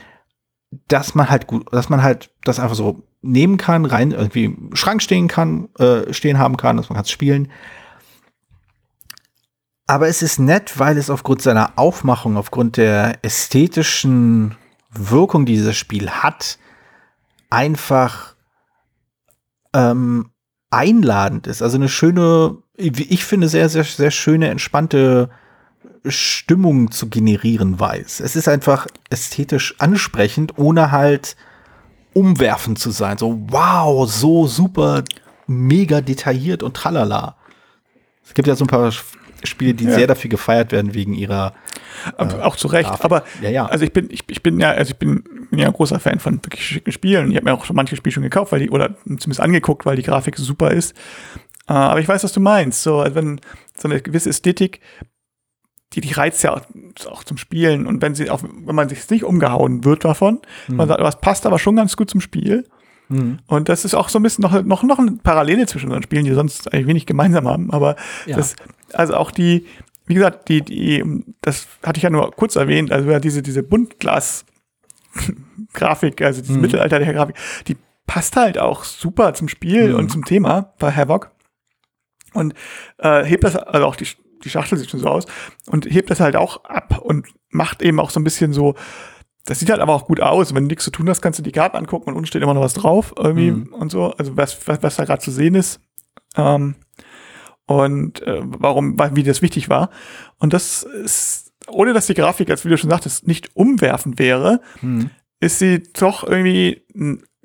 dass 0.88 1.16
man 1.16 1.30
halt 1.30 1.48
gut, 1.48 1.72
dass 1.72 1.90
man 1.90 2.04
halt 2.04 2.32
das 2.44 2.60
einfach 2.60 2.76
so 2.76 3.04
nehmen 3.22 3.58
kann, 3.58 3.86
rein 3.86 4.12
irgendwie 4.12 4.46
im 4.46 4.76
Schrank 4.76 5.02
stehen 5.02 5.28
kann, 5.28 5.70
äh, 5.80 6.14
stehen 6.14 6.38
haben 6.38 6.58
kann, 6.58 6.78
dass 6.78 6.90
man 6.90 6.96
kann 6.96 7.06
es 7.06 7.12
spielen. 7.12 7.52
Aber 9.86 10.08
es 10.08 10.22
ist 10.22 10.40
nett, 10.40 10.80
weil 10.80 10.98
es 10.98 11.10
aufgrund 11.10 11.42
seiner 11.42 11.78
Aufmachung, 11.78 12.36
aufgrund 12.36 12.76
der 12.76 13.20
ästhetischen 13.24 14.58
Wirkung, 14.92 15.46
die 15.46 15.54
dieses 15.54 15.78
Spiel 15.78 16.10
hat, 16.10 16.60
einfach 17.50 18.36
ähm, 19.74 20.32
einladend 20.70 21.48
ist. 21.48 21.62
Also 21.62 21.78
eine 21.78 21.90
schöne, 21.90 22.58
wie 22.76 23.04
ich 23.04 23.26
finde, 23.26 23.48
sehr, 23.48 23.70
sehr, 23.70 23.84
sehr 23.84 24.12
schöne, 24.12 24.50
entspannte 24.50 25.30
Stimmung 26.06 26.92
zu 26.92 27.10
generieren 27.10 27.80
weiß. 27.80 28.20
Es 28.20 28.36
ist 28.36 28.48
einfach 28.48 28.88
ästhetisch 29.10 29.76
ansprechend, 29.80 30.58
ohne 30.58 30.92
halt 30.92 31.36
umwerfend 32.14 32.80
zu 32.80 32.92
sein. 32.92 33.18
So, 33.18 33.40
wow, 33.50 34.10
so 34.10 34.48
super, 34.48 35.04
mega 35.48 36.02
detailliert 36.02 36.64
und 36.64 36.76
tralala. 36.76 37.36
Es 38.26 38.34
gibt 38.34 38.48
ja 38.48 38.56
so 38.56 38.66
ein 38.66 38.68
paar 38.68 38.92
Spiele, 39.44 39.74
die 39.74 39.86
ja. 39.86 39.94
sehr 39.94 40.08
dafür 40.08 40.30
gefeiert 40.30 40.72
werden 40.72 40.94
wegen 40.94 41.14
ihrer. 41.14 41.54
Äh, 42.18 42.26
auch 42.42 42.56
zu 42.56 42.68
Recht. 42.68 42.90
Grafik. 42.90 43.06
Aber 43.06 43.24
ja, 43.42 43.50
ja. 43.50 43.66
also 43.66 43.86
ich 43.86 43.94
bin, 43.94 44.10
ich, 44.10 44.24
ich 44.28 44.44
bin 44.44 44.60
ja, 44.60 44.72
also 44.72 44.92
ich 44.92 44.98
bin, 44.98 45.24
bin 45.24 45.37
ja 45.52 45.68
ein 45.68 45.74
großer 45.74 46.00
Fan 46.00 46.20
von 46.20 46.44
wirklich 46.44 46.66
schicken 46.66 46.92
Spielen. 46.92 47.32
Ich 47.32 47.38
habe 47.38 47.46
mir 47.46 47.54
auch 47.54 47.66
schon 47.66 47.76
manche 47.76 47.96
Spiele 47.96 48.14
schon 48.14 48.24
gekauft, 48.24 48.52
weil 48.52 48.60
die, 48.60 48.70
oder 48.70 48.96
zumindest 49.04 49.40
angeguckt, 49.40 49.86
weil 49.86 49.96
die 49.96 50.04
Grafik 50.04 50.38
super 50.38 50.72
ist. 50.72 50.94
Äh, 51.68 51.74
aber 51.74 52.00
ich 52.00 52.08
weiß, 52.08 52.24
was 52.24 52.34
du 52.34 52.40
meinst. 52.40 52.84
So, 52.84 53.00
also 53.00 53.16
wenn 53.16 53.40
so 53.78 53.88
eine 53.88 54.02
gewisse 54.02 54.30
Ästhetik, 54.30 54.82
die, 55.94 56.02
die 56.02 56.14
reizt 56.14 56.44
ja 56.44 56.54
auch, 56.54 56.62
auch 57.10 57.24
zum 57.24 57.38
Spielen. 57.38 57.88
Und 57.88 58.02
wenn 58.02 58.16
sie 58.16 58.30
auch, 58.30 58.42
wenn 58.44 58.76
man 58.76 58.90
sich 58.90 59.10
nicht 59.10 59.24
umgehauen 59.24 59.86
wird 59.86 60.04
davon, 60.04 60.40
mhm. 60.68 60.76
man 60.76 60.88
sagt, 60.88 61.02
was 61.02 61.22
passt 61.22 61.46
aber 61.46 61.60
schon 61.60 61.76
ganz 61.76 61.96
gut 61.96 62.10
zum 62.10 62.22
Spiel. 62.22 62.66
Mhm. 63.10 63.40
Und 63.48 63.70
das 63.70 63.86
ist 63.86 63.96
auch 63.96 64.10
so 64.10 64.20
ein 64.20 64.24
bisschen 64.24 64.42
noch, 64.42 64.64
noch, 64.64 64.84
noch 64.84 65.00
eine 65.00 65.12
Parallele 65.12 65.66
zwischen 65.66 65.88
unseren 65.88 66.04
Spielen, 66.04 66.26
die 66.26 66.34
sonst 66.34 66.74
eigentlich 66.74 66.88
wenig 66.88 67.06
gemeinsam 67.06 67.48
haben. 67.48 67.72
Aber 67.72 67.96
ja. 68.26 68.36
das, 68.36 68.56
also 68.94 69.16
auch 69.16 69.32
die, 69.32 69.66
wie 70.06 70.14
gesagt, 70.14 70.50
die, 70.50 70.62
die, 70.62 71.04
das 71.42 71.68
hatte 71.84 71.98
ich 71.98 72.04
ja 72.04 72.10
nur 72.10 72.32
kurz 72.32 72.56
erwähnt, 72.56 72.92
also 72.92 73.10
ja, 73.10 73.20
diese, 73.20 73.42
diese 73.42 73.64
Buntglas-Grafik, 75.18 76.22
also 76.22 76.42
diese 76.42 76.54
mhm. 76.54 76.62
mittelalterliche 76.62 77.14
Grafik, 77.14 77.36
die 77.68 77.78
passt 78.06 78.36
halt 78.36 78.58
auch 78.58 78.84
super 78.84 79.34
zum 79.34 79.48
Spiel 79.48 79.90
mhm. 79.90 79.96
und 79.96 80.12
zum 80.12 80.26
Thema 80.26 80.74
bei 80.80 80.92
Havoc. 80.92 81.32
Und 82.34 82.54
äh, 82.98 83.24
hebt 83.24 83.44
das, 83.44 83.56
also 83.56 83.86
auch 83.86 83.96
die, 83.96 84.08
die 84.44 84.50
Schachtel 84.50 84.78
sieht 84.78 84.90
schon 84.90 85.00
so 85.00 85.08
aus, 85.08 85.26
und 85.68 85.86
hebt 85.86 86.10
das 86.10 86.20
halt 86.20 86.36
auch 86.36 86.64
ab 86.66 87.00
und 87.00 87.28
macht 87.50 87.82
eben 87.82 88.00
auch 88.00 88.10
so 88.10 88.20
ein 88.20 88.24
bisschen 88.24 88.54
so, 88.54 88.76
das 89.46 89.60
sieht 89.60 89.70
halt 89.70 89.80
aber 89.80 89.94
auch 89.94 90.06
gut 90.06 90.20
aus. 90.20 90.54
Wenn 90.54 90.64
du 90.64 90.68
nichts 90.68 90.84
zu 90.84 90.92
tun 90.92 91.10
hast, 91.10 91.22
kannst 91.22 91.40
du 91.40 91.44
die 91.44 91.54
Karten 91.54 91.78
angucken 91.78 92.10
und 92.10 92.16
unten 92.16 92.28
steht 92.28 92.44
immer 92.44 92.54
noch 92.54 92.62
was 92.62 92.74
drauf 92.74 93.14
irgendwie 93.18 93.52
mhm. 93.52 93.74
und 93.74 93.92
so. 93.92 94.12
Also 94.12 94.36
was, 94.36 94.68
was, 94.68 94.84
was 94.84 94.98
da 94.98 95.06
gerade 95.06 95.22
zu 95.22 95.32
sehen 95.32 95.56
ist. 95.56 95.80
Ähm, 96.36 96.76
und 97.66 98.22
äh, 98.24 98.42
warum, 98.44 98.98
wie 99.14 99.24
das 99.24 99.42
wichtig 99.42 99.70
war. 99.70 99.90
Und 100.38 100.54
das 100.54 100.84
ist, 100.84 101.47
ohne 101.68 101.94
dass 101.94 102.08
die 102.08 102.14
Grafik, 102.14 102.50
als 102.50 102.66
wie 102.66 102.70
du 102.70 102.78
schon 102.78 102.90
sagtest, 102.90 103.28
nicht 103.28 103.56
umwerfend 103.56 104.20
wäre, 104.20 104.62
mhm. 104.82 105.10
ist 105.40 105.60
sie 105.60 105.84
doch 105.94 106.24
irgendwie 106.24 106.84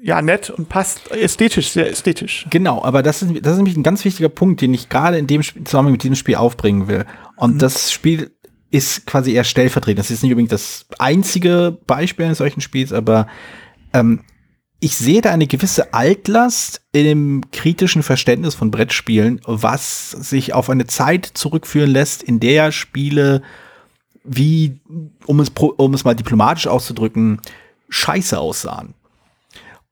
ja, 0.03 0.21
nett 0.21 0.51
und 0.51 0.69
passt 0.69 1.11
ästhetisch, 1.13 1.71
sehr 1.71 1.89
ästhetisch. 1.89 2.47
Genau, 2.51 2.83
aber 2.83 3.03
das 3.03 3.23
ist, 3.23 3.33
das 3.43 3.53
ist 3.53 3.59
nämlich 3.59 3.77
ein 3.77 3.85
ganz 3.85 4.05
wichtiger 4.05 4.29
Punkt, 4.29 4.61
den 4.61 4.75
ich 4.75 4.89
gerade 4.89 5.17
in 5.17 5.29
dem 5.29 5.43
Zusammenhang 5.43 5.93
mit 5.93 6.03
diesem 6.03 6.17
Spiel 6.17 6.35
aufbringen 6.35 6.89
will. 6.89 7.05
Und 7.37 7.55
mhm. 7.55 7.59
das 7.59 7.93
Spiel 7.93 8.33
ist 8.73 9.07
quasi 9.07 9.33
eher 9.33 9.45
stellvertretend. 9.45 10.01
Das 10.01 10.11
ist 10.11 10.23
nicht 10.23 10.33
unbedingt 10.33 10.51
das 10.51 10.87
einzige 10.99 11.79
Beispiel 11.87 12.25
eines 12.25 12.39
solchen 12.39 12.61
Spiels, 12.61 12.93
aber 12.93 13.29
ähm, 13.93 14.25
ich 14.81 14.97
sehe 14.97 15.21
da 15.21 15.31
eine 15.31 15.47
gewisse 15.47 15.95
Altlast 15.95 16.83
im 16.91 17.43
kritischen 17.53 18.03
Verständnis 18.03 18.57
von 18.57 18.73
Brettspielen, 18.73 19.41
was 19.45 20.11
sich 20.11 20.55
auf 20.55 20.69
eine 20.69 20.89
Zeit 20.89 21.27
zurückführen 21.35 21.91
lässt, 21.91 22.25
in 22.25 22.41
der 22.41 22.73
Spiele 22.73 23.43
wie, 24.25 24.81
um 25.27 25.41
es, 25.41 25.51
um 25.77 25.95
es 25.95 26.05
mal 26.05 26.15
diplomatisch 26.15 26.67
auszudrücken, 26.67 27.41
scheiße 27.89 28.39
aussahen. 28.39 28.95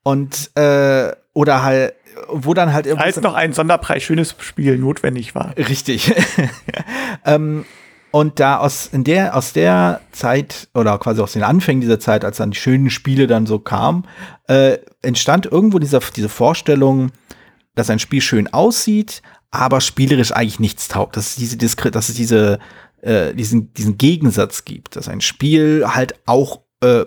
Und, 0.03 0.51
äh, 0.57 1.13
oder 1.33 1.63
halt, 1.63 1.95
wo 2.29 2.55
dann 2.55 2.73
halt 2.73 2.89
Als 2.89 3.21
noch 3.21 3.35
ein 3.35 3.53
Sonderpreis 3.53 4.03
schönes 4.03 4.35
Spiel 4.39 4.79
notwendig 4.79 5.35
war. 5.35 5.57
Richtig. 5.57 6.13
ähm, 7.25 7.65
Und 8.13 8.41
da 8.41 8.59
aus, 8.59 8.89
in 8.93 9.05
der, 9.05 9.37
aus 9.37 9.53
der 9.53 10.01
Zeit 10.11 10.69
oder 10.75 10.99
quasi 10.99 11.21
aus 11.21 11.33
den 11.33 11.45
Anfängen 11.45 11.81
dieser 11.81 12.01
Zeit, 12.01 12.25
als 12.25 12.39
dann 12.39 12.51
die 12.51 12.59
schönen 12.59 12.91
Spiele 12.91 13.27
dann 13.27 13.47
so 13.47 13.61
kamen, 13.61 14.05
äh, 14.49 14.79
entstand 15.03 15.47
irgendwo 15.47 15.79
dieser, 15.79 16.01
diese 16.17 16.29
Vorstellung, 16.29 17.13
dass 17.77 17.89
ein 17.89 18.01
Spiel 18.01 18.21
schön 18.21 18.53
aussieht, 18.53 19.23
aber 19.53 19.81
spielerisch 19.81 20.33
eigentlich 20.33 20.59
nichts 20.59 20.89
taugt. 20.89 21.17
Dass 21.17 21.29
es 21.29 21.37
diese 21.37 21.57
Diskret, 21.57 21.95
dass 21.95 22.09
es 22.09 22.17
diese, 22.17 22.59
äh, 23.03 23.35
diesen, 23.35 23.73
diesen 23.75 23.99
Gegensatz 23.99 24.65
gibt, 24.65 24.97
dass 24.97 25.09
ein 25.09 25.21
Spiel 25.21 25.85
halt 25.87 26.15
auch, 26.27 26.61
äh, 26.83 27.05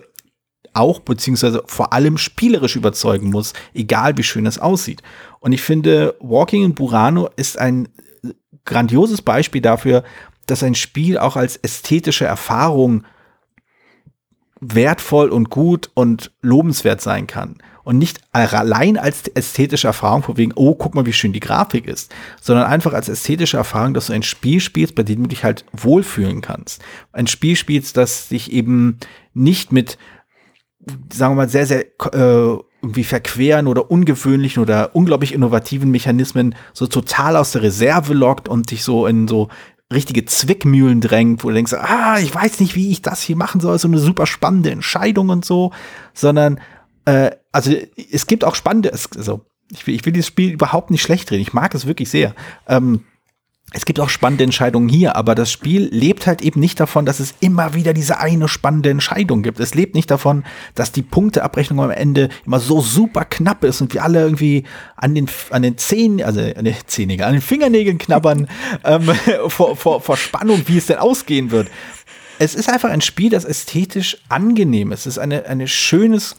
auch 0.72 1.00
beziehungsweise 1.00 1.62
vor 1.66 1.92
allem 1.92 2.18
spielerisch 2.18 2.76
überzeugen 2.76 3.30
muss, 3.30 3.52
egal 3.74 4.16
wie 4.16 4.22
schön 4.22 4.46
es 4.46 4.58
aussieht. 4.58 5.02
Und 5.40 5.52
ich 5.52 5.62
finde, 5.62 6.16
Walking 6.20 6.64
in 6.64 6.74
Burano 6.74 7.28
ist 7.36 7.58
ein 7.58 7.88
grandioses 8.64 9.22
Beispiel 9.22 9.60
dafür, 9.60 10.04
dass 10.46 10.62
ein 10.62 10.74
Spiel 10.74 11.18
auch 11.18 11.36
als 11.36 11.56
ästhetische 11.56 12.24
Erfahrung 12.24 13.04
wertvoll 14.60 15.28
und 15.28 15.50
gut 15.50 15.90
und 15.94 16.32
lobenswert 16.40 17.00
sein 17.00 17.26
kann. 17.26 17.58
Und 17.84 17.98
nicht 17.98 18.20
allein 18.32 18.96
als 18.96 19.28
ästhetische 19.28 19.86
Erfahrung, 19.86 20.22
von 20.22 20.36
wegen, 20.36 20.52
oh, 20.54 20.74
guck 20.74 20.94
mal, 20.94 21.06
wie 21.06 21.12
schön 21.12 21.32
die 21.32 21.40
Grafik 21.40 21.86
ist, 21.86 22.12
sondern 22.40 22.66
einfach 22.66 22.94
als 22.94 23.08
ästhetische 23.08 23.58
Erfahrung, 23.58 23.94
dass 23.94 24.06
du 24.06 24.14
ein 24.14 24.22
Spiel 24.22 24.60
spielst, 24.60 24.94
bei 24.94 25.02
dem 25.02 25.22
du 25.22 25.28
dich 25.28 25.44
halt 25.44 25.64
wohlfühlen 25.72 26.40
kannst. 26.40 26.82
Ein 27.12 27.26
Spiel 27.26 27.56
spielst, 27.56 27.96
das 27.96 28.28
dich 28.28 28.52
eben 28.52 28.98
nicht 29.34 29.70
mit, 29.70 29.98
sagen 31.12 31.32
wir 31.32 31.42
mal, 31.42 31.48
sehr, 31.48 31.66
sehr 31.66 31.84
äh, 32.12 32.58
irgendwie 32.84 33.04
verqueren 33.04 33.66
oder 33.66 33.90
ungewöhnlichen 33.90 34.62
oder 34.62 34.94
unglaublich 34.94 35.32
innovativen 35.32 35.90
Mechanismen 35.90 36.54
so 36.74 36.86
total 36.86 37.36
aus 37.36 37.52
der 37.52 37.62
Reserve 37.62 38.12
lockt 38.12 38.46
und 38.46 38.70
dich 38.70 38.84
so 38.84 39.06
in 39.06 39.26
so 39.26 39.48
richtige 39.92 40.24
Zwickmühlen 40.26 41.00
drängt, 41.00 41.42
wo 41.42 41.48
du 41.48 41.54
denkst, 41.54 41.72
ah, 41.72 42.18
ich 42.18 42.34
weiß 42.34 42.60
nicht, 42.60 42.74
wie 42.74 42.90
ich 42.90 43.00
das 43.00 43.22
hier 43.22 43.36
machen 43.36 43.60
soll, 43.60 43.78
so 43.78 43.88
eine 43.88 43.98
super 43.98 44.26
spannende 44.26 44.70
Entscheidung 44.70 45.30
und 45.30 45.44
so, 45.44 45.72
sondern 46.12 46.60
äh, 47.04 47.30
also 47.52 47.72
es 48.10 48.26
gibt 48.26 48.44
auch 48.44 48.54
spannende, 48.54 48.92
also 48.92 49.44
ich 49.70 49.86
will, 49.86 49.94
ich 49.94 50.04
will 50.04 50.12
dieses 50.12 50.28
Spiel 50.28 50.52
überhaupt 50.52 50.90
nicht 50.90 51.02
schlecht 51.02 51.30
reden, 51.30 51.42
ich 51.42 51.52
mag 51.52 51.74
es 51.74 51.86
wirklich 51.86 52.10
sehr. 52.10 52.34
Ähm, 52.68 53.04
es 53.72 53.86
gibt 53.86 53.98
auch 53.98 54.08
spannende 54.08 54.44
Entscheidungen 54.44 54.88
hier, 54.88 55.16
aber 55.16 55.34
das 55.34 55.50
Spiel 55.50 55.88
lebt 55.90 56.28
halt 56.28 56.42
eben 56.42 56.60
nicht 56.60 56.78
davon, 56.78 57.06
dass 57.06 57.18
es 57.18 57.34
immer 57.40 57.74
wieder 57.74 57.92
diese 57.92 58.18
eine 58.18 58.46
spannende 58.46 58.90
Entscheidung 58.90 59.42
gibt. 59.42 59.58
Es 59.58 59.74
lebt 59.74 59.96
nicht 59.96 60.10
davon, 60.10 60.44
dass 60.76 60.92
die 60.92 61.02
Punkteabrechnung 61.02 61.80
am 61.80 61.90
Ende 61.90 62.28
immer 62.46 62.60
so 62.60 62.80
super 62.80 63.24
knapp 63.24 63.64
ist 63.64 63.80
und 63.80 63.92
wir 63.92 64.04
alle 64.04 64.20
irgendwie 64.20 64.62
an 64.96 65.14
den, 65.14 65.28
an 65.50 65.62
den 65.62 65.76
Zähnen, 65.76 66.22
also 66.22 66.40
an 66.40 66.64
den 66.64 66.76
Zähnen, 66.86 67.20
an 67.22 67.32
den 67.32 67.42
Fingernägeln 67.42 67.98
knabbern 67.98 68.48
ähm, 68.84 69.10
vor, 69.48 69.76
vor, 69.76 70.00
vor 70.00 70.16
Spannung, 70.16 70.62
wie 70.66 70.78
es 70.78 70.86
denn 70.86 70.98
ausgehen 70.98 71.50
wird. 71.50 71.68
Es 72.38 72.54
ist 72.54 72.68
einfach 72.68 72.90
ein 72.90 73.00
Spiel, 73.00 73.30
das 73.30 73.44
ästhetisch 73.44 74.18
angenehm 74.28 74.92
ist. 74.92 75.00
Es 75.00 75.14
ist 75.14 75.18
eine, 75.18 75.46
eine 75.46 75.66
schönes, 75.66 76.36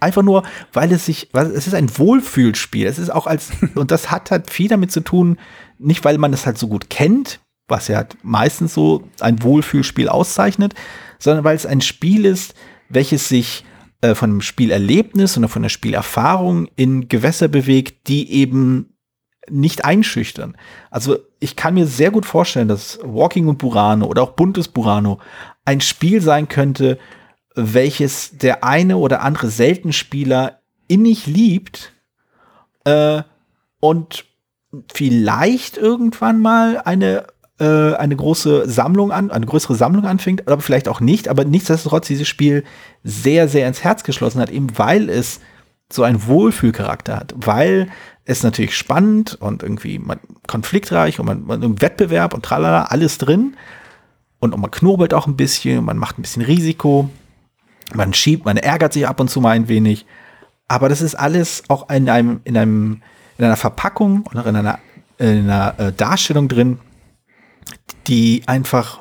einfach 0.00 0.22
nur, 0.22 0.42
weil 0.72 0.92
es 0.92 1.06
sich, 1.06 1.28
weil 1.32 1.46
es 1.46 1.66
ist 1.66 1.74
ein 1.74 1.96
Wohlfühlspiel. 1.98 2.86
Es 2.86 2.98
ist 2.98 3.10
auch 3.10 3.26
als, 3.26 3.50
und 3.74 3.90
das 3.90 4.10
hat 4.10 4.30
halt 4.30 4.50
viel 4.50 4.68
damit 4.68 4.92
zu 4.92 5.00
tun, 5.00 5.38
nicht 5.78 6.04
weil 6.04 6.18
man 6.18 6.32
es 6.32 6.46
halt 6.46 6.58
so 6.58 6.68
gut 6.68 6.90
kennt, 6.90 7.40
was 7.68 7.88
ja 7.88 7.96
halt 7.96 8.16
meistens 8.22 8.74
so 8.74 9.04
ein 9.20 9.42
Wohlfühlspiel 9.42 10.08
auszeichnet, 10.08 10.74
sondern 11.18 11.44
weil 11.44 11.56
es 11.56 11.66
ein 11.66 11.80
Spiel 11.80 12.24
ist, 12.24 12.54
welches 12.88 13.28
sich 13.28 13.64
äh, 14.00 14.14
von 14.14 14.30
dem 14.30 14.40
Spielerlebnis 14.40 15.38
oder 15.38 15.48
von 15.48 15.62
der 15.62 15.68
Spielerfahrung 15.68 16.68
in 16.76 17.08
Gewässer 17.08 17.48
bewegt, 17.48 18.08
die 18.08 18.32
eben 18.32 18.94
nicht 19.48 19.84
einschüchtern. 19.84 20.56
Also 20.90 21.18
ich 21.38 21.56
kann 21.56 21.74
mir 21.74 21.86
sehr 21.86 22.10
gut 22.10 22.26
vorstellen, 22.26 22.68
dass 22.68 22.98
Walking 23.02 23.48
und 23.48 23.58
Burano 23.58 24.06
oder 24.06 24.22
auch 24.22 24.32
Buntes 24.32 24.68
Burano 24.68 25.18
ein 25.64 25.80
Spiel 25.80 26.20
sein 26.20 26.48
könnte, 26.48 26.98
welches 27.54 28.36
der 28.38 28.64
eine 28.64 28.96
oder 28.96 29.22
andere 29.22 29.50
Seltenspieler 29.50 30.60
innig 30.88 31.26
liebt 31.26 31.92
äh, 32.84 33.22
und 33.80 34.24
vielleicht 34.92 35.76
irgendwann 35.76 36.40
mal 36.40 36.78
eine 36.84 37.26
äh, 37.60 37.94
eine 37.94 38.16
große 38.16 38.68
Sammlung 38.68 39.12
an, 39.12 39.30
eine 39.30 39.46
größere 39.46 39.74
Sammlung 39.74 40.06
anfängt, 40.06 40.48
aber 40.48 40.62
vielleicht 40.62 40.88
auch 40.88 41.00
nicht. 41.00 41.28
Aber 41.28 41.44
nichtsdestotrotz 41.44 42.06
dieses 42.06 42.26
Spiel 42.26 42.64
sehr, 43.04 43.48
sehr 43.48 43.68
ins 43.68 43.84
Herz 43.84 44.02
geschlossen 44.02 44.40
hat, 44.40 44.50
eben 44.50 44.78
weil 44.78 45.10
es 45.10 45.40
so 45.92 46.02
einen 46.02 46.26
Wohlfühlcharakter 46.26 47.16
hat, 47.16 47.34
weil 47.36 47.88
es 48.24 48.42
natürlich 48.42 48.76
spannend 48.76 49.34
und 49.34 49.62
irgendwie 49.62 49.98
man, 49.98 50.20
konfliktreich 50.46 51.20
und 51.20 51.26
man, 51.26 51.44
man 51.44 51.62
im 51.62 51.82
Wettbewerb 51.82 52.32
und 52.32 52.44
tralala, 52.44 52.84
alles 52.84 53.18
drin. 53.18 53.56
Und 54.38 54.56
man 54.56 54.70
knobelt 54.70 55.12
auch 55.12 55.26
ein 55.26 55.36
bisschen, 55.36 55.84
man 55.84 55.98
macht 55.98 56.18
ein 56.18 56.22
bisschen 56.22 56.42
Risiko, 56.42 57.10
man 57.94 58.14
schiebt, 58.14 58.44
man 58.44 58.56
ärgert 58.56 58.92
sich 58.92 59.06
ab 59.06 59.20
und 59.20 59.28
zu 59.28 59.40
mal 59.40 59.50
ein 59.50 59.68
wenig. 59.68 60.06
Aber 60.68 60.88
das 60.88 61.02
ist 61.02 61.14
alles 61.14 61.64
auch 61.68 61.90
in 61.90 62.08
einem, 62.08 62.40
in 62.44 62.56
einem 62.56 63.02
in 63.40 63.46
einer 63.46 63.56
Verpackung 63.56 64.26
oder 64.30 64.46
in 64.46 64.54
einer, 64.54 64.78
in 65.16 65.50
einer 65.50 65.74
äh, 65.78 65.92
Darstellung 65.92 66.46
drin, 66.46 66.78
die 68.06 68.42
einfach 68.46 69.00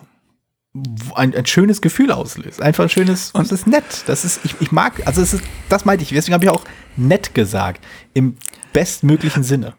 ein, 1.15 1.35
ein, 1.35 1.45
schönes 1.45 1.81
Gefühl 1.81 2.11
auslöst. 2.11 2.61
Einfach 2.61 2.85
ein 2.85 2.89
schönes, 2.89 3.31
und 3.31 3.45
es 3.45 3.51
ist 3.51 3.67
nett. 3.67 4.03
Das 4.07 4.23
ist, 4.23 4.39
ich, 4.45 4.55
ich 4.61 4.71
mag, 4.71 5.05
also 5.05 5.21
es 5.21 5.33
ist, 5.33 5.43
das 5.67 5.83
meinte 5.83 6.03
ich, 6.03 6.09
deswegen 6.09 6.35
habe 6.35 6.45
ich 6.45 6.49
auch 6.49 6.63
nett 6.95 7.35
gesagt. 7.35 7.83
Im 8.13 8.37
bestmöglichen 8.71 9.43
Sinne. 9.43 9.73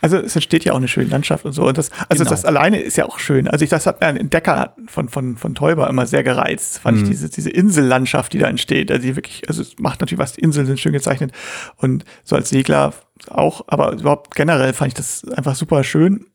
Also 0.00 0.16
es 0.16 0.34
entsteht 0.34 0.64
ja 0.64 0.72
auch 0.72 0.78
eine 0.78 0.88
schöne 0.88 1.08
Landschaft 1.08 1.44
und 1.44 1.52
so. 1.52 1.66
Und 1.66 1.78
das, 1.78 1.90
also 2.08 2.24
genau. 2.24 2.30
das 2.30 2.44
alleine 2.44 2.80
ist 2.80 2.96
ja 2.96 3.06
auch 3.06 3.18
schön. 3.18 3.48
Also 3.48 3.64
ich, 3.64 3.70
das 3.70 3.86
hat 3.86 4.00
mir 4.00 4.06
ein 4.06 4.16
Entdecker 4.16 4.74
von, 4.86 5.08
von, 5.08 5.36
von 5.36 5.54
Teuber 5.54 5.88
immer 5.88 6.06
sehr 6.06 6.22
gereizt, 6.22 6.78
fand 6.78 6.98
mhm. 6.98 7.04
ich 7.04 7.10
diese, 7.10 7.28
diese 7.28 7.50
Insellandschaft, 7.50 8.32
die 8.32 8.38
da 8.38 8.48
entsteht. 8.48 8.90
Also 8.90 9.02
die 9.02 9.16
wirklich, 9.16 9.48
also 9.48 9.62
es 9.62 9.78
macht 9.78 10.00
natürlich 10.00 10.20
was, 10.20 10.32
die 10.32 10.40
Inseln 10.40 10.66
sind 10.66 10.80
schön 10.80 10.92
gezeichnet. 10.92 11.32
Und 11.76 12.04
so 12.24 12.36
als 12.36 12.48
Segler 12.48 12.94
auch, 13.28 13.64
aber 13.68 13.92
überhaupt 13.92 14.34
generell 14.34 14.72
fand 14.72 14.88
ich 14.88 14.94
das 14.94 15.28
einfach 15.28 15.54
super 15.54 15.84
schön. 15.84 16.26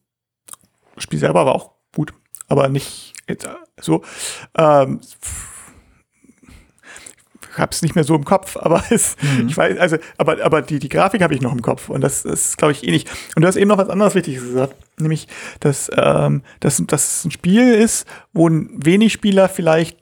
Das 0.96 1.04
Spiel 1.04 1.20
selber 1.20 1.46
war 1.46 1.56
auch 1.56 1.72
gut, 1.96 2.14
aber 2.48 2.70
nicht 2.70 3.14
jetzt 3.28 3.48
so. 3.80 4.04
Ähm, 4.58 5.00
habe 7.60 7.72
es 7.72 7.82
nicht 7.82 7.96
mehr 7.96 8.04
so 8.04 8.16
im 8.16 8.26
Kopf, 8.26 8.58
aber 8.58 8.84
es, 8.90 9.16
mhm. 9.22 9.48
ich 9.48 9.58
weiß, 9.58 9.78
also, 9.78 9.98
aber, 10.18 10.44
aber 10.44 10.62
die, 10.62 10.80
die 10.80 10.90
Grafik 10.90 11.22
habe 11.22 11.34
ich 11.34 11.42
noch 11.42 11.54
im 11.54 11.62
Kopf 11.62 11.90
und 11.90 12.02
das 12.02 12.26
ist, 12.26 12.58
glaube 12.58 12.72
ich, 12.72 12.84
ähnlich. 12.84 13.06
Und 13.36 13.42
du 13.42 13.48
hast 13.48 13.56
eben 13.56 13.68
noch 13.70 13.78
was 13.78 13.90
anderes 13.90 14.16
Wichtiges 14.16 14.44
gesagt, 14.44 14.76
nämlich, 15.00 15.28
dass, 15.60 15.92
ähm, 15.96 16.44
dass, 16.60 16.82
dass 16.86 17.18
es 17.18 17.26
ein 17.26 17.32
Spiel 17.32 17.74
ist, 17.74 18.08
wo 18.34 18.48
ein 18.48 18.70
wenig 18.74 19.14
Spieler 19.14 19.50
vielleicht 19.50 19.98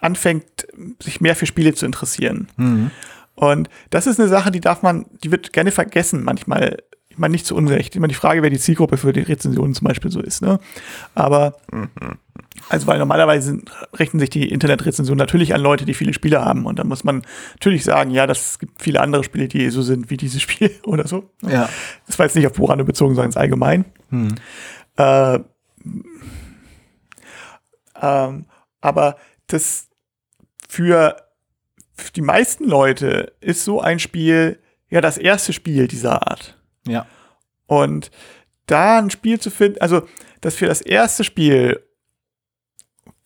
anfängt, 0.00 0.66
sich 1.02 1.20
mehr 1.20 1.36
für 1.36 1.46
Spiele 1.46 1.74
zu 1.74 1.86
interessieren. 1.86 2.48
Mhm. 2.56 2.90
Und 3.34 3.70
das 3.90 4.06
ist 4.06 4.20
eine 4.20 4.28
Sache, 4.28 4.50
die 4.50 4.60
darf 4.60 4.82
man, 4.82 5.06
die 5.24 5.30
wird 5.30 5.52
gerne 5.52 5.70
vergessen 5.70 6.24
manchmal. 6.24 6.78
Ich 7.08 7.18
meine, 7.18 7.32
nicht 7.32 7.46
zu 7.46 7.56
Unrecht. 7.56 7.96
Immer 7.96 8.08
die 8.08 8.14
Frage, 8.14 8.42
wer 8.42 8.50
die 8.50 8.58
Zielgruppe 8.58 8.96
für 8.96 9.12
die 9.12 9.20
Rezensionen 9.20 9.74
zum 9.74 9.88
Beispiel 9.88 10.10
so 10.10 10.20
ist. 10.20 10.42
Ne? 10.42 10.60
Aber, 11.14 11.56
also, 12.68 12.86
weil 12.86 12.98
normalerweise 12.98 13.58
rechnen 13.94 14.20
sich 14.20 14.30
die 14.30 14.48
Internetrezensionen 14.48 15.18
natürlich 15.18 15.54
an 15.54 15.60
Leute, 15.60 15.84
die 15.84 15.94
viele 15.94 16.12
Spiele 16.12 16.44
haben. 16.44 16.66
Und 16.66 16.78
da 16.78 16.84
muss 16.84 17.04
man 17.04 17.22
natürlich 17.54 17.84
sagen, 17.84 18.10
ja, 18.10 18.26
das 18.26 18.58
gibt 18.58 18.82
viele 18.82 19.00
andere 19.00 19.24
Spiele, 19.24 19.48
die 19.48 19.70
so 19.70 19.82
sind 19.82 20.10
wie 20.10 20.16
dieses 20.16 20.42
Spiel 20.42 20.70
oder 20.84 21.06
so. 21.08 21.30
Ja. 21.42 21.68
Das 22.06 22.18
war 22.18 22.26
jetzt 22.26 22.36
nicht 22.36 22.46
auf 22.46 22.52
Burano 22.52 22.84
bezogen, 22.84 23.14
sondern 23.14 23.30
ins 23.30 23.36
Allgemein. 23.36 23.84
Hm. 24.10 24.34
Äh, 24.96 25.40
ähm, 28.00 28.46
aber 28.80 29.16
das 29.46 29.88
für 30.68 31.16
die 32.14 32.22
meisten 32.22 32.64
Leute 32.64 33.32
ist 33.40 33.64
so 33.64 33.80
ein 33.80 33.98
Spiel 33.98 34.58
ja 34.90 35.00
das 35.00 35.18
erste 35.18 35.52
Spiel 35.52 35.88
dieser 35.88 36.28
Art. 36.28 36.58
Ja. 36.86 37.06
Und 37.66 38.10
da 38.66 38.98
ein 38.98 39.10
Spiel 39.10 39.40
zu 39.40 39.50
finden, 39.50 39.80
also 39.80 40.02
das 40.40 40.56
für 40.56 40.66
das 40.66 40.80
erste 40.80 41.24
Spiel 41.24 41.82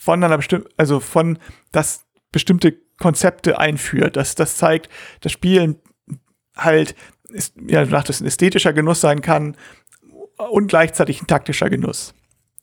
von 0.05 0.23
einer 0.23 0.37
bestimmten, 0.37 0.69
also 0.77 1.01
von 1.01 1.39
das 1.73 2.05
bestimmte 2.31 2.77
Konzepte 2.99 3.59
einführt, 3.59 4.17
dass 4.17 4.35
das 4.35 4.57
zeigt, 4.57 4.91
das 5.21 5.33
Spiel 5.33 5.81
halt 6.55 6.95
ist, 7.31 7.55
ja, 7.67 7.85
nach 7.87 8.05
das 8.05 8.21
ein 8.21 8.27
ästhetischer 8.27 8.73
Genuss 8.73 9.01
sein 9.01 9.23
kann 9.23 9.57
und 10.37 10.69
gleichzeitig 10.69 11.23
ein 11.23 11.27
taktischer 11.27 11.71
Genuss. 11.71 12.15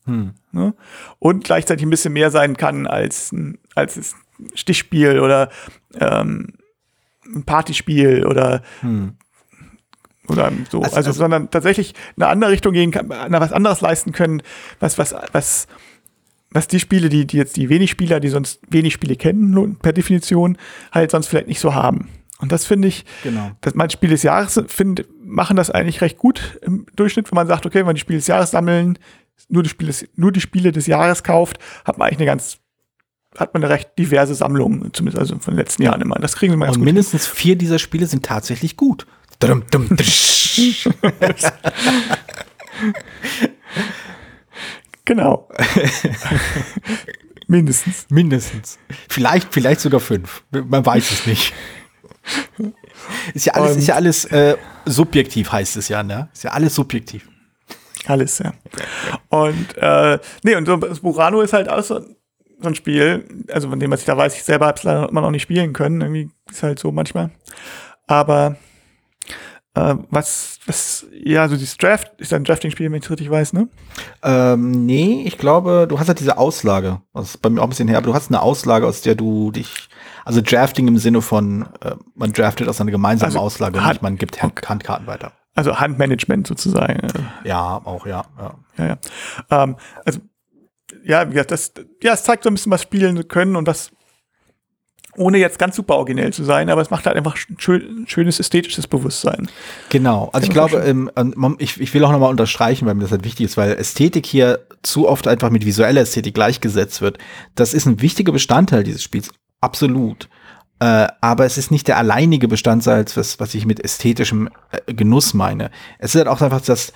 Hm. 0.05 0.35
Ne? 0.51 0.75
Und 1.17 1.43
gleichzeitig 1.43 1.83
ein 1.85 1.89
bisschen 1.89 2.13
mehr 2.13 2.29
sein 2.29 2.57
kann 2.57 2.85
als, 2.85 3.35
als 3.75 3.97
es 3.97 4.15
Stichspiel 4.53 5.19
oder 5.19 5.49
ähm, 5.95 6.53
ein 7.25 7.43
Partyspiel 7.43 8.25
oder 8.25 8.61
hm. 8.81 9.17
oder 10.27 10.51
so. 10.69 10.81
Also, 10.81 10.95
also, 10.95 11.11
sondern 11.11 11.49
tatsächlich 11.49 11.93
eine 12.15 12.27
andere 12.27 12.51
Richtung 12.51 12.73
gehen 12.73 12.91
kann, 12.91 13.09
was 13.09 13.51
anderes 13.51 13.81
leisten 13.81 14.11
können, 14.11 14.43
was, 14.79 14.97
was, 14.97 15.15
was, 15.31 15.67
was 16.51 16.67
die 16.67 16.79
Spiele, 16.79 17.09
die, 17.09 17.25
die 17.25 17.37
jetzt 17.37 17.55
die 17.57 17.69
wenig 17.69 17.91
Spieler, 17.91 18.19
die 18.19 18.29
sonst 18.29 18.59
wenig 18.69 18.93
Spiele 18.93 19.15
kennen, 19.15 19.77
per 19.77 19.93
Definition, 19.93 20.57
halt 20.91 21.11
sonst 21.11 21.27
vielleicht 21.27 21.47
nicht 21.47 21.59
so 21.59 21.73
haben. 21.73 22.09
Und 22.39 22.51
das 22.51 22.65
finde 22.65 22.87
ich, 22.87 23.05
genau. 23.23 23.51
dass 23.61 23.75
mein 23.75 23.89
Spiel 23.89 24.09
des 24.09 24.23
Jahres 24.23 24.61
find, 24.67 25.05
machen 25.23 25.55
das 25.55 25.69
eigentlich 25.69 26.01
recht 26.01 26.17
gut 26.17 26.59
im 26.63 26.85
Durchschnitt, 26.95 27.31
wenn 27.31 27.35
man 27.35 27.47
sagt, 27.47 27.65
okay, 27.65 27.79
wenn 27.79 27.87
wir 27.87 27.93
die 27.93 28.01
Spiel 28.01 28.17
des 28.17 28.27
Jahres 28.27 28.51
sammeln, 28.51 28.99
nur 29.47 29.63
die 29.63 29.69
Spiele, 29.69 29.93
nur 30.15 30.31
die 30.31 30.41
Spiele 30.41 30.71
des 30.71 30.87
Jahres 30.87 31.23
kauft, 31.23 31.57
hat 31.85 31.97
man 31.97 32.07
eigentlich 32.07 32.19
eine 32.19 32.27
ganz 32.27 32.57
hat 33.37 33.53
man 33.53 33.63
eine 33.63 33.71
recht 33.71 33.97
diverse 33.97 34.35
Sammlung, 34.35 34.91
zumindest 34.91 35.17
also 35.17 35.39
von 35.39 35.53
den 35.53 35.59
letzten 35.59 35.83
Jahren 35.83 36.01
immer. 36.01 36.15
Das 36.15 36.35
kriegen 36.35 36.51
wir 36.51 36.57
mal 36.57 36.65
ganz 36.65 36.75
Und 36.75 36.81
gut 36.81 36.87
mindestens 36.87 37.27
vier 37.27 37.55
dieser 37.55 37.79
Spiele 37.79 38.05
sind 38.05 38.25
tatsächlich 38.25 38.75
gut. 38.75 39.07
Dum, 39.39 39.63
dum, 39.71 39.87
genau. 45.05 45.49
mindestens. 47.47 48.07
Mindestens. 48.09 48.79
Vielleicht, 49.09 49.53
vielleicht 49.53 49.81
sogar 49.81 49.99
fünf. 49.99 50.43
Man 50.51 50.85
weiß 50.85 51.11
es 51.11 51.25
nicht. 51.25 51.53
Ist 53.33 53.45
ja 53.45 53.53
alles, 53.53 53.77
ist 53.77 53.87
ja 53.87 53.95
alles 53.95 54.25
äh, 54.25 54.57
subjektiv, 54.85 55.51
heißt 55.51 55.77
es 55.77 55.89
ja, 55.89 56.03
ne? 56.03 56.29
Ist 56.33 56.43
ja 56.43 56.51
alles 56.51 56.75
subjektiv. 56.75 57.27
Alles, 58.05 58.39
ja. 58.39 58.53
Und 59.29 59.77
äh, 59.77 60.19
nee, 60.43 60.55
und 60.55 60.65
so 60.65 60.77
Burano 60.77 61.41
ist 61.41 61.53
halt 61.53 61.69
auch 61.69 61.83
so, 61.83 61.99
so 61.99 62.67
ein 62.67 62.75
Spiel, 62.75 63.25
also 63.51 63.69
von 63.69 63.79
dem, 63.79 63.91
was 63.91 64.01
ich 64.01 64.05
da 64.05 64.17
weiß, 64.17 64.35
ich 64.35 64.43
selber 64.43 64.67
habe 64.67 64.77
es 64.77 64.83
leider 64.83 65.09
immer 65.09 65.21
noch 65.21 65.31
nicht 65.31 65.43
spielen 65.43 65.73
können. 65.73 66.01
Irgendwie 66.01 66.29
ist 66.49 66.63
halt 66.63 66.79
so 66.79 66.91
manchmal. 66.91 67.31
Aber 68.07 68.57
äh, 69.73 69.95
was, 70.09 70.59
was, 70.65 71.05
ja, 71.23 71.47
so 71.47 71.55
dieses 71.55 71.77
Draft, 71.77 72.11
ist 72.19 72.33
ein 72.33 72.43
Drafting-Spiel, 72.43 72.91
wenn 72.91 72.97
ich 72.97 73.05
es 73.05 73.09
richtig 73.09 73.29
weiß, 73.29 73.53
ne? 73.53 73.69
Ähm, 74.23 74.85
nee, 74.85 75.23
ich 75.25 75.37
glaube, 75.37 75.85
du 75.87 75.99
hast 75.99 76.07
halt 76.07 76.19
diese 76.19 76.37
Auslage. 76.37 77.01
Das 77.13 77.29
ist 77.29 77.41
bei 77.41 77.49
mir 77.49 77.61
auch 77.61 77.65
ein 77.65 77.69
bisschen 77.69 77.87
her, 77.87 77.97
aber 77.97 78.07
du 78.07 78.13
hast 78.13 78.29
eine 78.29 78.41
Auslage, 78.41 78.85
aus 78.85 79.01
der 79.01 79.15
du 79.15 79.51
dich 79.51 79.89
also 80.25 80.41
Drafting 80.41 80.87
im 80.87 80.97
Sinne 80.97 81.21
von, 81.21 81.67
äh, 81.81 81.95
man 82.15 82.31
draftet 82.33 82.67
aus 82.67 82.79
einer 82.81 82.91
gemeinsamen 82.91 83.29
also 83.29 83.39
Auslage 83.39 83.79
und 83.79 83.87
nicht 83.87 84.01
man 84.01 84.17
gibt 84.17 84.41
Hand, 84.41 84.67
Handkarten 84.67 85.07
weiter. 85.07 85.31
Also 85.55 85.79
Handmanagement 85.79 86.47
sozusagen. 86.47 87.07
Ja, 87.43 87.81
auch, 87.83 88.05
ja. 88.05 88.23
Ja, 88.37 88.55
ja. 88.77 88.85
ja. 88.85 89.63
Ähm, 89.63 89.75
also, 90.05 90.19
ja, 91.03 91.27
wie 91.27 91.33
gesagt, 91.33 91.51
das, 91.51 91.73
ja, 92.01 92.13
es 92.13 92.23
zeigt 92.23 92.43
so 92.43 92.49
ein 92.49 92.53
bisschen, 92.53 92.71
was 92.71 92.81
spielen 92.81 93.27
können 93.27 93.55
und 93.55 93.67
das 93.67 93.91
ohne 95.17 95.37
jetzt 95.37 95.59
ganz 95.59 95.75
super 95.75 95.95
originell 95.95 96.31
zu 96.31 96.43
sein, 96.43 96.69
aber 96.69 96.81
es 96.81 96.89
macht 96.89 97.05
halt 97.05 97.17
einfach 97.17 97.35
ein 97.49 97.57
schön, 97.59 98.05
schönes 98.07 98.39
ästhetisches 98.39 98.87
Bewusstsein. 98.87 99.49
Genau, 99.89 100.29
also 100.33 100.47
ich 100.47 100.53
glaube, 100.53 100.77
ähm, 100.77 101.11
ich, 101.59 101.79
ich 101.79 101.93
will 101.93 102.03
auch 102.05 102.11
nochmal 102.11 102.29
unterstreichen, 102.29 102.85
weil 102.85 102.95
mir 102.95 103.03
das 103.03 103.11
halt 103.11 103.25
wichtig 103.25 103.45
ist, 103.45 103.57
weil 103.57 103.73
Ästhetik 103.73 104.25
hier 104.25 104.59
zu 104.83 105.07
oft 105.07 105.27
einfach 105.27 105.49
mit 105.49 105.65
visueller 105.65 106.01
Ästhetik 106.01 106.33
gleichgesetzt 106.33 107.01
wird. 107.01 107.17
Das 107.55 107.73
ist 107.73 107.85
ein 107.85 108.01
wichtiger 108.01 108.31
Bestandteil 108.31 108.83
dieses 108.83 109.03
Spiels, 109.03 109.31
Absolut. 109.61 110.27
Äh, 110.79 111.07
aber 111.21 111.45
es 111.45 111.59
ist 111.59 111.69
nicht 111.69 111.87
der 111.87 111.97
alleinige 111.97 112.47
Bestandteil, 112.47 113.05
was, 113.13 113.39
was 113.39 113.53
ich 113.53 113.67
mit 113.67 113.79
ästhetischem 113.83 114.49
äh, 114.71 114.93
Genuss 114.93 115.35
meine. 115.35 115.69
Es 115.99 116.15
ist 116.15 116.19
halt 116.19 116.27
auch 116.27 116.41
einfach 116.41 116.61
das, 116.61 116.91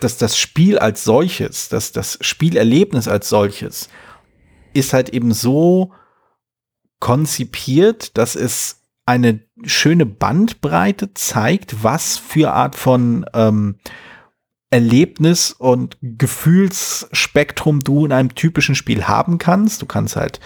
dass 0.00 0.18
das 0.18 0.36
Spiel 0.36 0.78
als 0.78 1.04
solches, 1.04 1.70
dass 1.70 1.92
das 1.92 2.18
Spielerlebnis 2.20 3.08
als 3.08 3.30
solches 3.30 3.88
ist 4.72 4.92
halt 4.92 5.08
eben 5.08 5.32
so 5.32 5.92
konzipiert, 7.00 8.16
dass 8.16 8.36
es 8.36 8.82
eine 9.06 9.40
schöne 9.64 10.06
Bandbreite 10.06 11.12
zeigt, 11.14 11.82
was 11.82 12.16
für 12.16 12.52
Art 12.52 12.76
von 12.76 13.26
ähm, 13.34 13.76
Erlebnis 14.70 15.52
und 15.52 15.96
Gefühlsspektrum 16.00 17.80
du 17.80 18.06
in 18.06 18.12
einem 18.12 18.34
typischen 18.34 18.76
Spiel 18.76 19.08
haben 19.08 19.38
kannst. 19.38 19.82
Du 19.82 19.86
kannst 19.86 20.14
halt 20.14 20.38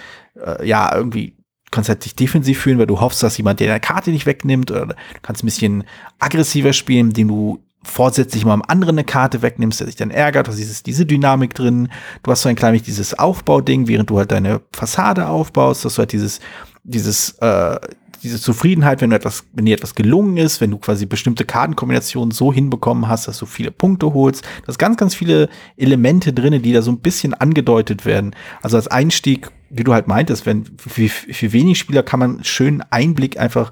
äh, 0.43 0.67
ja 0.67 0.95
irgendwie 0.95 1.37
kannst 1.71 1.89
halt 1.89 2.05
dich 2.05 2.15
defensiv 2.15 2.59
fühlen, 2.59 2.79
weil 2.79 2.87
du 2.87 3.01
hoffst, 3.01 3.21
dass 3.21 3.37
jemand 3.37 3.59
dir 3.59 3.67
deine 3.67 3.81
Karte 3.81 4.09
nicht 4.09 4.25
wegnimmt 4.25 4.71
oder 4.71 4.85
du 4.85 4.95
kannst 5.21 5.43
ein 5.43 5.47
bisschen 5.47 5.83
aggressiver 6.19 6.73
spielen, 6.73 7.07
indem 7.09 7.27
du 7.27 7.64
vorsätzlich 7.85 8.45
mal 8.45 8.53
am 8.53 8.63
anderen 8.67 8.95
eine 8.95 9.03
Karte 9.03 9.41
wegnimmst, 9.41 9.79
der 9.79 9.87
sich 9.87 9.95
dann 9.95 10.11
ärgert, 10.11 10.47
was 10.47 10.59
ist 10.59 10.85
diese 10.85 11.05
Dynamik 11.05 11.53
drin. 11.53 11.89
Du 12.23 12.31
hast 12.31 12.41
so 12.41 12.49
ein 12.49 12.55
kleines 12.55 12.83
dieses 12.83 13.17
Aufbauding, 13.17 13.87
während 13.87 14.09
du 14.09 14.17
halt 14.17 14.31
deine 14.31 14.61
Fassade 14.73 15.27
aufbaust, 15.27 15.85
dass 15.85 15.95
du 15.95 15.99
halt 15.99 16.11
dieses, 16.11 16.39
dieses, 16.83 17.31
äh, 17.39 17.79
diese 18.23 18.41
Zufriedenheit, 18.41 19.01
wenn 19.01 19.11
du 19.11 19.15
etwas, 19.15 19.43
wenn 19.53 19.65
dir 19.65 19.75
etwas 19.75 19.93
gelungen 19.93 20.37
ist, 20.37 20.59
wenn 20.61 20.71
du 20.71 20.77
quasi 20.77 21.05
bestimmte 21.05 21.45
Kartenkombinationen 21.45 22.31
so 22.31 22.51
hinbekommen 22.51 23.07
hast, 23.07 23.27
dass 23.27 23.37
du 23.37 23.45
viele 23.45 23.71
Punkte 23.71 24.13
holst. 24.13 24.43
Da 24.65 24.71
ist 24.71 24.79
ganz, 24.79 24.97
ganz 24.97 25.13
viele 25.13 25.47
Elemente 25.77 26.33
drinne, 26.33 26.59
die 26.59 26.73
da 26.73 26.81
so 26.81 26.91
ein 26.91 26.99
bisschen 26.99 27.33
angedeutet 27.33 28.05
werden. 28.05 28.35
Also 28.61 28.77
als 28.77 28.87
Einstieg 28.87 29.51
wie 29.69 29.83
du 29.83 29.93
halt 29.93 30.07
meintest, 30.07 30.45
wenn 30.45 30.65
für, 30.77 31.09
für 31.09 31.51
wenig 31.51 31.79
Spieler 31.79 32.03
kann 32.03 32.19
man 32.19 32.43
schönen 32.43 32.81
Einblick 32.91 33.37
einfach 33.37 33.71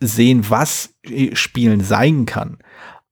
sehen, 0.00 0.46
was 0.48 0.94
Spielen 1.32 1.80
sein 1.80 2.26
kann. 2.26 2.58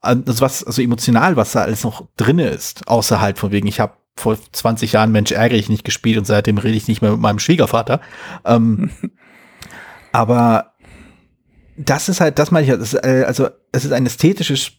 Also 0.07 0.41
was, 0.41 0.65
also 0.65 0.83
emotional, 0.83 1.37
was 1.37 1.53
da 1.53 1.63
alles 1.63 1.85
noch 1.85 2.07
drinne 2.17 2.49
ist, 2.49 2.89
außer 2.89 3.21
halt 3.21 3.39
von 3.39 3.53
wegen, 3.53 3.67
ich 3.67 3.81
habe 3.81 3.95
vor 4.17 4.39
20 4.53 4.93
Jahren 4.93 5.13
Mensch 5.13 5.33
ärgere 5.33 5.59
ich 5.59 5.69
nicht 5.69 5.85
gespielt 5.85 6.19
und 6.19 6.27
seitdem 6.27 6.59
rede 6.59 6.77
ich 6.77 6.89
nicht 6.89 7.03
mehr 7.03 7.13
mit 7.13 7.21
meinem 7.21 7.39
Schwiegervater. 7.39 8.01
Ähm, 8.45 8.91
aber 10.13 10.73
das 11.77 12.09
ist 12.09 12.21
halt, 12.21 12.39
das 12.39 12.51
meine 12.51 12.67
ich, 12.67 12.73
ist, 12.73 12.95
äh, 12.95 13.25
also 13.27 13.49
es 13.73 13.85
ist 13.85 13.93
ein 13.93 14.07
ästhetisches 14.07 14.73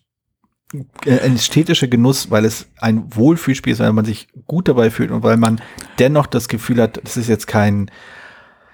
äh, 1.06 1.20
ein 1.22 1.36
ästhetischer 1.36 1.88
Genuss, 1.88 2.32
weil 2.32 2.46
es 2.46 2.68
ein 2.80 3.16
Wohlfühlspiel 3.16 3.74
ist, 3.74 3.80
weil 3.80 3.94
man 3.94 4.06
sich 4.06 4.28
gut 4.48 4.68
dabei 4.68 4.90
fühlt 4.90 5.12
und 5.12 5.24
weil 5.24 5.38
man 5.38 5.62
dennoch 6.00 6.28
das 6.28 6.48
Gefühl 6.48 6.82
hat, 6.82 7.00
das 7.04 7.18
ist 7.18 7.30
jetzt 7.30 7.48
kein 7.48 7.92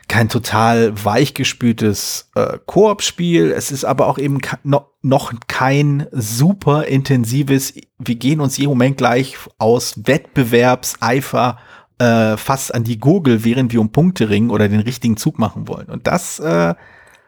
kein 0.08 0.30
total 0.30 0.94
weichgespültes 1.04 2.30
äh, 2.36 2.58
Koop-Spiel. 2.66 3.52
Es 3.52 3.72
ist 3.72 3.86
aber 3.86 4.08
auch 4.08 4.18
eben 4.18 4.40
no 4.64 4.86
noch 5.06 5.34
kein 5.48 6.08
super 6.12 6.86
intensives, 6.86 7.74
wir 8.00 8.16
gehen 8.16 8.40
uns 8.40 8.56
jeden 8.58 8.70
Moment 8.70 8.96
gleich 8.96 9.36
aus 9.58 9.96
Wettbewerbseifer 10.06 11.58
äh, 12.00 12.38
fast 12.38 12.74
an 12.74 12.86
die 12.86 13.00
Gurgel, 13.00 13.44
während 13.44 13.74
wir 13.74 13.82
um 13.82 13.92
Punkte 13.92 14.30
ringen 14.30 14.50
oder 14.50 14.70
den 14.70 14.80
richtigen 14.80 15.18
Zug 15.18 15.40
machen 15.40 15.68
wollen. 15.68 15.88
Und 15.88 16.08
das, 16.08 16.40
äh, 16.40 16.74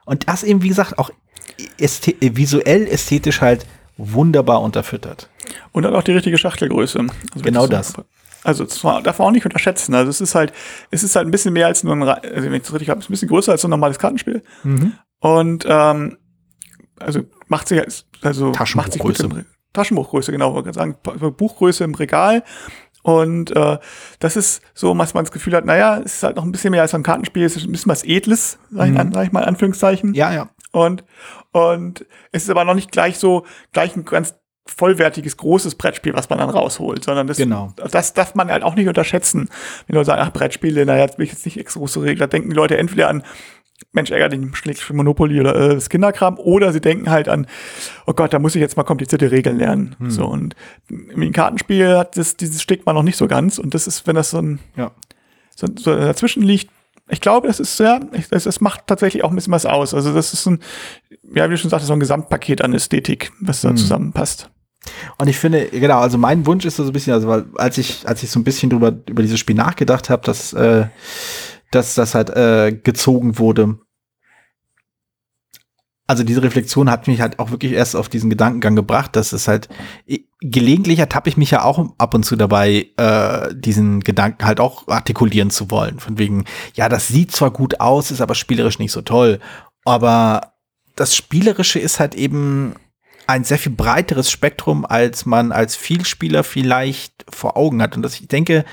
und 0.05 0.29
das 0.29 0.43
eben, 0.43 0.61
wie 0.63 0.69
gesagt, 0.69 0.97
auch 0.97 1.09
ästhe 1.77 2.15
visuell 2.21 2.87
ästhetisch 2.87 3.41
halt 3.41 3.65
wunderbar 3.97 4.61
unterfüttert. 4.61 5.29
Und 5.71 5.83
dann 5.83 5.95
auch 5.95 6.03
die 6.03 6.13
richtige 6.13 6.37
Schachtelgröße. 6.37 6.99
Also 6.99 7.43
genau 7.43 7.67
das. 7.67 7.89
So, 7.89 8.03
also 8.45 8.63
das 8.63 8.79
darf 8.81 9.19
man 9.19 9.27
auch 9.27 9.31
nicht 9.31 9.45
unterschätzen. 9.45 9.95
Also 9.95 10.09
es 10.09 10.21
ist 10.21 10.35
halt, 10.35 10.53
es 10.91 11.03
ist 11.03 11.15
halt 11.15 11.27
ein 11.27 11.31
bisschen 11.31 11.53
mehr 11.53 11.67
als 11.67 11.83
nur 11.83 11.95
ein, 11.95 12.03
also 12.03 12.21
wenn 12.23 12.53
ich 12.53 12.61
das 12.61 12.73
richtig 12.73 12.89
habe, 12.89 12.99
ist 12.99 13.09
ein 13.09 13.13
bisschen 13.13 13.27
größer 13.27 13.51
als 13.51 13.61
so 13.61 13.67
ein 13.67 13.71
normales 13.71 13.99
Kartenspiel. 13.99 14.43
Mhm. 14.63 14.93
Und 15.19 15.65
ähm, 15.67 16.17
also 16.99 17.21
macht 17.47 17.67
sich 17.67 17.81
also 18.21 18.51
macht 18.75 18.93
sich 18.93 19.01
gut 19.01 19.19
im, 19.19 19.45
Taschenbuchgröße, 19.73 20.31
genau, 20.31 20.53
wollte 20.53 20.69
ich 20.69 20.75
sagen, 20.75 20.95
Buchgröße 21.03 21.83
im 21.83 21.95
Regal. 21.95 22.43
Und 23.03 23.55
äh, 23.55 23.77
das 24.19 24.35
ist 24.35 24.63
so, 24.73 24.97
was 24.97 25.13
man 25.13 25.25
das 25.25 25.31
Gefühl 25.31 25.53
hat, 25.53 25.65
naja, 25.65 25.99
es 26.03 26.15
ist 26.15 26.23
halt 26.23 26.37
noch 26.37 26.43
ein 26.43 26.51
bisschen 26.51 26.71
mehr 26.71 26.81
als 26.81 26.93
ein 26.95 27.03
Kartenspiel, 27.03 27.43
es 27.43 27.55
ist 27.55 27.65
ein 27.65 27.71
bisschen 27.71 27.91
was 27.91 28.03
Edles, 28.03 28.57
sag 28.71 28.87
ich, 28.87 28.93
mhm. 28.93 29.11
sag 29.13 29.25
ich 29.25 29.31
mal, 29.31 29.43
Anführungszeichen. 29.43 30.13
Ja, 30.13 30.33
ja. 30.33 30.49
Und, 30.71 31.03
und 31.51 32.05
es 32.31 32.43
ist 32.43 32.49
aber 32.49 32.65
noch 32.65 32.73
nicht 32.73 32.91
gleich 32.91 33.19
so, 33.19 33.45
gleich 33.73 33.95
ein 33.95 34.05
ganz 34.05 34.35
vollwertiges, 34.67 35.37
großes 35.37 35.75
Brettspiel, 35.75 36.13
was 36.13 36.29
man 36.29 36.39
dann 36.39 36.49
rausholt, 36.49 37.03
sondern 37.03 37.27
das, 37.27 37.37
genau. 37.37 37.73
das 37.91 38.13
darf 38.13 38.35
man 38.35 38.49
halt 38.49 38.63
auch 38.63 38.75
nicht 38.75 38.87
unterschätzen. 38.87 39.49
Wenn 39.87 39.95
Leute 39.95 40.07
sagen, 40.07 40.21
ach, 40.23 40.33
Brettspiele, 40.33 40.85
naja, 40.85 41.03
jetzt 41.03 41.17
will 41.17 41.25
ich 41.25 41.31
jetzt 41.31 41.45
nicht 41.45 41.57
extra 41.57 41.79
große 41.79 42.01
Regler, 42.01 42.27
denken 42.27 42.49
die 42.49 42.55
Leute 42.55 42.77
entweder 42.77 43.09
an 43.09 43.23
Mensch, 43.91 44.11
ärgert 44.11 44.33
dich 44.33 44.57
schlägt 44.57 44.79
für 44.79 44.93
Monopoly 44.93 45.39
oder 45.39 45.55
äh, 45.55 45.75
das 45.75 45.89
Kinderkram, 45.89 46.37
oder 46.39 46.71
sie 46.71 46.81
denken 46.81 47.09
halt 47.09 47.27
an, 47.27 47.47
oh 48.05 48.13
Gott, 48.13 48.33
da 48.33 48.39
muss 48.39 48.55
ich 48.55 48.61
jetzt 48.61 48.77
mal 48.77 48.83
komplizierte 48.83 49.31
Regeln 49.31 49.57
lernen. 49.57 49.95
Hm. 49.99 50.11
So, 50.11 50.25
und 50.25 50.55
im 50.89 51.31
Kartenspiel 51.31 51.97
hat 51.97 52.17
das, 52.17 52.37
dieses 52.37 52.61
Stigma 52.61 52.93
noch 52.93 53.03
nicht 53.03 53.17
so 53.17 53.27
ganz, 53.27 53.57
und 53.57 53.73
das 53.73 53.87
ist, 53.87 54.07
wenn 54.07 54.15
das 54.15 54.29
so 54.29 54.41
ein, 54.41 54.59
ja. 54.75 54.91
so, 55.55 55.67
so 55.77 55.95
dazwischen 55.95 56.43
liegt, 56.43 56.69
ich 57.07 57.21
glaube, 57.21 57.47
das 57.47 57.59
ist 57.59 57.79
ja, 57.79 57.99
das, 58.31 58.45
das 58.45 58.61
macht 58.61 58.87
tatsächlich 58.87 59.23
auch 59.23 59.29
ein 59.29 59.35
bisschen 59.35 59.53
was 59.53 59.65
aus. 59.65 59.93
Also 59.93 60.11
das 60.13 60.33
ist 60.33 60.45
ein, 60.47 60.59
ja, 61.35 61.45
wie 61.45 61.51
du 61.51 61.57
schon 61.57 61.69
sagst, 61.69 61.85
so 61.85 61.93
ein 61.93 61.99
Gesamtpaket 61.99 62.63
an 62.63 62.73
Ästhetik, 62.73 63.31
was 63.39 63.61
da 63.61 63.69
hm. 63.69 63.77
zusammenpasst. 63.77 64.49
Und 65.17 65.27
ich 65.27 65.37
finde, 65.37 65.67
genau, 65.67 65.99
also 65.99 66.17
mein 66.17 66.45
Wunsch 66.45 66.65
ist 66.65 66.77
so 66.77 66.83
ein 66.83 66.91
bisschen, 66.91 67.13
also 67.13 67.27
weil 67.27 67.45
als 67.55 67.77
ich, 67.77 68.07
als 68.07 68.23
ich 68.23 68.29
so 68.29 68.39
ein 68.39 68.43
bisschen 68.43 68.69
drüber 68.69 68.93
über 69.09 69.21
dieses 69.21 69.39
Spiel 69.39 69.55
nachgedacht 69.55 70.09
habe, 70.09 70.23
dass, 70.23 70.53
äh, 70.53 70.87
dass 71.71 71.95
das 71.95 72.15
halt 72.15 72.29
äh, 72.29 72.71
gezogen 72.71 73.37
wurde. 73.37 73.79
Also 76.07 76.23
diese 76.23 76.43
Reflexion 76.43 76.91
hat 76.91 77.07
mich 77.07 77.19
halt 77.19 77.39
auch 77.39 77.49
wirklich 77.49 77.71
erst 77.71 77.95
auf 77.95 78.09
diesen 78.09 78.29
Gedankengang 78.29 78.75
gebracht, 78.75 79.15
dass 79.15 79.33
es 79.33 79.47
halt 79.47 79.69
gelegentlich 80.39 80.99
ertappe 80.99 81.29
ich 81.29 81.37
mich 81.37 81.49
ja 81.49 81.63
auch 81.63 81.95
ab 81.97 82.13
und 82.13 82.23
zu 82.23 82.35
dabei, 82.35 82.87
äh, 82.97 83.55
diesen 83.55 84.01
Gedanken 84.01 84.45
halt 84.45 84.59
auch 84.59 84.87
artikulieren 84.87 85.49
zu 85.49 85.71
wollen. 85.71 85.99
Von 85.99 86.19
wegen, 86.19 86.45
ja, 86.75 86.89
das 86.89 87.07
sieht 87.07 87.31
zwar 87.31 87.49
gut 87.49 87.79
aus, 87.79 88.11
ist 88.11 88.21
aber 88.21 88.35
spielerisch 88.35 88.77
nicht 88.77 88.91
so 88.91 89.01
toll. 89.01 89.39
Aber 89.83 90.53
das 90.95 91.15
Spielerische 91.15 91.79
ist 91.79 91.99
halt 91.99 92.13
eben 92.13 92.75
ein 93.27 93.43
sehr 93.43 93.57
viel 93.57 93.71
breiteres 93.71 94.29
Spektrum, 94.29 94.85
als 94.85 95.25
man 95.25 95.51
als 95.51 95.75
Vielspieler 95.75 96.43
vielleicht 96.43 97.25
vor 97.29 97.57
Augen 97.57 97.81
hat. 97.81 97.95
Und 97.95 98.03
das, 98.03 98.19
ich 98.19 98.27
denke, 98.27 98.65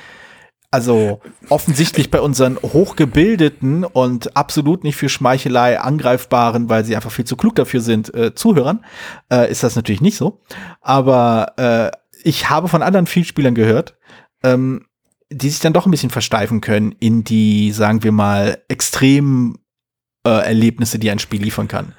also 0.72 1.20
offensichtlich 1.50 2.10
bei 2.10 2.20
unseren 2.20 2.56
hochgebildeten 2.56 3.84
und 3.84 4.36
absolut 4.36 4.84
nicht 4.84 4.96
für 4.96 5.10
Schmeichelei 5.10 5.78
angreifbaren, 5.78 6.70
weil 6.70 6.84
sie 6.84 6.96
einfach 6.96 7.10
viel 7.10 7.26
zu 7.26 7.36
klug 7.36 7.54
dafür 7.56 7.82
sind, 7.82 8.12
äh, 8.14 8.34
Zuhörern, 8.34 8.84
äh, 9.30 9.50
ist 9.50 9.62
das 9.62 9.76
natürlich 9.76 10.00
nicht 10.00 10.16
so. 10.16 10.40
Aber 10.80 11.52
äh, 11.58 11.90
ich 12.24 12.48
habe 12.48 12.68
von 12.68 12.82
anderen 12.82 13.06
Vielspielern 13.06 13.54
gehört, 13.54 13.96
ähm, 14.42 14.86
die 15.30 15.50
sich 15.50 15.60
dann 15.60 15.74
doch 15.74 15.86
ein 15.86 15.90
bisschen 15.90 16.10
versteifen 16.10 16.62
können 16.62 16.94
in 17.00 17.22
die, 17.22 17.70
sagen 17.72 18.02
wir 18.02 18.12
mal, 18.12 18.58
extremen 18.68 19.58
äh, 20.26 20.30
Erlebnisse, 20.30 20.98
die 20.98 21.10
ein 21.10 21.18
Spiel 21.18 21.42
liefern 21.42 21.68
kann. 21.68 21.94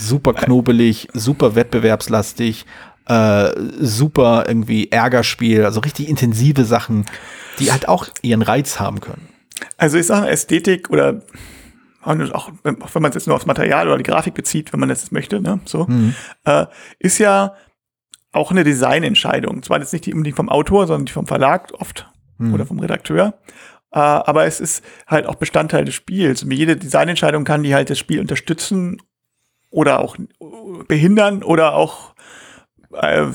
Super 0.00 0.32
knobelig, 0.32 1.08
super 1.12 1.56
wettbewerbslastig, 1.56 2.66
äh, 3.06 3.50
super 3.80 4.44
irgendwie 4.46 4.90
Ärgerspiel, 4.90 5.64
also 5.64 5.80
richtig 5.80 6.08
intensive 6.08 6.64
Sachen, 6.64 7.04
die 7.58 7.72
halt 7.72 7.88
auch 7.88 8.06
ihren 8.22 8.42
Reiz 8.42 8.78
haben 8.78 9.00
können. 9.00 9.28
Also 9.76 9.98
ich 9.98 10.06
sage 10.06 10.28
Ästhetik 10.28 10.90
oder 10.90 11.22
auch, 12.32 12.50
wenn 12.62 13.02
man 13.02 13.10
es 13.10 13.16
jetzt 13.16 13.26
nur 13.26 13.36
aufs 13.36 13.46
Material 13.46 13.88
oder 13.88 13.98
die 13.98 14.04
Grafik 14.04 14.34
bezieht, 14.34 14.72
wenn 14.72 14.80
man 14.80 14.88
das 14.88 15.10
möchte, 15.10 15.40
ne, 15.40 15.60
so, 15.64 15.86
mhm. 15.86 16.14
äh, 16.44 16.66
ist 16.98 17.18
ja 17.18 17.54
auch 18.32 18.50
eine 18.50 18.64
Designentscheidung. 18.64 19.62
Zwar 19.62 19.80
jetzt 19.80 19.92
nicht 19.92 20.06
die 20.06 20.12
unbedingt 20.12 20.36
vom 20.36 20.48
Autor, 20.48 20.86
sondern 20.86 21.06
die 21.06 21.12
vom 21.12 21.26
Verlag 21.26 21.72
oft 21.78 22.08
mhm. 22.38 22.54
oder 22.54 22.66
vom 22.66 22.78
Redakteur. 22.78 23.34
Äh, 23.90 23.98
aber 23.98 24.44
es 24.44 24.60
ist 24.60 24.84
halt 25.06 25.26
auch 25.26 25.34
Bestandteil 25.36 25.84
des 25.84 25.94
Spiels. 25.94 26.42
Und 26.42 26.52
jede 26.52 26.76
Designentscheidung 26.76 27.44
kann 27.44 27.62
die 27.62 27.74
halt 27.74 27.90
das 27.90 27.98
Spiel 27.98 28.20
unterstützen 28.20 28.98
oder 29.70 30.00
auch 30.00 30.16
behindern 30.86 31.42
oder 31.42 31.74
auch, 31.74 32.14
äh, 32.92 33.26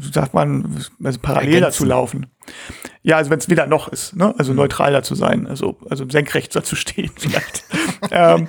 sagt 0.00 0.34
man, 0.34 0.82
also 1.02 1.18
parallel 1.20 1.54
Ergänzen. 1.54 1.62
dazu 1.62 1.84
laufen. 1.84 2.26
Ja, 3.02 3.16
also 3.16 3.30
wenn 3.30 3.38
es 3.38 3.48
weder 3.48 3.66
noch 3.66 3.88
ist, 3.88 4.16
ne? 4.16 4.34
also 4.38 4.52
mhm. 4.52 4.58
neutral 4.58 4.92
dazu 4.92 5.14
sein, 5.14 5.46
also, 5.46 5.78
also 5.88 6.08
senkrecht 6.08 6.54
dazu 6.56 6.76
stehen 6.76 7.10
vielleicht. 7.14 7.64
ähm, 8.10 8.48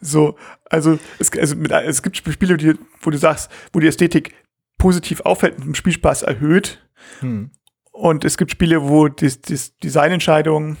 so, 0.00 0.36
also 0.68 0.98
es, 1.18 1.30
also 1.38 1.56
mit, 1.56 1.70
es 1.70 2.02
gibt 2.02 2.16
Spiele, 2.16 2.56
die, 2.56 2.74
wo 3.00 3.10
du 3.10 3.18
sagst, 3.18 3.50
wo 3.72 3.80
die 3.80 3.86
Ästhetik 3.86 4.34
positiv 4.78 5.20
auffällt 5.20 5.58
und 5.58 5.66
den 5.66 5.74
Spielspaß 5.74 6.22
erhöht. 6.22 6.84
Hm. 7.20 7.50
Und 7.92 8.24
es 8.24 8.38
gibt 8.38 8.50
Spiele, 8.50 8.88
wo 8.88 9.08
die, 9.08 9.28
die 9.28 9.58
Designentscheidung 9.82 10.78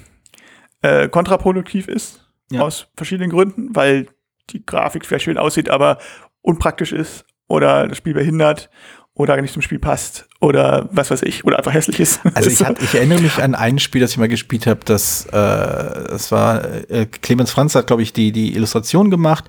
äh, 0.80 1.08
kontraproduktiv 1.08 1.86
ist, 1.86 2.26
ja. 2.50 2.62
aus 2.62 2.88
verschiedenen 2.96 3.30
Gründen, 3.30 3.76
weil 3.76 4.06
die 4.52 4.64
Grafik 4.64 5.06
vielleicht 5.06 5.24
schön 5.24 5.38
aussieht, 5.38 5.68
aber 5.68 5.98
unpraktisch 6.42 6.92
ist 6.92 7.24
oder 7.48 7.88
das 7.88 7.98
Spiel 7.98 8.14
behindert 8.14 8.70
oder 9.14 9.40
nicht 9.40 9.52
zum 9.52 9.62
Spiel 9.62 9.78
passt 9.78 10.28
oder 10.40 10.88
was 10.92 11.10
weiß 11.10 11.22
ich 11.22 11.44
oder 11.44 11.58
einfach 11.58 11.74
hässlich 11.74 12.00
ist. 12.00 12.20
Also 12.34 12.48
ich, 12.50 12.64
hat, 12.64 12.80
ich 12.82 12.94
erinnere 12.94 13.20
mich 13.20 13.42
an 13.42 13.54
ein 13.54 13.78
Spiel, 13.78 14.00
das 14.00 14.12
ich 14.12 14.18
mal 14.18 14.28
gespielt 14.28 14.66
habe, 14.66 14.80
das, 14.84 15.26
äh, 15.26 15.30
das 15.32 16.32
war 16.32 16.64
äh, 16.90 17.06
Clemens 17.06 17.50
Franz 17.50 17.74
hat 17.74 17.86
glaube 17.86 18.02
ich 18.02 18.12
die 18.12 18.32
die 18.32 18.54
Illustration 18.54 19.10
gemacht 19.10 19.44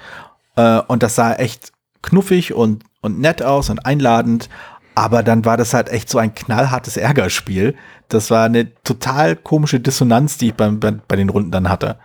äh, 0.55 0.79
und 0.87 1.03
das 1.03 1.15
sah 1.15 1.33
echt 1.33 1.71
knuffig 2.01 2.53
und 2.53 2.83
und 3.01 3.19
nett 3.19 3.41
aus 3.43 3.69
und 3.69 3.85
einladend, 3.85 4.49
aber 4.95 5.23
dann 5.23 5.45
war 5.45 5.57
das 5.57 5.73
halt 5.73 5.89
echt 5.89 6.09
so 6.09 6.17
ein 6.17 6.33
knallhartes 6.33 6.97
Ärgerspiel. 6.97 7.75
Das 8.09 8.29
war 8.29 8.45
eine 8.45 8.73
total 8.83 9.35
komische 9.35 9.79
Dissonanz, 9.79 10.37
die 10.37 10.49
ich 10.49 10.53
beim, 10.53 10.79
bei, 10.79 10.91
bei 10.91 11.15
den 11.15 11.29
Runden 11.29 11.51
dann 11.51 11.69
hatte. 11.69 11.97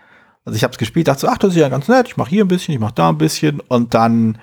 Also 0.46 0.56
ich 0.56 0.62
habe 0.62 0.72
es 0.72 0.78
gespielt, 0.78 1.08
dachte 1.08 1.22
so, 1.22 1.28
ach, 1.28 1.38
das 1.38 1.50
ist 1.50 1.60
ja 1.60 1.68
ganz 1.68 1.88
nett, 1.88 2.06
ich 2.06 2.16
mache 2.16 2.30
hier 2.30 2.44
ein 2.44 2.48
bisschen, 2.48 2.72
ich 2.72 2.80
mache 2.80 2.94
da 2.94 3.08
ein 3.08 3.18
bisschen 3.18 3.60
und 3.60 3.94
dann 3.94 4.38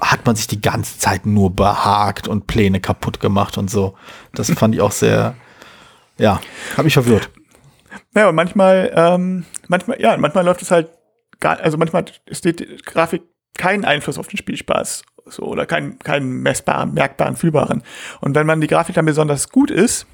hat 0.00 0.26
man 0.26 0.34
sich 0.34 0.48
die 0.48 0.60
ganze 0.60 0.98
Zeit 0.98 1.24
nur 1.24 1.54
behagt 1.54 2.26
und 2.26 2.48
Pläne 2.48 2.80
kaputt 2.80 3.20
gemacht 3.20 3.56
und 3.56 3.70
so. 3.70 3.94
Das 4.34 4.50
fand 4.50 4.74
ich 4.74 4.80
auch 4.80 4.90
sehr, 4.90 5.36
ja, 6.18 6.40
habe 6.76 6.88
ich 6.88 6.94
verwirrt. 6.94 7.30
Ja, 8.16 8.28
und 8.28 8.34
manchmal, 8.34 8.92
ähm, 8.94 9.44
manchmal, 9.68 10.00
ja, 10.00 10.16
manchmal 10.16 10.44
läuft 10.44 10.62
es 10.62 10.72
halt 10.72 10.90
gar, 11.38 11.60
also 11.60 11.78
manchmal 11.78 12.04
ist 12.26 12.44
die 12.44 12.54
Grafik 12.84 13.22
keinen 13.56 13.84
Einfluss 13.84 14.18
auf 14.18 14.26
den 14.26 14.36
Spielspaß 14.36 15.04
so 15.26 15.42
oder 15.44 15.66
keinen 15.66 15.98
keinen 16.00 16.42
messbaren, 16.42 16.92
merkbaren, 16.94 17.36
fühlbaren. 17.36 17.82
Und 18.20 18.34
wenn 18.34 18.46
man 18.46 18.60
die 18.60 18.66
Grafik 18.66 18.96
dann 18.96 19.06
besonders 19.06 19.50
gut 19.50 19.70
ist, 19.70 20.06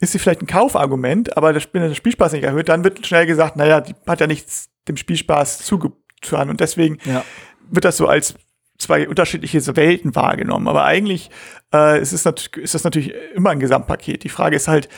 ist 0.00 0.12
sie 0.12 0.18
vielleicht 0.18 0.42
ein 0.42 0.46
Kaufargument, 0.46 1.36
aber 1.36 1.52
das, 1.52 1.68
wenn 1.72 1.82
der 1.82 1.94
Spielspaß 1.94 2.32
nicht 2.32 2.44
erhöht, 2.44 2.68
dann 2.68 2.84
wird 2.84 3.06
schnell 3.06 3.26
gesagt, 3.26 3.56
naja, 3.56 3.80
die 3.80 3.94
hat 4.06 4.20
ja 4.20 4.26
nichts 4.26 4.68
dem 4.88 4.96
Spielspaß 4.96 5.58
zugetan 5.58 6.50
und 6.50 6.60
deswegen 6.60 6.98
ja. 7.04 7.24
wird 7.70 7.84
das 7.84 7.96
so 7.96 8.06
als 8.06 8.34
zwei 8.78 9.08
unterschiedliche 9.08 9.76
Welten 9.76 10.14
wahrgenommen. 10.14 10.68
Aber 10.68 10.84
eigentlich 10.84 11.30
äh, 11.72 12.00
ist, 12.00 12.12
es 12.12 12.26
ist 12.26 12.74
das 12.74 12.84
natürlich 12.84 13.14
immer 13.34 13.50
ein 13.50 13.60
Gesamtpaket. 13.60 14.22
Die 14.22 14.28
Frage 14.28 14.56
ist 14.56 14.68
halt, 14.68 14.88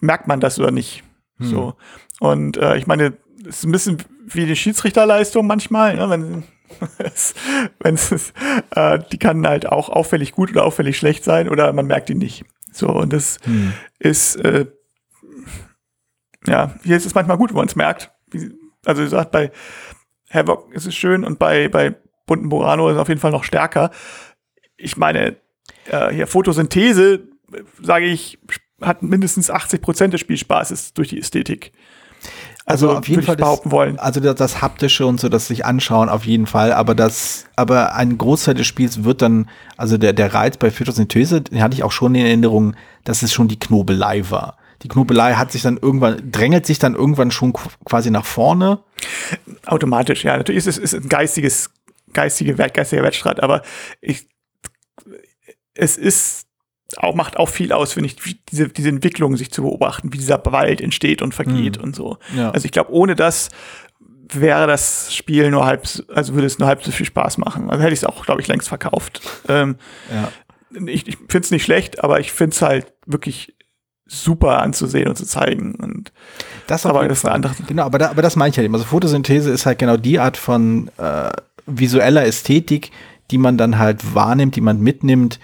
merkt 0.00 0.28
man 0.28 0.40
das 0.40 0.58
oder 0.58 0.70
nicht? 0.70 1.04
Hm. 1.38 1.46
So. 1.46 1.74
Und 2.20 2.56
äh, 2.56 2.76
ich 2.76 2.86
meine, 2.86 3.14
es 3.46 3.58
ist 3.58 3.64
ein 3.64 3.72
bisschen 3.72 3.98
wie 4.26 4.46
die 4.46 4.56
Schiedsrichterleistung 4.56 5.46
manchmal, 5.46 5.96
ne? 5.96 6.08
wenn 6.08 6.44
wenn 7.80 7.94
es, 7.96 8.32
äh, 8.70 8.98
die 9.10 9.18
kann 9.18 9.46
halt 9.46 9.66
auch 9.66 9.90
auffällig 9.90 10.32
gut 10.32 10.50
oder 10.50 10.64
auffällig 10.64 10.96
schlecht 10.96 11.24
sein 11.24 11.48
oder 11.48 11.72
man 11.72 11.86
merkt 11.86 12.08
die 12.08 12.14
nicht. 12.14 12.44
So, 12.72 12.88
und 12.88 13.12
das 13.12 13.38
hm. 13.44 13.72
ist, 13.98 14.36
äh, 14.36 14.66
ja, 16.46 16.74
hier 16.82 16.96
ist 16.96 17.06
es 17.06 17.14
manchmal 17.14 17.36
gut, 17.36 17.50
wenn 17.50 17.56
man 17.56 17.68
es 17.68 17.76
merkt. 17.76 18.10
Wie, 18.30 18.50
also, 18.84 19.02
wie 19.02 19.06
gesagt, 19.06 19.30
bei 19.30 19.52
Havoc 20.30 20.72
ist 20.72 20.86
es 20.86 20.94
schön 20.94 21.24
und 21.24 21.38
bei, 21.38 21.68
bei 21.68 21.94
bunten 22.26 22.48
Burano 22.48 22.88
ist 22.88 22.94
es 22.94 23.00
auf 23.00 23.08
jeden 23.08 23.20
Fall 23.20 23.30
noch 23.30 23.44
stärker. 23.44 23.90
Ich 24.76 24.96
meine, 24.96 25.36
äh, 25.86 26.12
hier 26.12 26.26
Photosynthese, 26.26 27.28
sage 27.80 28.06
ich, 28.06 28.38
hat 28.80 29.02
mindestens 29.02 29.50
80 29.50 29.80
Prozent 29.80 30.14
des 30.14 30.20
Spielspaßes 30.22 30.94
durch 30.94 31.08
die 31.08 31.20
Ästhetik. 31.20 31.72
Also, 32.64 32.88
also 32.88 32.98
auf 32.98 33.08
jeden 33.08 33.22
Fall 33.22 33.36
behaupten 33.36 33.70
das, 33.70 33.72
wollen. 33.72 33.98
Also 33.98 34.20
das, 34.20 34.36
das, 34.36 34.62
haptische 34.62 35.06
und 35.06 35.18
so, 35.20 35.28
das 35.28 35.48
sich 35.48 35.64
anschauen 35.64 36.08
auf 36.08 36.24
jeden 36.24 36.46
Fall, 36.46 36.72
aber 36.72 36.94
das, 36.94 37.46
aber 37.56 37.94
ein 37.94 38.18
Großteil 38.18 38.54
des 38.54 38.66
Spiels 38.66 39.04
wird 39.04 39.20
dann, 39.20 39.48
also 39.76 39.98
der 39.98 40.12
der 40.12 40.32
Reiz 40.32 40.56
bei 40.56 40.70
Photosynthese, 40.70 41.40
den 41.40 41.62
hatte 41.62 41.74
ich 41.74 41.82
auch 41.82 41.92
schon 41.92 42.14
in 42.14 42.24
Erinnerung, 42.24 42.74
dass 43.04 43.22
es 43.22 43.32
schon 43.32 43.48
die 43.48 43.58
Knobelei 43.58 44.30
war. 44.30 44.56
Die 44.82 44.88
Knobelei 44.88 45.34
hat 45.34 45.52
sich 45.52 45.62
dann 45.62 45.76
irgendwann 45.76 46.30
drängelt 46.30 46.66
sich 46.66 46.78
dann 46.78 46.94
irgendwann 46.94 47.30
schon 47.30 47.52
quasi 47.84 48.10
nach 48.10 48.24
vorne. 48.24 48.80
Automatisch, 49.66 50.24
ja. 50.24 50.36
Natürlich 50.36 50.66
ist 50.66 50.78
es 50.78 50.78
ist 50.78 50.94
ein 50.94 51.08
geistiges 51.08 51.70
geistige 52.12 52.54
geistiger 52.54 53.02
Wettstreit, 53.02 53.42
aber 53.42 53.62
ich 54.00 54.28
es 55.74 55.96
ist 55.96 56.46
auch, 56.98 57.14
macht 57.14 57.36
auch 57.36 57.48
viel 57.48 57.72
aus, 57.72 57.92
finde 57.92 58.08
ich, 58.08 58.42
diese, 58.50 58.68
diese 58.68 58.88
Entwicklung 58.88 59.36
sich 59.36 59.50
zu 59.50 59.62
beobachten, 59.62 60.12
wie 60.12 60.18
dieser 60.18 60.40
Wald 60.46 60.80
entsteht 60.80 61.22
und 61.22 61.34
vergeht 61.34 61.78
mhm. 61.78 61.84
und 61.84 61.96
so. 61.96 62.18
Ja. 62.36 62.50
Also 62.50 62.64
ich 62.66 62.72
glaube, 62.72 62.92
ohne 62.92 63.14
das 63.16 63.50
wäre 64.34 64.66
das 64.66 65.14
Spiel 65.14 65.50
nur 65.50 65.66
halb, 65.66 65.86
also 66.14 66.34
würde 66.34 66.46
es 66.46 66.58
nur 66.58 66.68
halb 66.68 66.82
so 66.82 66.90
viel 66.90 67.06
Spaß 67.06 67.38
machen. 67.38 67.70
Also 67.70 67.82
hätte 67.82 67.92
ich 67.92 68.00
es 68.00 68.04
auch, 68.04 68.24
glaube 68.24 68.40
ich, 68.40 68.48
längst 68.48 68.68
verkauft. 68.68 69.20
Ähm, 69.48 69.76
ja. 70.10 70.32
Ich, 70.86 71.06
ich 71.06 71.16
finde 71.16 71.44
es 71.44 71.50
nicht 71.50 71.64
schlecht, 71.64 72.02
aber 72.02 72.20
ich 72.20 72.32
finde 72.32 72.54
es 72.54 72.62
halt 72.62 72.92
wirklich 73.06 73.54
super 74.06 74.62
anzusehen 74.62 75.08
und 75.08 75.16
zu 75.16 75.26
zeigen. 75.26 75.74
Und 75.74 76.12
das 76.66 76.86
aber 76.86 77.06
das 77.08 77.18
ist 77.18 77.24
eine 77.24 77.34
andere. 77.34 77.54
Genau, 77.66 77.84
aber, 77.84 77.98
da, 77.98 78.10
aber 78.10 78.22
das 78.22 78.36
meine 78.36 78.50
ich 78.50 78.56
halt 78.56 78.64
eben. 78.64 78.74
Also 78.74 78.86
Photosynthese 78.86 79.50
ist 79.50 79.66
halt 79.66 79.78
genau 79.78 79.96
die 79.96 80.18
Art 80.18 80.36
von 80.36 80.90
äh, 80.98 81.30
visueller 81.66 82.24
Ästhetik, 82.24 82.90
die 83.30 83.38
man 83.38 83.56
dann 83.56 83.78
halt 83.78 84.14
wahrnimmt, 84.14 84.56
die 84.56 84.60
man 84.60 84.80
mitnimmt, 84.80 85.40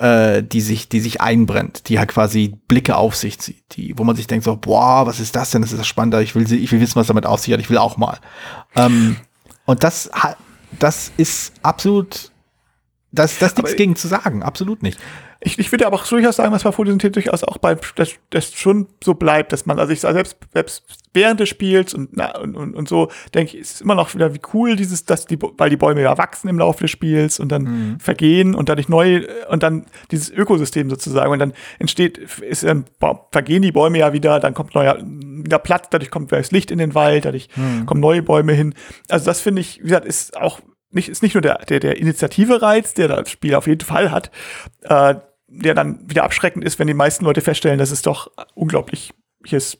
äh, 0.00 0.42
die 0.42 0.62
sich, 0.62 0.88
die 0.88 1.00
sich 1.00 1.20
einbrennt, 1.20 1.88
die 1.88 1.98
halt 1.98 2.08
quasi 2.08 2.56
Blicke 2.68 2.96
auf 2.96 3.14
sich 3.14 3.38
zieht, 3.38 3.62
die, 3.76 3.98
wo 3.98 4.04
man 4.04 4.16
sich 4.16 4.26
denkt 4.26 4.44
so, 4.44 4.56
boah, 4.56 5.06
was 5.06 5.20
ist 5.20 5.36
das 5.36 5.50
denn? 5.50 5.60
Das 5.60 5.72
ist 5.72 5.78
das 5.78 5.86
spannender. 5.86 6.22
Ich 6.22 6.34
will, 6.34 6.50
ich 6.50 6.72
will 6.72 6.80
wissen, 6.80 6.96
was 6.96 7.06
damit 7.06 7.26
hat. 7.26 7.46
Ich 7.46 7.70
will 7.70 7.78
auch 7.78 7.98
mal. 7.98 8.18
Ähm, 8.74 9.16
und 9.66 9.84
das, 9.84 10.10
das 10.78 11.12
ist 11.18 11.52
absolut, 11.62 12.32
das, 13.12 13.38
das 13.38 13.56
nichts 13.56 13.76
gegen 13.76 13.96
zu 13.96 14.08
sagen, 14.08 14.42
absolut 14.42 14.82
nicht 14.82 14.98
ich, 15.42 15.58
ich 15.58 15.72
würde 15.72 15.86
aber 15.86 15.96
auch 15.96 16.06
durchaus 16.06 16.36
sagen, 16.36 16.52
dass 16.52 16.64
bei 16.64 16.72
Photosynthese 16.72 17.12
durchaus 17.12 17.44
auch 17.44 17.56
bei, 17.56 17.76
das, 17.96 18.12
das 18.28 18.52
schon 18.52 18.88
so 19.02 19.14
bleibt, 19.14 19.52
dass 19.52 19.64
man, 19.64 19.78
also 19.78 19.90
ich 19.92 20.00
selbst, 20.00 20.36
selbst 20.52 20.84
während 21.14 21.40
des 21.40 21.48
Spiels 21.48 21.94
und, 21.94 22.10
na, 22.12 22.38
und, 22.38 22.56
und, 22.56 22.74
und 22.74 22.88
so, 22.88 23.10
denke 23.34 23.56
ich, 23.56 23.62
ist 23.62 23.80
immer 23.80 23.94
noch 23.94 24.14
wieder 24.14 24.34
wie 24.34 24.40
cool, 24.52 24.76
dieses, 24.76 25.06
dass 25.06 25.24
die, 25.24 25.38
weil 25.40 25.70
die 25.70 25.78
Bäume 25.78 26.02
ja 26.02 26.18
wachsen 26.18 26.48
im 26.48 26.58
Laufe 26.58 26.84
des 26.84 26.90
Spiels 26.90 27.40
und 27.40 27.50
dann 27.50 27.62
mhm. 27.62 28.00
vergehen 28.00 28.54
und 28.54 28.68
dadurch 28.68 28.90
neu, 28.90 29.26
und 29.48 29.62
dann 29.62 29.86
dieses 30.10 30.30
Ökosystem 30.30 30.90
sozusagen, 30.90 31.32
und 31.32 31.38
dann 31.38 31.54
entsteht, 31.78 32.18
ist, 32.18 32.62
ähm, 32.62 32.84
vergehen 33.32 33.62
die 33.62 33.72
Bäume 33.72 33.98
ja 33.98 34.12
wieder, 34.12 34.40
dann 34.40 34.52
kommt 34.52 34.74
neuer, 34.74 34.98
wieder 35.00 35.58
Platz, 35.58 35.88
dadurch 35.90 36.10
kommt 36.10 36.32
das 36.32 36.50
Licht 36.50 36.70
in 36.70 36.78
den 36.78 36.94
Wald, 36.94 37.24
dadurch 37.24 37.48
mhm. 37.56 37.86
kommen 37.86 38.00
neue 38.00 38.22
Bäume 38.22 38.52
hin. 38.52 38.74
Also 39.08 39.24
das 39.24 39.40
finde 39.40 39.62
ich, 39.62 39.78
wie 39.78 39.84
gesagt, 39.84 40.04
ist 40.04 40.36
auch 40.36 40.60
nicht, 40.90 41.08
ist 41.08 41.22
nicht 41.22 41.34
nur 41.34 41.42
der, 41.42 41.58
der, 41.58 41.80
der 41.80 41.98
Initiative-Reiz, 41.98 42.94
der 42.94 43.08
das 43.08 43.30
Spiel 43.30 43.54
auf 43.54 43.66
jeden 43.66 43.84
Fall 43.84 44.10
hat, 44.10 44.30
äh, 44.82 45.14
der 45.48 45.74
dann 45.74 46.08
wieder 46.08 46.24
abschreckend 46.24 46.64
ist, 46.64 46.78
wenn 46.78 46.86
die 46.86 46.94
meisten 46.94 47.24
Leute 47.24 47.40
feststellen, 47.40 47.78
dass 47.78 47.90
es 47.90 48.02
doch 48.02 48.30
unglaubliches 48.54 49.78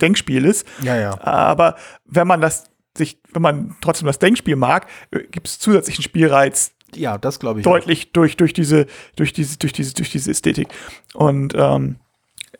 Denkspiel 0.00 0.44
ist. 0.44 0.66
Ja, 0.82 0.96
ja. 0.96 1.20
Aber 1.22 1.76
wenn 2.04 2.26
man 2.26 2.40
das 2.40 2.70
sich, 2.96 3.18
wenn 3.32 3.42
man 3.42 3.76
trotzdem 3.80 4.06
das 4.06 4.18
Denkspiel 4.18 4.56
mag, 4.56 4.86
äh, 5.10 5.20
gibt 5.24 5.48
es 5.48 5.58
zusätzlichen 5.58 6.02
Spielreiz. 6.02 6.72
Ja, 6.94 7.16
das 7.18 7.38
glaube 7.38 7.60
ich. 7.60 7.64
Deutlich 7.64 8.08
auch. 8.08 8.12
durch, 8.12 8.36
durch 8.36 8.52
diese, 8.52 8.86
durch 9.16 9.32
diese, 9.32 9.58
durch 9.58 9.72
diese, 9.72 9.94
durch 9.94 10.10
diese 10.10 10.30
Ästhetik. 10.30 10.68
Und 11.14 11.54
ähm, 11.56 11.96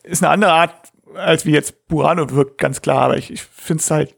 ist 0.03 0.23
eine 0.23 0.31
andere 0.31 0.51
Art, 0.51 0.73
als 1.15 1.45
wie 1.45 1.51
jetzt 1.51 1.87
Burano 1.87 2.29
wirkt, 2.31 2.57
ganz 2.57 2.81
klar. 2.81 3.03
Aber 3.03 3.17
ich, 3.17 3.31
ich 3.31 3.43
finde 3.43 3.81
es 3.81 3.91
halt 3.91 4.15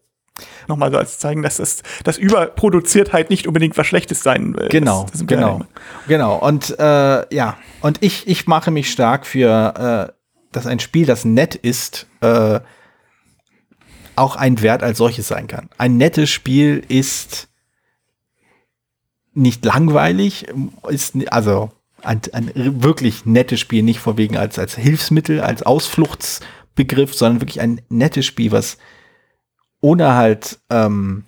nochmal 0.67 0.91
so 0.91 0.97
als 0.97 1.19
zeigen, 1.19 1.41
dass 1.41 1.57
das, 1.57 1.83
das 2.03 2.17
überproduziert 2.17 3.13
halt 3.13 3.29
nicht 3.29 3.47
unbedingt 3.47 3.77
was 3.77 3.87
Schlechtes 3.87 4.21
sein 4.23 4.55
will. 4.55 4.69
Genau, 4.69 5.03
das, 5.03 5.19
das 5.19 5.27
genau, 5.27 5.61
genau. 6.07 6.37
Und 6.37 6.77
äh, 6.79 7.35
ja, 7.35 7.57
und 7.81 8.01
ich, 8.01 8.27
ich 8.27 8.47
mache 8.47 8.71
mich 8.71 8.91
stark 8.91 9.25
für, 9.25 10.09
äh, 10.09 10.13
dass 10.51 10.67
ein 10.67 10.79
Spiel, 10.79 11.05
das 11.05 11.25
nett 11.25 11.55
ist, 11.55 12.07
äh, 12.21 12.59
auch 14.15 14.35
ein 14.35 14.61
Wert 14.61 14.83
als 14.83 14.97
solches 14.97 15.27
sein 15.27 15.47
kann. 15.47 15.69
Ein 15.77 15.97
nettes 15.97 16.29
Spiel 16.29 16.83
ist 16.87 17.49
nicht 19.33 19.65
langweilig, 19.65 20.47
ist 20.87 21.15
also 21.31 21.71
ein, 22.01 22.21
ein 22.31 22.51
wirklich 22.55 23.25
nettes 23.25 23.59
Spiel, 23.59 23.83
nicht 23.83 23.99
vorwiegend 23.99 24.37
als, 24.37 24.57
als 24.57 24.75
Hilfsmittel, 24.75 25.41
als 25.41 25.63
Ausfluchtsbegriff, 25.63 27.13
sondern 27.13 27.41
wirklich 27.41 27.59
ein 27.59 27.81
nettes 27.89 28.25
Spiel, 28.25 28.51
was 28.51 28.77
ohne 29.85 30.15
halt 30.15 30.57
ähm, 30.71 31.25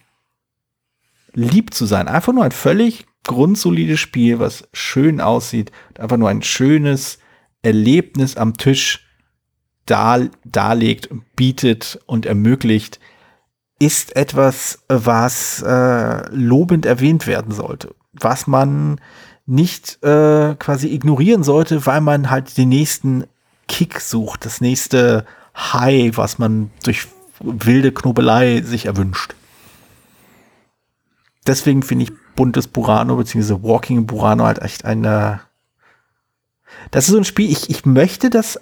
lieb 1.33 1.75
zu 1.75 1.85
sein, 1.85 2.07
einfach 2.07 2.33
nur 2.33 2.43
ein 2.43 2.51
völlig 2.51 3.05
grundsolides 3.23 3.99
Spiel, 3.99 4.39
was 4.39 4.67
schön 4.73 5.21
aussieht, 5.21 5.71
einfach 5.99 6.17
nur 6.17 6.29
ein 6.29 6.41
schönes 6.41 7.19
Erlebnis 7.61 8.35
am 8.35 8.57
Tisch 8.57 9.05
dar, 9.85 10.21
darlegt, 10.43 11.09
bietet 11.35 11.99
und 12.07 12.25
ermöglicht, 12.25 12.99
ist 13.77 14.15
etwas, 14.15 14.79
was 14.87 15.61
äh, 15.61 16.27
lobend 16.33 16.87
erwähnt 16.87 17.27
werden 17.27 17.51
sollte, 17.51 17.93
was 18.13 18.47
man 18.47 18.99
nicht 19.45 20.03
äh, 20.03 20.55
quasi 20.55 20.87
ignorieren 20.87 21.43
sollte, 21.43 21.85
weil 21.85 22.01
man 22.01 22.31
halt 22.31 22.57
den 22.57 22.69
nächsten 22.69 23.25
Kick 23.67 24.01
sucht, 24.01 24.45
das 24.45 24.61
nächste 24.61 25.27
High, 25.55 26.17
was 26.17 26.39
man 26.39 26.71
durch 26.83 27.07
wilde 27.39 27.91
Knobelei 27.91 28.61
sich 28.61 28.85
erwünscht. 28.85 29.35
Deswegen 31.45 31.81
finde 31.81 32.05
ich 32.05 32.11
buntes 32.35 32.67
Burano 32.67 33.15
bzw. 33.15 33.63
Walking 33.63 34.05
Burano 34.05 34.45
halt 34.45 34.59
echt 34.59 34.85
eine. 34.85 35.41
Das 36.91 37.05
ist 37.05 37.11
so 37.11 37.17
ein 37.17 37.23
Spiel, 37.23 37.49
ich, 37.49 37.69
ich 37.69 37.85
möchte 37.85 38.29
das 38.29 38.59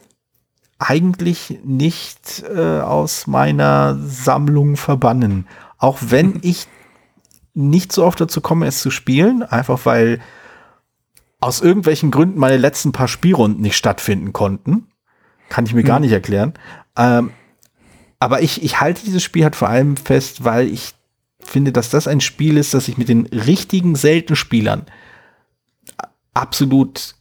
eigentlich 0.78 1.60
nicht 1.64 2.44
äh, 2.44 2.80
aus 2.80 3.28
meiner 3.28 3.98
Sammlung 4.00 4.78
verbannen. 4.78 5.48
Auch 5.78 6.00
wenn 6.02 6.40
ich 6.42 6.68
nicht 7.54 7.92
so 7.92 8.06
oft 8.06 8.20
dazu 8.20 8.42
komme, 8.42 8.68
es 8.68 8.82
zu 8.82 8.92
spielen, 8.92 9.42
einfach 9.44 9.86
weil 9.86 10.20
aus 11.40 11.62
irgendwelchen 11.62 12.12
Gründen 12.12 12.40
meine 12.40 12.58
letzten 12.58 12.92
paar 12.92 13.08
Spielrunden 13.08 13.62
nicht 13.62 13.78
stattfinden 13.78 14.34
konnten. 14.34 14.88
Kann 15.50 15.66
ich 15.66 15.74
mir 15.74 15.82
hm. 15.82 15.88
gar 15.88 16.00
nicht 16.00 16.12
erklären. 16.12 16.54
Ähm, 16.98 17.32
aber 18.20 18.42
ich, 18.42 18.64
ich 18.64 18.80
halte 18.80 19.04
dieses 19.04 19.24
Spiel 19.24 19.44
halt 19.44 19.56
vor 19.56 19.70
allem 19.70 19.98
fest, 19.98 20.44
weil 20.44 20.68
ich 20.68 20.94
finde, 21.40 21.72
dass 21.72 21.90
das 21.90 22.08
ein 22.08 22.22
Spiel 22.22 22.58
ist, 22.58 22.74
das 22.74 22.88
ich 22.88 22.98
mit 22.98 23.10
den 23.10 23.26
richtigen, 23.28 23.96
seltenen 23.96 24.36
Spielern 24.36 24.86
absolut 26.34 27.16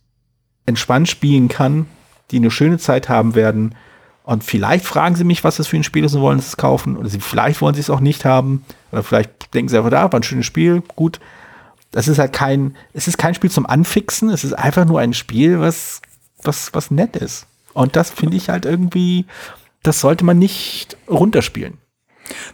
entspannt 0.67 1.09
spielen 1.09 1.49
kann, 1.49 1.87
die 2.31 2.37
eine 2.37 2.51
schöne 2.51 2.79
Zeit 2.79 3.09
haben 3.09 3.35
werden. 3.35 3.75
Und 4.25 4.43
vielleicht 4.43 4.87
fragen 4.87 5.17
sie 5.17 5.25
mich, 5.25 5.45
was 5.45 5.57
das 5.57 5.67
für 5.67 5.77
ein 5.77 5.85
Spiel 5.85 6.05
ist 6.05 6.15
und 6.15 6.23
wollen 6.23 6.39
es 6.39 6.57
kaufen. 6.57 6.97
Oder 6.97 7.11
sie, 7.11 7.21
vielleicht 7.21 7.61
wollen 7.61 7.75
sie 7.75 7.83
es 7.83 7.91
auch 7.91 8.01
nicht 8.01 8.25
haben. 8.25 8.65
Oder 8.91 9.03
vielleicht 9.03 9.53
denken 9.53 9.69
sie 9.69 9.77
einfach, 9.77 9.91
da 9.91 10.11
war 10.11 10.19
ein 10.19 10.23
schönes 10.23 10.47
Spiel, 10.47 10.83
gut. 10.97 11.21
Das 11.91 12.09
ist 12.09 12.19
halt 12.19 12.33
kein, 12.33 12.75
es 12.93 13.07
ist 13.07 13.19
kein 13.19 13.35
Spiel 13.35 13.51
zum 13.51 13.67
Anfixen, 13.67 14.31
es 14.31 14.43
ist 14.43 14.55
einfach 14.55 14.85
nur 14.85 14.99
ein 14.99 15.13
Spiel, 15.13 15.61
was, 15.61 16.01
was, 16.43 16.75
was 16.75 16.91
nett 16.91 17.15
ist. 17.17 17.47
Und 17.73 17.95
das 17.95 18.11
finde 18.11 18.37
ich 18.37 18.49
halt 18.49 18.65
irgendwie, 18.65 19.27
das 19.85 20.01
sollte 20.01 20.24
man 20.24 20.39
nicht 20.39 20.97
runterspielen. 21.09 21.78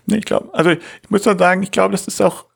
Nee, 0.07 0.19
ich 0.19 0.25
glaube, 0.25 0.53
also 0.53 0.71
ich 0.71 1.11
muss 1.11 1.23
doch 1.23 1.39
sagen, 1.39 1.63
ich 1.63 1.71
glaube, 1.71 1.93
das 1.93 2.07
ist 2.07 2.21
auch, 2.21 2.47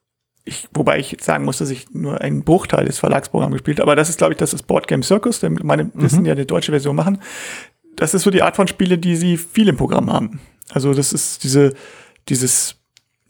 ich, 0.44 0.68
wobei 0.74 0.98
ich 0.98 1.12
jetzt 1.12 1.24
sagen 1.24 1.44
muss, 1.44 1.58
dass 1.58 1.70
ich 1.70 1.90
nur 1.92 2.20
einen 2.20 2.44
Bruchteil 2.44 2.84
des 2.84 2.98
Verlagsprogramms 2.98 3.54
gespielt 3.54 3.78
habe, 3.78 3.90
aber 3.90 3.96
das 3.96 4.08
ist, 4.08 4.18
glaube 4.18 4.34
ich, 4.34 4.38
das 4.38 4.52
ist 4.52 4.66
Board 4.66 4.88
Game 4.88 5.02
Circus, 5.02 5.40
der 5.40 5.50
meine, 5.50 5.84
mhm. 5.84 5.90
wissen 5.94 6.26
ja 6.26 6.32
eine 6.32 6.44
deutsche 6.44 6.72
Version 6.72 6.96
machen. 6.96 7.22
Das 7.96 8.14
ist 8.14 8.22
so 8.22 8.30
die 8.30 8.42
Art 8.42 8.56
von 8.56 8.66
Spiele, 8.66 8.98
die 8.98 9.16
sie 9.16 9.36
viel 9.36 9.68
im 9.68 9.76
Programm 9.76 10.12
haben. 10.12 10.40
Also 10.70 10.92
das 10.92 11.12
ist 11.12 11.44
diese, 11.44 11.74
dieses, 12.28 12.76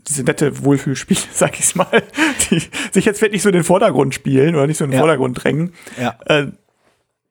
diese 0.09 0.24
nette 0.24 0.64
Wohlfühlspiele, 0.64 1.20
sag 1.32 1.61
ich 1.61 1.76
mal, 1.76 2.03
die 2.51 2.62
sich 2.90 3.05
jetzt 3.05 3.20
wirklich 3.20 3.42
so 3.42 3.51
in 3.51 3.55
den 3.55 3.64
Vordergrund 3.64 4.14
spielen 4.14 4.55
oder 4.55 4.66
nicht 4.66 4.78
so 4.78 4.84
in 4.84 4.90
den 4.90 4.95
ja. 4.95 5.01
Vordergrund 5.01 5.45
drängen. 5.45 5.74
Ja. 6.01 6.18
Äh, 6.24 6.47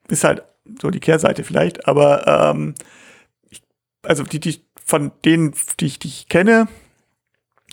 ist 0.08 0.24
halt 0.24 0.44
so 0.80 0.92
die 0.92 1.00
Kehrseite 1.00 1.44
vielleicht, 1.44 1.88
aber 1.88 2.52
ähm, 2.54 2.76
also 4.04 4.24
die, 4.24 4.40
die 4.40 4.62
von 4.86 5.12
denen, 5.26 5.54
die 5.80 5.86
ich, 5.86 6.00
die 6.00 6.08
ich 6.08 6.28
kenne, 6.28 6.68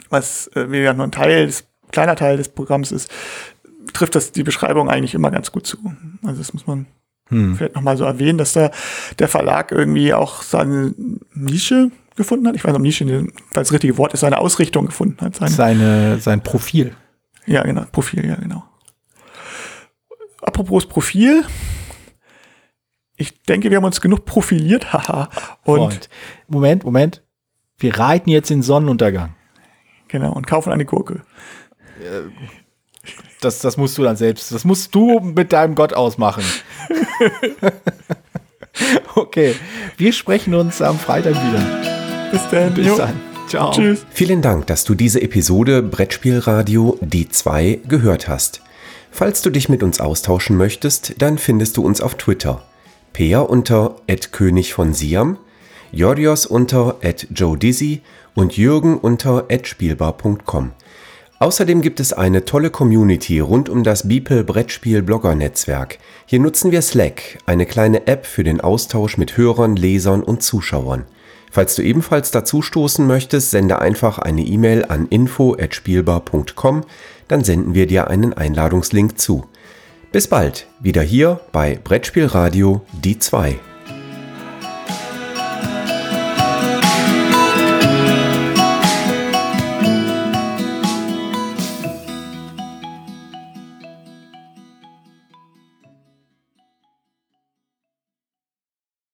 was 0.08 0.48
äh, 0.54 0.70
wie 0.70 0.82
nur 0.92 1.04
ein 1.04 1.12
Teil, 1.12 1.46
des, 1.46 1.64
kleiner 1.90 2.16
Teil 2.16 2.36
des 2.36 2.48
Programms 2.48 2.92
ist, 2.92 3.10
trifft 3.92 4.14
das 4.14 4.32
die 4.32 4.42
Beschreibung 4.42 4.88
eigentlich 4.88 5.14
immer 5.14 5.30
ganz 5.30 5.52
gut 5.52 5.66
zu. 5.66 5.78
Also 6.24 6.38
das 6.38 6.52
muss 6.52 6.66
man 6.66 6.86
hm. 7.28 7.56
vielleicht 7.56 7.74
nochmal 7.74 7.96
so 7.96 8.04
erwähnen, 8.04 8.38
dass 8.38 8.52
da 8.52 8.70
der 9.18 9.28
Verlag 9.28 9.72
irgendwie 9.72 10.14
auch 10.14 10.42
seine 10.42 10.94
Nische 11.34 11.90
gefunden 12.16 12.46
hat. 12.46 12.54
Ich 12.54 12.64
weiß 12.64 12.72
nicht, 12.72 12.76
ob 12.76 12.82
Nische, 12.82 13.06
weil 13.06 13.32
das 13.52 13.72
richtige 13.72 13.98
Wort 13.98 14.14
ist, 14.14 14.20
seine 14.20 14.38
Ausrichtung 14.38 14.86
gefunden 14.86 15.20
hat. 15.20 15.36
Seine, 15.36 15.50
seine, 15.50 16.18
sein 16.18 16.42
Profil. 16.42 16.94
Ja, 17.46 17.62
genau, 17.62 17.84
Profil, 17.90 18.26
ja, 18.26 18.36
genau. 18.36 18.64
Apropos 20.42 20.86
Profil, 20.86 21.44
ich 23.20 23.42
denke, 23.42 23.68
wir 23.68 23.76
haben 23.76 23.84
uns 23.84 24.00
genug 24.00 24.24
profiliert, 24.24 24.92
haha. 24.92 25.28
Und 25.64 25.78
Freund. 25.78 26.08
Moment, 26.48 26.84
Moment. 26.84 27.22
Wir 27.78 27.98
reiten 27.98 28.30
jetzt 28.30 28.50
den 28.50 28.62
Sonnenuntergang. 28.62 29.34
Genau, 30.08 30.32
und 30.32 30.46
kaufen 30.46 30.72
eine 30.72 30.84
Gurke. 30.84 31.22
Das, 33.40 33.60
das 33.60 33.76
musst 33.76 33.96
du 33.96 34.02
dann 34.02 34.16
selbst, 34.16 34.52
das 34.52 34.64
musst 34.64 34.94
du 34.94 35.20
mit 35.20 35.52
deinem 35.52 35.74
Gott 35.74 35.94
ausmachen. 35.94 36.42
okay, 39.14 39.54
wir 39.96 40.12
sprechen 40.12 40.54
uns 40.54 40.82
am 40.82 40.98
Freitag 40.98 41.34
wieder. 41.34 42.30
Bis 42.32 42.48
dann. 42.50 42.74
Bis 42.74 42.96
dann. 42.96 43.20
Ciao. 43.48 43.70
Tschüss. 43.70 44.04
Vielen 44.10 44.42
Dank, 44.42 44.66
dass 44.66 44.84
du 44.84 44.94
diese 44.94 45.22
Episode 45.22 45.82
Brettspielradio 45.82 46.98
Die 47.00 47.28
2 47.28 47.80
gehört 47.86 48.28
hast. 48.28 48.62
Falls 49.10 49.42
du 49.42 49.50
dich 49.50 49.68
mit 49.68 49.82
uns 49.82 50.00
austauschen 50.00 50.56
möchtest, 50.56 51.20
dann 51.20 51.38
findest 51.38 51.76
du 51.76 51.84
uns 51.84 52.00
auf 52.00 52.14
Twitter 52.14 52.62
Peer 53.12 53.48
unter 53.50 53.96
König 54.32 54.74
von 54.74 54.94
Siam, 54.94 55.38
Jorios 55.92 56.46
unter 56.46 56.96
Joe 57.34 57.58
Dizzy 57.58 58.02
und 58.34 58.56
Jürgen 58.56 58.98
unter 58.98 59.46
Spielbar.com. 59.62 60.72
Außerdem 61.38 61.80
gibt 61.80 62.00
es 62.00 62.12
eine 62.12 62.44
tolle 62.44 62.68
Community 62.68 63.40
rund 63.40 63.70
um 63.70 63.82
das 63.82 64.06
Beeple 64.06 64.44
Brettspiel 64.44 65.02
Blogger 65.02 65.34
Netzwerk. 65.34 65.98
Hier 66.26 66.38
nutzen 66.38 66.70
wir 66.70 66.82
Slack, 66.82 67.38
eine 67.46 67.64
kleine 67.64 68.06
App 68.06 68.26
für 68.26 68.44
den 68.44 68.60
Austausch 68.60 69.16
mit 69.16 69.38
Hörern, 69.38 69.74
Lesern 69.74 70.22
und 70.22 70.42
Zuschauern. 70.42 71.06
Falls 71.50 71.74
du 71.74 71.82
ebenfalls 71.82 72.30
dazu 72.30 72.62
stoßen 72.62 73.06
möchtest, 73.06 73.50
sende 73.50 73.80
einfach 73.80 74.18
eine 74.18 74.42
E-Mail 74.42 74.84
an 74.84 75.06
info@spielbar.com, 75.08 76.84
dann 77.26 77.42
senden 77.42 77.74
wir 77.74 77.86
dir 77.86 78.08
einen 78.08 78.34
Einladungslink 78.34 79.18
zu. 79.18 79.46
Bis 80.12 80.26
bald, 80.26 80.66
wieder 80.80 81.02
hier 81.02 81.38
bei 81.52 81.78
Brettspielradio 81.84 82.84
die 82.92 83.20
2. 83.20 83.60